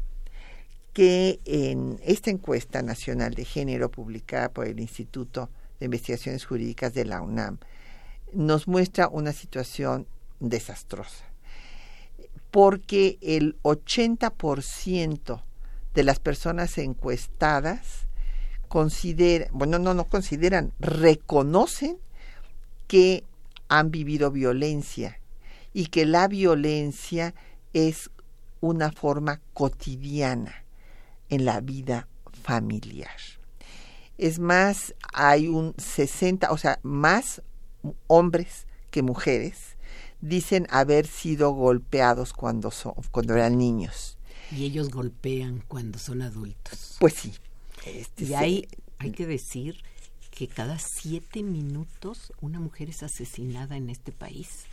que 0.93 1.41
en 1.45 1.99
esta 2.05 2.31
encuesta 2.31 2.83
nacional 2.83 3.35
de 3.35 3.45
género 3.45 3.91
publicada 3.91 4.49
por 4.51 4.66
el 4.66 4.79
Instituto 4.79 5.51
de 5.81 5.87
Investigaciones 5.87 6.45
Jurídicas 6.45 6.95
de 6.95 7.05
la 7.05 7.20
UNAM 7.20 7.59
nos 8.33 8.68
muestra 8.68 9.09
una 9.09 9.33
situación 9.33 10.07
desastrosa, 10.41 11.25
porque 12.51 13.18
el 13.22 13.57
80% 13.62 15.43
de 15.95 16.05
las 16.05 16.20
personas 16.20 16.79
encuestadas 16.79 18.07
consideran, 18.68 19.49
bueno, 19.53 19.79
no, 19.79 19.95
no 19.95 20.05
consideran, 20.05 20.72
reconocen 20.81 21.97
que 22.87 23.25
han 23.68 23.91
vivido 23.91 24.31
violencia 24.31 25.20
y 25.72 25.87
que 25.87 26.07
la 26.07 26.29
violencia 26.29 27.35
es 27.72 28.11
una 28.65 28.91
forma 28.91 29.43
cotidiana 29.53 30.65
en 31.29 31.45
la 31.45 31.61
vida 31.61 32.09
familiar. 32.43 33.11
Es 34.17 34.39
más, 34.39 34.95
hay 35.12 35.49
un 35.49 35.75
60, 35.77 36.51
o 36.51 36.57
sea, 36.57 36.81
más 36.83 37.43
hombres 38.07 38.67
que 38.91 39.03
mujeres 39.03 39.77
dicen 40.23 40.67
haber 40.71 41.07
sido 41.07 41.51
golpeados 41.51 42.33
cuando, 42.33 42.71
son, 42.71 42.95
cuando 43.11 43.35
eran 43.35 43.59
niños. 43.59 44.17
Y 44.51 44.65
ellos 44.65 44.89
golpean 44.89 45.62
cuando 45.69 45.99
son 45.99 46.23
adultos. 46.23 46.97
Pues 47.01 47.15
sí. 47.15 47.35
Este, 47.85 48.25
y 48.25 48.35
hay, 48.35 48.69
hay 48.99 49.11
que 49.11 49.27
decir 49.27 49.77
que 50.31 50.49
cada 50.49 50.79
siete 50.79 51.43
minutos 51.43 52.33
una 52.41 52.61
mujer 52.61 52.89
es 52.89 53.03
asesinada 53.03 53.77
en 53.77 53.91
este 53.91 54.11
país. 54.11 54.65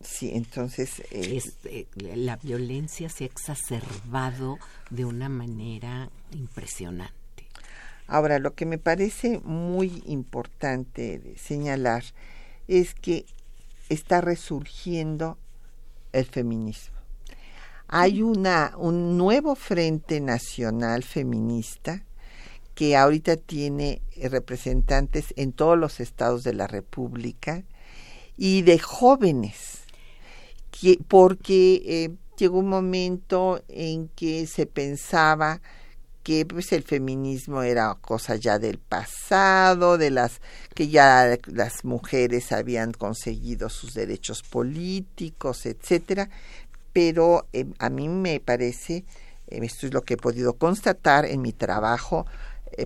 Sí, 0.00 0.30
entonces... 0.32 1.02
Eh, 1.10 1.42
eh, 1.64 1.86
la 2.14 2.36
violencia 2.36 3.08
se 3.08 3.24
ha 3.24 3.26
exacerbado 3.26 4.58
de 4.90 5.04
una 5.04 5.28
manera 5.28 6.10
impresionante. 6.32 7.14
Ahora, 8.06 8.38
lo 8.38 8.54
que 8.54 8.64
me 8.64 8.78
parece 8.78 9.40
muy 9.40 10.02
importante 10.06 11.34
señalar 11.36 12.04
es 12.68 12.94
que 12.94 13.26
está 13.88 14.20
resurgiendo 14.20 15.36
el 16.12 16.24
feminismo. 16.24 16.96
Hay 17.88 18.22
una, 18.22 18.74
un 18.76 19.16
nuevo 19.16 19.54
frente 19.54 20.20
nacional 20.20 21.02
feminista 21.02 22.04
que 22.74 22.96
ahorita 22.96 23.36
tiene 23.36 24.02
representantes 24.30 25.34
en 25.36 25.52
todos 25.52 25.76
los 25.76 25.98
estados 26.00 26.44
de 26.44 26.54
la 26.54 26.66
República 26.66 27.64
y 28.36 28.62
de 28.62 28.78
jóvenes 28.78 29.77
porque 31.08 31.82
eh, 31.84 32.10
llegó 32.36 32.58
un 32.58 32.68
momento 32.68 33.62
en 33.68 34.08
que 34.08 34.46
se 34.46 34.66
pensaba 34.66 35.60
que 36.22 36.44
pues 36.44 36.72
el 36.72 36.82
feminismo 36.82 37.62
era 37.62 37.96
cosa 38.00 38.36
ya 38.36 38.58
del 38.58 38.78
pasado, 38.78 39.96
de 39.96 40.10
las 40.10 40.40
que 40.74 40.88
ya 40.88 41.38
las 41.46 41.84
mujeres 41.84 42.52
habían 42.52 42.92
conseguido 42.92 43.70
sus 43.70 43.94
derechos 43.94 44.42
políticos, 44.42 45.64
etcétera, 45.64 46.28
pero 46.92 47.46
eh, 47.52 47.66
a 47.78 47.88
mí 47.88 48.08
me 48.08 48.40
parece 48.40 49.04
eh, 49.48 49.60
esto 49.62 49.86
es 49.86 49.94
lo 49.94 50.02
que 50.02 50.14
he 50.14 50.18
podido 50.18 50.54
constatar 50.54 51.24
en 51.24 51.40
mi 51.42 51.52
trabajo 51.52 52.26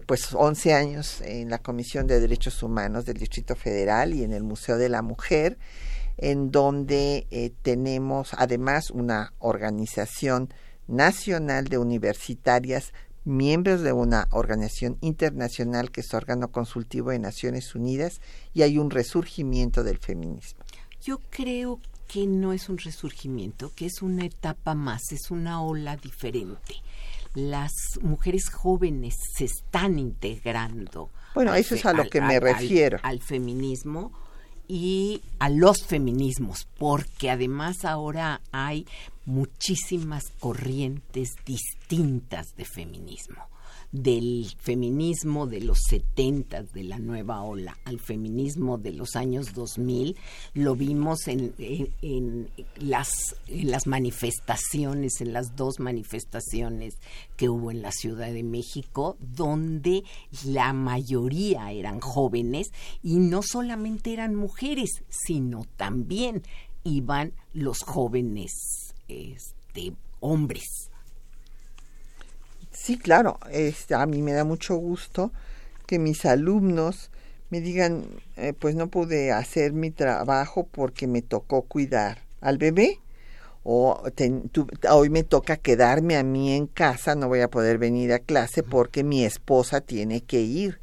pues 0.06 0.32
11 0.32 0.72
años 0.72 1.20
en 1.20 1.50
la 1.50 1.58
Comisión 1.58 2.06
de 2.06 2.18
Derechos 2.18 2.62
Humanos 2.62 3.04
del 3.04 3.18
Distrito 3.18 3.56
Federal 3.56 4.14
y 4.14 4.22
en 4.22 4.32
el 4.32 4.42
Museo 4.42 4.78
de 4.78 4.88
la 4.88 5.02
Mujer 5.02 5.58
en 6.18 6.50
donde 6.50 7.26
eh, 7.30 7.52
tenemos 7.62 8.34
además 8.34 8.90
una 8.90 9.32
organización 9.38 10.52
nacional 10.86 11.66
de 11.66 11.78
universitarias, 11.78 12.92
miembros 13.24 13.82
de 13.82 13.92
una 13.92 14.26
organización 14.30 14.98
internacional 15.00 15.90
que 15.90 16.00
es 16.00 16.12
órgano 16.12 16.50
consultivo 16.50 17.10
de 17.10 17.18
Naciones 17.18 17.74
Unidas 17.74 18.20
y 18.52 18.62
hay 18.62 18.78
un 18.78 18.90
resurgimiento 18.90 19.84
del 19.84 19.98
feminismo. 19.98 20.64
Yo 21.00 21.18
creo 21.30 21.80
que 22.08 22.26
no 22.26 22.52
es 22.52 22.68
un 22.68 22.78
resurgimiento, 22.78 23.72
que 23.74 23.86
es 23.86 24.02
una 24.02 24.26
etapa 24.26 24.74
más, 24.74 25.12
es 25.12 25.30
una 25.30 25.62
ola 25.62 25.96
diferente. 25.96 26.74
Las 27.34 27.72
mujeres 28.02 28.50
jóvenes 28.50 29.14
se 29.34 29.44
están 29.44 29.98
integrando. 29.98 31.08
Bueno, 31.34 31.54
eso 31.54 31.74
es 31.74 31.86
a 31.86 31.94
lo 31.94 32.08
que 32.10 32.20
me 32.20 32.38
refiero. 32.38 32.98
al 33.02 33.20
feminismo 33.22 34.12
y 34.68 35.20
a 35.38 35.48
los 35.48 35.84
feminismos, 35.84 36.66
porque 36.78 37.30
además 37.30 37.84
ahora 37.84 38.40
hay 38.52 38.86
muchísimas 39.26 40.24
corrientes 40.40 41.34
distintas 41.44 42.56
de 42.56 42.64
feminismo 42.64 43.51
del 43.92 44.48
feminismo 44.58 45.46
de 45.46 45.60
los 45.60 45.78
70 45.88 46.62
de 46.62 46.84
la 46.84 46.98
nueva 46.98 47.42
ola 47.42 47.76
al 47.84 48.00
feminismo 48.00 48.78
de 48.78 48.92
los 48.92 49.16
años 49.16 49.52
2000 49.52 50.16
lo 50.54 50.74
vimos 50.74 51.28
en, 51.28 51.54
en, 51.58 52.48
las, 52.76 53.36
en 53.48 53.70
las 53.70 53.86
manifestaciones, 53.86 55.20
en 55.20 55.34
las 55.34 55.56
dos 55.56 55.78
manifestaciones 55.78 56.94
que 57.36 57.50
hubo 57.50 57.70
en 57.70 57.82
la 57.82 57.92
Ciudad 57.92 58.32
de 58.32 58.42
México, 58.42 59.16
donde 59.20 60.04
la 60.46 60.72
mayoría 60.72 61.70
eran 61.70 62.00
jóvenes 62.00 62.72
y 63.02 63.18
no 63.18 63.42
solamente 63.42 64.14
eran 64.14 64.34
mujeres, 64.34 65.02
sino 65.10 65.66
también 65.76 66.42
iban 66.82 67.34
los 67.52 67.80
jóvenes 67.80 68.94
este, 69.08 69.92
hombres 70.20 70.91
Sí, 72.82 72.98
claro, 72.98 73.38
este, 73.52 73.94
a 73.94 74.04
mí 74.06 74.22
me 74.22 74.32
da 74.32 74.42
mucho 74.42 74.74
gusto 74.74 75.30
que 75.86 76.00
mis 76.00 76.24
alumnos 76.26 77.12
me 77.48 77.60
digan, 77.60 78.06
eh, 78.36 78.54
pues 78.58 78.74
no 78.74 78.88
pude 78.88 79.30
hacer 79.30 79.72
mi 79.72 79.92
trabajo 79.92 80.66
porque 80.66 81.06
me 81.06 81.22
tocó 81.22 81.62
cuidar 81.62 82.18
al 82.40 82.58
bebé 82.58 82.98
o 83.62 84.02
hoy 84.90 85.10
me 85.10 85.22
toca 85.22 85.58
quedarme 85.58 86.16
a 86.16 86.24
mí 86.24 86.56
en 86.56 86.66
casa, 86.66 87.14
no 87.14 87.28
voy 87.28 87.42
a 87.42 87.48
poder 87.48 87.78
venir 87.78 88.12
a 88.12 88.18
clase 88.18 88.64
porque 88.64 89.04
mi 89.04 89.24
esposa 89.24 89.80
tiene 89.80 90.22
que 90.22 90.40
ir 90.40 90.80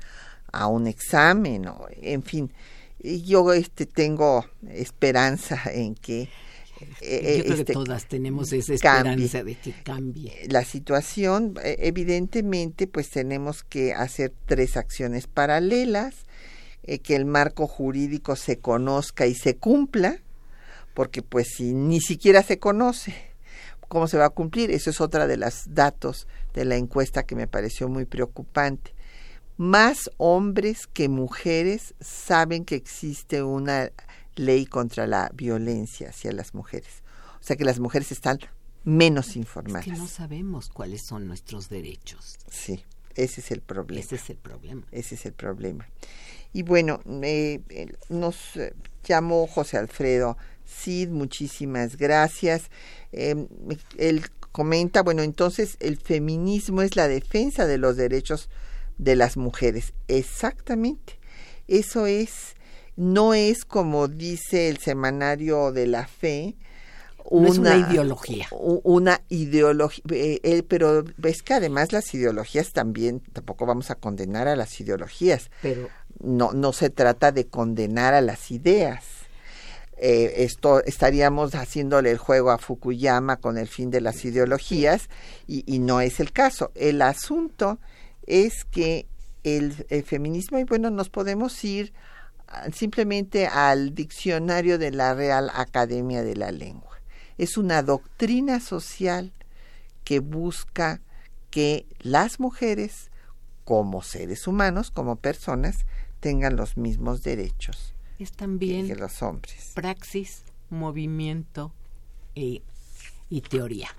a 0.54 0.68
un 0.68 0.88
examen, 0.88 1.68
o, 1.68 1.86
en 2.02 2.24
fin, 2.24 2.54
yo 3.02 3.52
este 3.52 3.86
tengo 3.86 4.46
esperanza 4.70 5.60
en 5.66 5.96
que 5.96 6.30
eh, 7.02 7.38
Yo 7.38 7.46
creo 7.46 7.60
este, 7.60 7.66
que 7.66 7.74
todas 7.74 8.08
tenemos 8.08 8.52
esa 8.54 8.78
cambie. 8.78 9.26
esperanza 9.26 9.44
de 9.44 9.56
que 9.56 9.74
cambie. 9.84 10.48
la 10.50 10.64
situación, 10.64 11.56
eh, 11.64 11.78
evidentemente, 11.80 12.88
pues 12.88 13.10
tenemos 13.10 13.64
que 13.64 13.94
hacer 13.94 14.34
tres 14.46 14.78
acciones 14.78 15.28
paralelas, 15.28 16.16
eh, 16.84 17.00
que 17.00 17.16
el 17.16 17.26
marco 17.26 17.68
jurídico 17.68 18.36
se 18.36 18.60
conozca 18.60 19.28
y 19.28 19.36
se 19.36 19.58
cumpla, 19.58 20.22
porque 20.94 21.22
pues 21.22 21.50
si 21.56 21.74
ni 21.74 22.02
siquiera 22.02 22.44
se 22.44 22.60
conoce, 22.60 23.14
¿cómo 23.88 24.08
se 24.08 24.18
va 24.18 24.26
a 24.26 24.30
cumplir? 24.30 24.72
Eso 24.72 24.90
es 24.90 25.02
otra 25.02 25.28
de 25.28 25.38
los 25.38 25.64
datos 25.74 26.28
de 26.54 26.66
la 26.66 26.76
encuesta 26.78 27.24
que 27.24 27.36
me 27.36 27.48
pareció 27.48 27.90
muy 27.90 28.06
preocupante. 28.06 28.94
Más 29.58 30.10
hombres 30.18 30.88
que 30.88 31.10
mujeres 31.10 31.94
saben 32.00 32.64
que 32.64 32.76
existe 32.76 33.44
una 33.44 33.92
ley 34.40 34.66
contra 34.66 35.06
la 35.08 35.30
violencia 35.34 36.10
hacia 36.10 36.32
las 36.32 36.54
mujeres. 36.54 37.04
O 37.40 37.44
sea 37.44 37.56
que 37.56 37.66
las 37.66 37.80
mujeres 37.80 38.12
están 38.12 38.40
menos 38.84 39.30
Es 39.30 39.36
informadas. 39.38 39.86
que 39.86 39.92
no 39.92 40.08
sabemos 40.08 40.70
cuáles 40.70 41.02
son 41.02 41.28
nuestros 41.28 41.70
derechos. 41.70 42.38
Sí, 42.50 42.84
ese 43.16 43.42
es 43.42 43.52
el 43.52 43.62
problema. 43.62 44.02
Ese 44.02 44.16
es 44.16 44.30
el 44.30 44.38
problema. 44.38 44.84
Ese 44.92 45.16
es 45.16 45.26
el 45.26 45.34
problema. 45.34 45.88
Y 46.54 46.64
bueno, 46.64 47.02
eh, 47.24 47.62
eh, 47.70 47.94
nos 48.10 48.56
eh, 48.56 48.74
llamó 49.04 49.46
José 49.48 49.78
Alfredo 49.78 50.38
Cid, 50.66 51.10
muchísimas 51.10 51.98
gracias. 51.98 52.70
Eh, 53.12 53.48
él 53.98 54.26
comenta, 54.52 55.04
bueno, 55.04 55.22
entonces 55.24 55.78
el 55.80 55.98
feminismo 55.98 56.82
es 56.82 56.96
la 56.96 57.08
defensa 57.08 57.66
de 57.68 57.78
los 57.78 57.98
derechos 57.98 58.50
de 58.98 59.16
las 59.16 59.38
mujeres. 59.38 59.94
Exactamente. 60.08 61.20
Eso 61.68 62.06
es, 62.08 62.56
no 63.00 63.34
es 63.34 63.64
como 63.64 64.10
dice 64.10 64.68
el 64.68 64.80
semanario 64.80 65.72
de 65.72 65.88
la 65.88 66.06
fe, 66.06 66.58
No 67.32 67.48
es 67.48 67.58
una 67.58 67.78
ideología. 67.78 68.48
Una 68.52 69.22
ideología, 69.30 70.04
eh, 70.12 70.42
eh, 70.44 70.64
pero 70.64 71.06
es 71.24 71.42
que 71.42 71.54
además 71.54 71.94
las 71.94 72.14
ideologías 72.14 72.74
también, 72.74 73.22
tampoco 73.32 73.66
vamos 73.66 73.90
a 73.90 73.96
condenar 73.96 74.50
a 74.50 74.58
las 74.58 74.82
ideologías, 74.82 75.50
Pero 75.62 75.88
no, 76.20 76.52
no 76.52 76.74
se 76.74 76.90
trata 76.90 77.32
de 77.32 77.48
condenar 77.48 78.14
a 78.14 78.20
las 78.20 78.52
ideas. 78.52 79.06
Eh, 79.96 80.44
esto 80.44 80.84
estaríamos 80.84 81.56
haciéndole 81.56 82.12
el 82.12 82.18
juego 82.18 82.52
a 82.52 82.58
Fukuyama 82.58 83.38
con 83.38 83.58
el 83.58 83.70
fin 83.70 83.92
de 83.92 84.02
las 84.02 84.26
ideologías 84.26 85.10
y, 85.48 85.64
y 85.74 85.80
no 85.80 86.02
es 86.02 86.20
el 86.20 86.34
caso. 86.34 86.72
El 86.76 87.02
asunto 87.02 87.80
es 88.28 88.66
que 88.66 89.08
el, 89.44 89.86
el 89.88 90.04
feminismo, 90.04 90.60
y 90.60 90.66
bueno, 90.66 90.90
nos 90.90 91.10
podemos 91.10 91.64
ir 91.64 91.94
simplemente 92.74 93.48
al 93.48 93.94
diccionario 93.94 94.78
de 94.78 94.92
la 94.92 95.14
Real 95.14 95.52
Academia 95.54 96.24
de 96.24 96.36
la 96.36 96.52
Lengua. 96.52 97.00
Es 97.38 97.58
una 97.58 97.84
doctrina 97.84 98.60
social 98.60 99.32
que 100.04 100.20
busca 100.20 101.02
que 101.52 101.86
las 102.00 102.40
mujeres, 102.40 103.12
como 103.66 104.02
seres 104.02 104.48
humanos, 104.48 104.92
como 104.92 105.16
personas, 105.16 105.86
tengan 106.20 106.56
los 106.56 106.78
mismos 106.78 107.24
derechos 107.24 107.94
es 108.20 108.32
que 108.32 108.38
también 108.38 109.00
los 109.00 109.22
hombres. 109.22 109.72
praxis, 109.74 110.44
movimiento 110.70 111.72
eh, 112.36 112.62
y 113.30 113.42
teoría. 113.42 113.90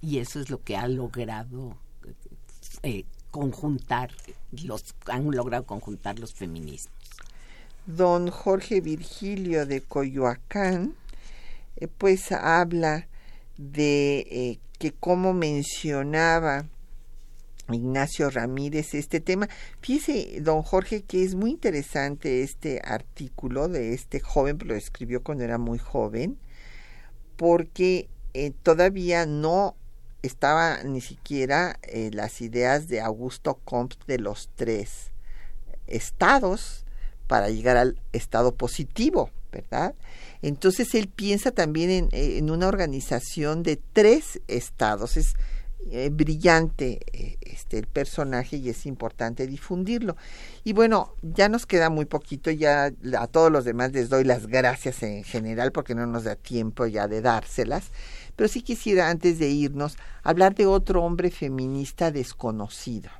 Y 0.00 0.18
eso 0.18 0.40
es 0.40 0.50
lo 0.50 0.62
que 0.62 0.76
ha 0.76 0.88
logrado 0.88 1.76
eh, 2.82 3.04
conjuntar, 3.30 4.10
los 4.64 4.94
han 5.06 5.30
logrado 5.30 5.64
conjuntar 5.64 6.18
los 6.18 6.32
feminismos. 6.32 6.96
Don 7.86 8.30
Jorge 8.30 8.80
Virgilio 8.80 9.66
de 9.66 9.80
Coyoacán, 9.80 10.94
eh, 11.76 11.88
pues 11.88 12.30
habla 12.30 13.08
de 13.56 14.18
eh, 14.30 14.58
que 14.78 14.92
como 14.92 15.32
mencionaba 15.32 16.66
Ignacio 17.68 18.30
Ramírez 18.30 18.94
este 18.94 19.18
tema. 19.18 19.48
Fíjese, 19.80 20.40
don 20.42 20.62
Jorge, 20.62 21.02
que 21.02 21.24
es 21.24 21.34
muy 21.34 21.50
interesante 21.50 22.42
este 22.42 22.80
artículo 22.84 23.66
de 23.66 23.94
este 23.94 24.20
joven, 24.20 24.58
lo 24.64 24.76
escribió 24.76 25.24
cuando 25.24 25.42
era 25.42 25.58
muy 25.58 25.78
joven, 25.78 26.38
porque 27.36 28.08
eh, 28.32 28.52
todavía 28.62 29.26
no 29.26 29.74
estaba 30.22 30.84
ni 30.84 31.00
siquiera 31.00 31.80
las 32.12 32.42
ideas 32.42 32.86
de 32.86 33.00
Augusto 33.00 33.58
Comte 33.64 33.96
de 34.06 34.18
los 34.18 34.50
tres 34.54 35.10
estados 35.88 36.84
para 37.26 37.50
llegar 37.50 37.76
al 37.76 37.98
estado 38.12 38.54
positivo, 38.54 39.30
¿verdad? 39.52 39.94
Entonces 40.42 40.94
él 40.94 41.08
piensa 41.08 41.50
también 41.50 41.90
en, 41.90 42.08
en 42.12 42.50
una 42.50 42.68
organización 42.68 43.62
de 43.62 43.80
tres 43.92 44.40
estados. 44.48 45.16
Es 45.16 45.34
eh, 45.90 46.10
brillante 46.12 47.00
eh, 47.12 47.38
este 47.40 47.76
el 47.76 47.88
personaje 47.88 48.56
y 48.56 48.68
es 48.68 48.86
importante 48.86 49.48
difundirlo. 49.48 50.16
Y 50.62 50.74
bueno, 50.74 51.16
ya 51.22 51.48
nos 51.48 51.66
queda 51.66 51.90
muy 51.90 52.04
poquito, 52.04 52.52
ya 52.52 52.92
a 53.18 53.26
todos 53.26 53.50
los 53.50 53.64
demás 53.64 53.92
les 53.92 54.08
doy 54.08 54.22
las 54.22 54.46
gracias 54.46 55.02
en 55.02 55.24
general 55.24 55.72
porque 55.72 55.96
no 55.96 56.06
nos 56.06 56.22
da 56.22 56.36
tiempo 56.36 56.86
ya 56.86 57.08
de 57.08 57.20
dárselas. 57.20 57.90
Pero 58.36 58.48
sí 58.48 58.62
quisiera 58.62 59.10
antes 59.10 59.40
de 59.40 59.48
irnos 59.48 59.96
hablar 60.22 60.54
de 60.54 60.66
otro 60.66 61.02
hombre 61.02 61.32
feminista 61.32 62.12
desconocido, 62.12 63.10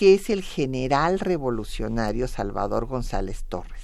que 0.00 0.14
es 0.14 0.30
el 0.30 0.42
general 0.42 1.20
revolucionario 1.20 2.26
Salvador 2.26 2.86
González 2.86 3.44
Torres 3.48 3.82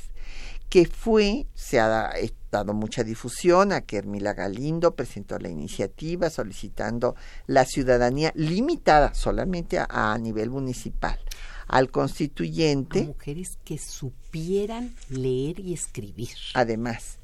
que 0.70 0.86
fue, 0.86 1.46
se 1.54 1.78
ha 1.78 1.86
da- 1.88 2.12
dado 2.50 2.72
mucha 2.74 3.04
difusión 3.04 3.70
a 3.70 3.82
que 3.82 3.98
Hermila 3.98 4.32
Galindo 4.32 4.94
presentó 4.96 5.38
la 5.38 5.48
iniciativa 5.48 6.28
solicitando 6.30 7.14
la 7.46 7.64
ciudadanía 7.66 8.32
limitada 8.34 9.14
solamente 9.14 9.78
a, 9.78 9.86
a 9.88 10.18
nivel 10.18 10.50
municipal 10.50 11.18
al 11.68 11.84
A 11.84 11.88
constituyente, 11.88 13.04
mujeres 13.04 13.58
que 13.64 13.76
supieran 13.78 14.94
leer 15.10 15.60
y 15.60 15.74
escribir. 15.74 16.30
además. 16.54 17.18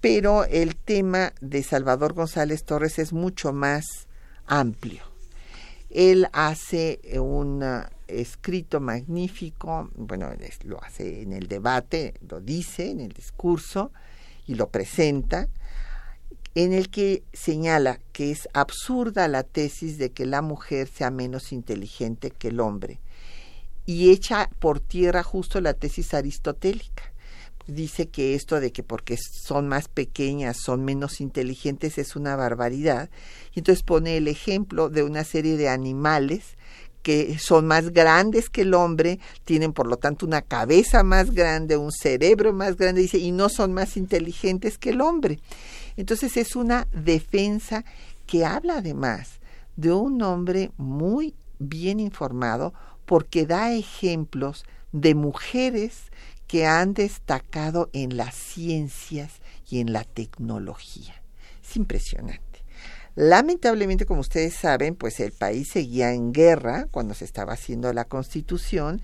Pero 0.00 0.44
el 0.44 0.76
tema 0.76 1.32
de 1.40 1.62
Salvador 1.62 2.12
González 2.12 2.64
Torres 2.64 2.98
es 2.98 3.12
mucho 3.12 3.52
más 3.52 3.84
amplio. 4.46 5.02
Él 5.94 6.28
hace 6.32 7.00
eh, 7.02 7.18
un 7.18 7.62
ah, 7.62 7.90
escrito 8.08 8.80
magnífico, 8.80 9.90
bueno, 9.96 10.28
lo 10.64 10.82
hace 10.82 11.22
en 11.22 11.32
el 11.32 11.48
debate, 11.48 12.14
lo 12.28 12.40
dice 12.40 12.90
en 12.90 13.00
el 13.00 13.12
discurso 13.12 13.92
y 14.46 14.56
lo 14.56 14.68
presenta, 14.68 15.48
en 16.54 16.72
el 16.72 16.90
que 16.90 17.22
señala 17.32 17.98
que 18.12 18.30
es 18.30 18.48
absurda 18.52 19.26
la 19.28 19.42
tesis 19.42 19.96
de 19.96 20.12
que 20.12 20.26
la 20.26 20.42
mujer 20.42 20.88
sea 20.88 21.10
menos 21.10 21.52
inteligente 21.52 22.30
que 22.30 22.48
el 22.48 22.60
hombre 22.60 23.00
y 23.86 24.10
echa 24.10 24.50
por 24.58 24.80
tierra 24.80 25.22
justo 25.22 25.60
la 25.60 25.74
tesis 25.74 26.14
aristotélica. 26.14 27.13
Dice 27.66 28.08
que 28.08 28.34
esto 28.34 28.60
de 28.60 28.72
que 28.72 28.82
porque 28.82 29.16
son 29.16 29.68
más 29.68 29.88
pequeñas 29.88 30.58
son 30.58 30.84
menos 30.84 31.20
inteligentes 31.20 31.98
es 31.98 32.14
una 32.14 32.36
barbaridad. 32.36 33.08
Y 33.54 33.60
entonces 33.60 33.82
pone 33.82 34.16
el 34.16 34.28
ejemplo 34.28 34.90
de 34.90 35.02
una 35.02 35.24
serie 35.24 35.56
de 35.56 35.68
animales 35.68 36.56
que 37.02 37.38
son 37.38 37.66
más 37.66 37.90
grandes 37.90 38.48
que 38.48 38.62
el 38.62 38.72
hombre, 38.72 39.20
tienen 39.44 39.74
por 39.74 39.86
lo 39.86 39.98
tanto 39.98 40.24
una 40.24 40.40
cabeza 40.40 41.02
más 41.02 41.32
grande, 41.32 41.76
un 41.76 41.92
cerebro 41.92 42.54
más 42.54 42.76
grande, 42.76 43.02
dice, 43.02 43.18
y 43.18 43.30
no 43.30 43.50
son 43.50 43.74
más 43.74 43.98
inteligentes 43.98 44.78
que 44.78 44.90
el 44.90 45.02
hombre. 45.02 45.38
Entonces 45.98 46.38
es 46.38 46.56
una 46.56 46.88
defensa 46.92 47.84
que 48.26 48.46
habla 48.46 48.78
además 48.78 49.40
de 49.76 49.92
un 49.92 50.22
hombre 50.22 50.70
muy 50.78 51.34
bien 51.58 52.00
informado 52.00 52.72
porque 53.04 53.44
da 53.44 53.72
ejemplos 53.72 54.64
de 54.92 55.14
mujeres 55.14 56.04
que 56.46 56.66
han 56.66 56.94
destacado 56.94 57.90
en 57.92 58.16
las 58.16 58.34
ciencias 58.34 59.32
y 59.68 59.80
en 59.80 59.92
la 59.92 60.04
tecnología. 60.04 61.14
Es 61.62 61.76
impresionante. 61.76 62.42
Lamentablemente, 63.16 64.06
como 64.06 64.20
ustedes 64.20 64.54
saben, 64.54 64.96
pues 64.96 65.20
el 65.20 65.32
país 65.32 65.68
seguía 65.68 66.12
en 66.12 66.32
guerra 66.32 66.86
cuando 66.90 67.14
se 67.14 67.24
estaba 67.24 67.52
haciendo 67.52 67.92
la 67.92 68.04
constitución 68.06 69.00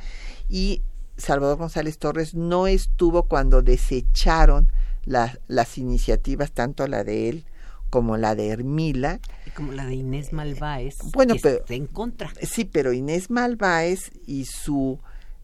y 0.49 0.83
Salvador 1.17 1.59
González 1.59 1.99
Torres 1.99 2.35
no 2.35 2.67
estuvo 2.67 3.25
cuando 3.25 3.63
desecharon 3.63 4.73
la- 5.05 5.39
las 5.47 5.79
iniciativas, 5.79 6.51
tanto 6.53 6.87
la 6.89 7.05
de 7.05 7.29
él 7.29 7.45
como 7.89 8.17
la 8.17 8.35
de 8.35 8.49
Hermila. 8.49 9.21
Y 9.47 9.51
como 9.51 9.73
la 9.73 9.85
de 9.87 9.95
Inés 9.95 10.33
Malváez, 10.33 10.97
Bueno, 11.13 11.35
que 11.35 11.41
pero- 11.41 11.59
está 11.59 11.75
en 11.75 11.87
contra. 11.87 12.33
Sí, 12.43 12.65
pero 12.65 12.93
Inés 12.93 13.31
Malváez 13.31 14.11
y 14.27 14.45
su 14.47 14.99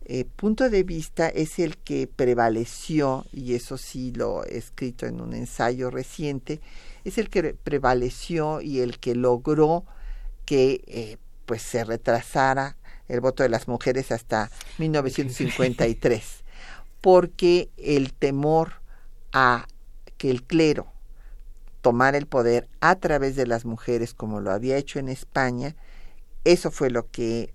eh, 0.09 0.25
punto 0.25 0.71
de 0.71 0.85
vista 0.85 1.29
es 1.29 1.59
el 1.59 1.77
que 1.79 2.07
prevaleció, 2.07 3.27
y 3.33 3.55
eso 3.55 3.77
sí 3.77 4.13
lo 4.13 4.45
he 4.45 4.57
escrito 4.57 5.05
en 5.07 5.21
un 5.21 5.35
ensayo 5.35 5.91
reciente, 5.91 6.61
es 7.05 7.19
el 7.19 7.29
que 7.29 7.55
prevaleció 7.55 8.61
y 8.61 8.79
el 8.79 9.01
que 9.01 9.17
logró 9.17 9.85
que 10.45 10.85
eh, 10.87 11.17
pues 11.45 11.63
se 11.63 11.83
retrasara 11.83 12.77
el 13.09 13.21
voto 13.21 13.43
de 13.43 13.49
las 13.49 13.67
mujeres 13.67 14.13
hasta 14.13 14.49
1953, 14.79 16.45
porque 17.01 17.69
el 17.77 18.13
temor 18.13 18.75
a 19.33 19.67
que 20.19 20.31
el 20.31 20.45
clero 20.45 20.87
tomar 21.81 22.15
el 22.15 22.27
poder 22.27 22.69
a 22.81 22.95
través 22.95 23.35
de 23.35 23.47
las 23.47 23.65
mujeres 23.65 24.15
como 24.15 24.41
lo 24.41 24.53
había 24.53 24.77
hecho 24.77 25.01
en 25.01 25.09
España. 25.09 25.75
Eso 26.45 26.71
fue 26.71 26.91
lo 26.91 27.11
que 27.11 27.53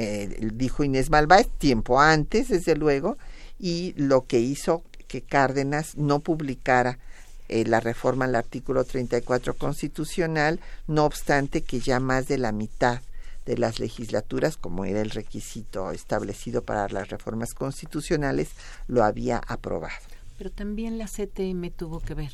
eh, 0.00 0.48
dijo 0.54 0.84
Inés 0.84 1.10
Malváez 1.10 1.48
tiempo 1.58 2.00
antes, 2.00 2.48
desde 2.48 2.76
luego, 2.76 3.18
y 3.58 3.94
lo 3.96 4.26
que 4.26 4.38
hizo 4.38 4.84
que 5.08 5.22
Cárdenas 5.22 5.96
no 5.96 6.20
publicara 6.20 7.00
eh, 7.48 7.64
la 7.64 7.80
reforma 7.80 8.26
al 8.26 8.36
artículo 8.36 8.84
34 8.84 9.54
constitucional, 9.54 10.60
no 10.86 11.04
obstante 11.04 11.62
que 11.62 11.80
ya 11.80 11.98
más 11.98 12.28
de 12.28 12.38
la 12.38 12.52
mitad 12.52 13.00
de 13.44 13.58
las 13.58 13.80
legislaturas, 13.80 14.56
como 14.56 14.84
era 14.84 15.00
el 15.00 15.10
requisito 15.10 15.90
establecido 15.90 16.62
para 16.62 16.88
las 16.90 17.08
reformas 17.08 17.52
constitucionales, 17.54 18.50
lo 18.86 19.02
había 19.02 19.38
aprobado. 19.48 19.96
Pero 20.36 20.50
también 20.50 20.98
la 20.98 21.06
CTM 21.06 21.70
tuvo 21.70 21.98
que 21.98 22.14
ver. 22.14 22.32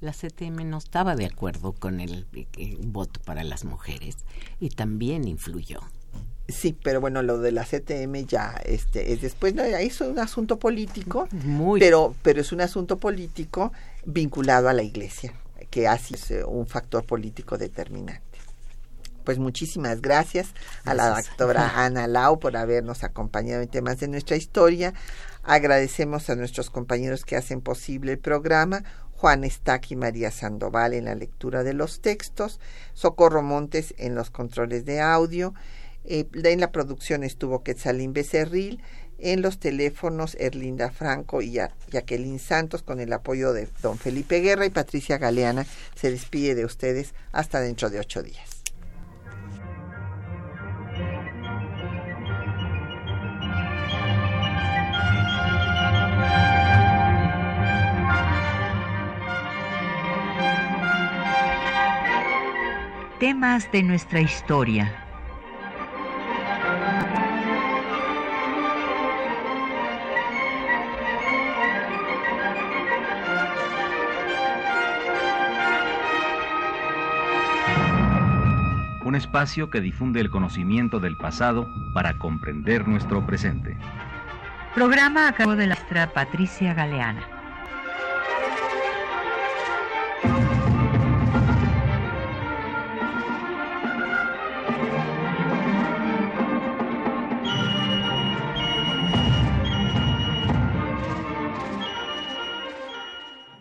La 0.00 0.12
CTM 0.12 0.68
no 0.68 0.76
estaba 0.76 1.16
de 1.16 1.24
acuerdo 1.24 1.72
con 1.72 2.00
el, 2.00 2.26
el 2.58 2.76
voto 2.88 3.18
para 3.24 3.44
las 3.44 3.64
mujeres 3.64 4.16
y 4.60 4.68
también 4.68 5.26
influyó. 5.26 5.80
Sí, 6.48 6.76
pero 6.82 7.00
bueno, 7.00 7.22
lo 7.22 7.38
de 7.38 7.52
la 7.52 7.64
CTM 7.64 8.26
ya 8.26 8.60
este, 8.64 9.12
es 9.12 9.22
después, 9.22 9.54
no, 9.54 9.62
es 9.62 10.00
un 10.00 10.18
asunto 10.18 10.58
político, 10.58 11.28
pero, 11.78 12.14
pero 12.22 12.40
es 12.40 12.52
un 12.52 12.60
asunto 12.60 12.98
político 12.98 13.72
vinculado 14.04 14.68
a 14.68 14.72
la 14.72 14.82
iglesia, 14.82 15.32
que 15.70 15.86
así 15.86 16.14
es 16.14 16.30
eh, 16.32 16.44
un 16.44 16.66
factor 16.66 17.04
político 17.04 17.58
determinante. 17.58 18.32
Pues 19.24 19.38
muchísimas 19.38 20.02
gracias, 20.02 20.48
a 20.84 20.94
la 20.94 21.10
doctora 21.10 21.72
Ana 21.84 22.08
Lau 22.08 22.40
por 22.40 22.56
habernos 22.56 23.04
acompañado 23.04 23.62
en 23.62 23.68
temas 23.68 24.00
de 24.00 24.08
nuestra 24.08 24.36
historia. 24.36 24.94
Agradecemos 25.44 26.28
a 26.28 26.34
nuestros 26.34 26.70
compañeros 26.70 27.24
que 27.24 27.36
hacen 27.36 27.60
posible 27.60 28.12
el 28.12 28.18
programa. 28.18 28.82
Juan 29.22 29.44
Estac 29.44 29.88
y 29.92 29.94
María 29.94 30.32
Sandoval 30.32 30.94
en 30.94 31.04
la 31.04 31.14
lectura 31.14 31.62
de 31.62 31.74
los 31.74 32.00
textos, 32.00 32.58
Socorro 32.92 33.40
Montes 33.40 33.94
en 33.96 34.16
los 34.16 34.30
controles 34.30 34.84
de 34.84 35.00
audio, 35.00 35.54
eh, 36.04 36.26
en 36.32 36.60
la 36.60 36.72
producción 36.72 37.22
estuvo 37.22 37.62
Quetzalín 37.62 38.12
Becerril, 38.12 38.80
en 39.18 39.40
los 39.40 39.58
teléfonos 39.58 40.36
Erlinda 40.38 40.90
Franco 40.90 41.42
y 41.42 41.52
Jacqueline 41.90 42.40
Santos 42.40 42.82
con 42.82 42.98
el 42.98 43.12
apoyo 43.12 43.52
de 43.52 43.68
don 43.80 43.96
Felipe 43.96 44.40
Guerra 44.40 44.66
y 44.66 44.70
Patricia 44.70 45.18
Galeana 45.18 45.64
se 45.94 46.10
despide 46.10 46.54
de 46.56 46.64
ustedes 46.64 47.14
hasta 47.30 47.60
dentro 47.60 47.88
de 47.88 48.00
ocho 48.00 48.22
días. 48.22 48.62
Temas 63.20 63.70
de 63.70 63.84
nuestra 63.84 64.20
historia 64.20 65.01
un 79.12 79.16
espacio 79.16 79.68
que 79.68 79.82
difunde 79.82 80.22
el 80.22 80.30
conocimiento 80.30 80.98
del 80.98 81.18
pasado 81.18 81.68
para 81.92 82.16
comprender 82.18 82.88
nuestro 82.88 83.26
presente. 83.26 83.76
Programa 84.74 85.28
a 85.28 85.32
cargo 85.34 85.54
de 85.54 85.66
la 85.66 85.74
maestra 85.74 86.14
Patricia 86.14 86.72
Galeana. 86.72 87.41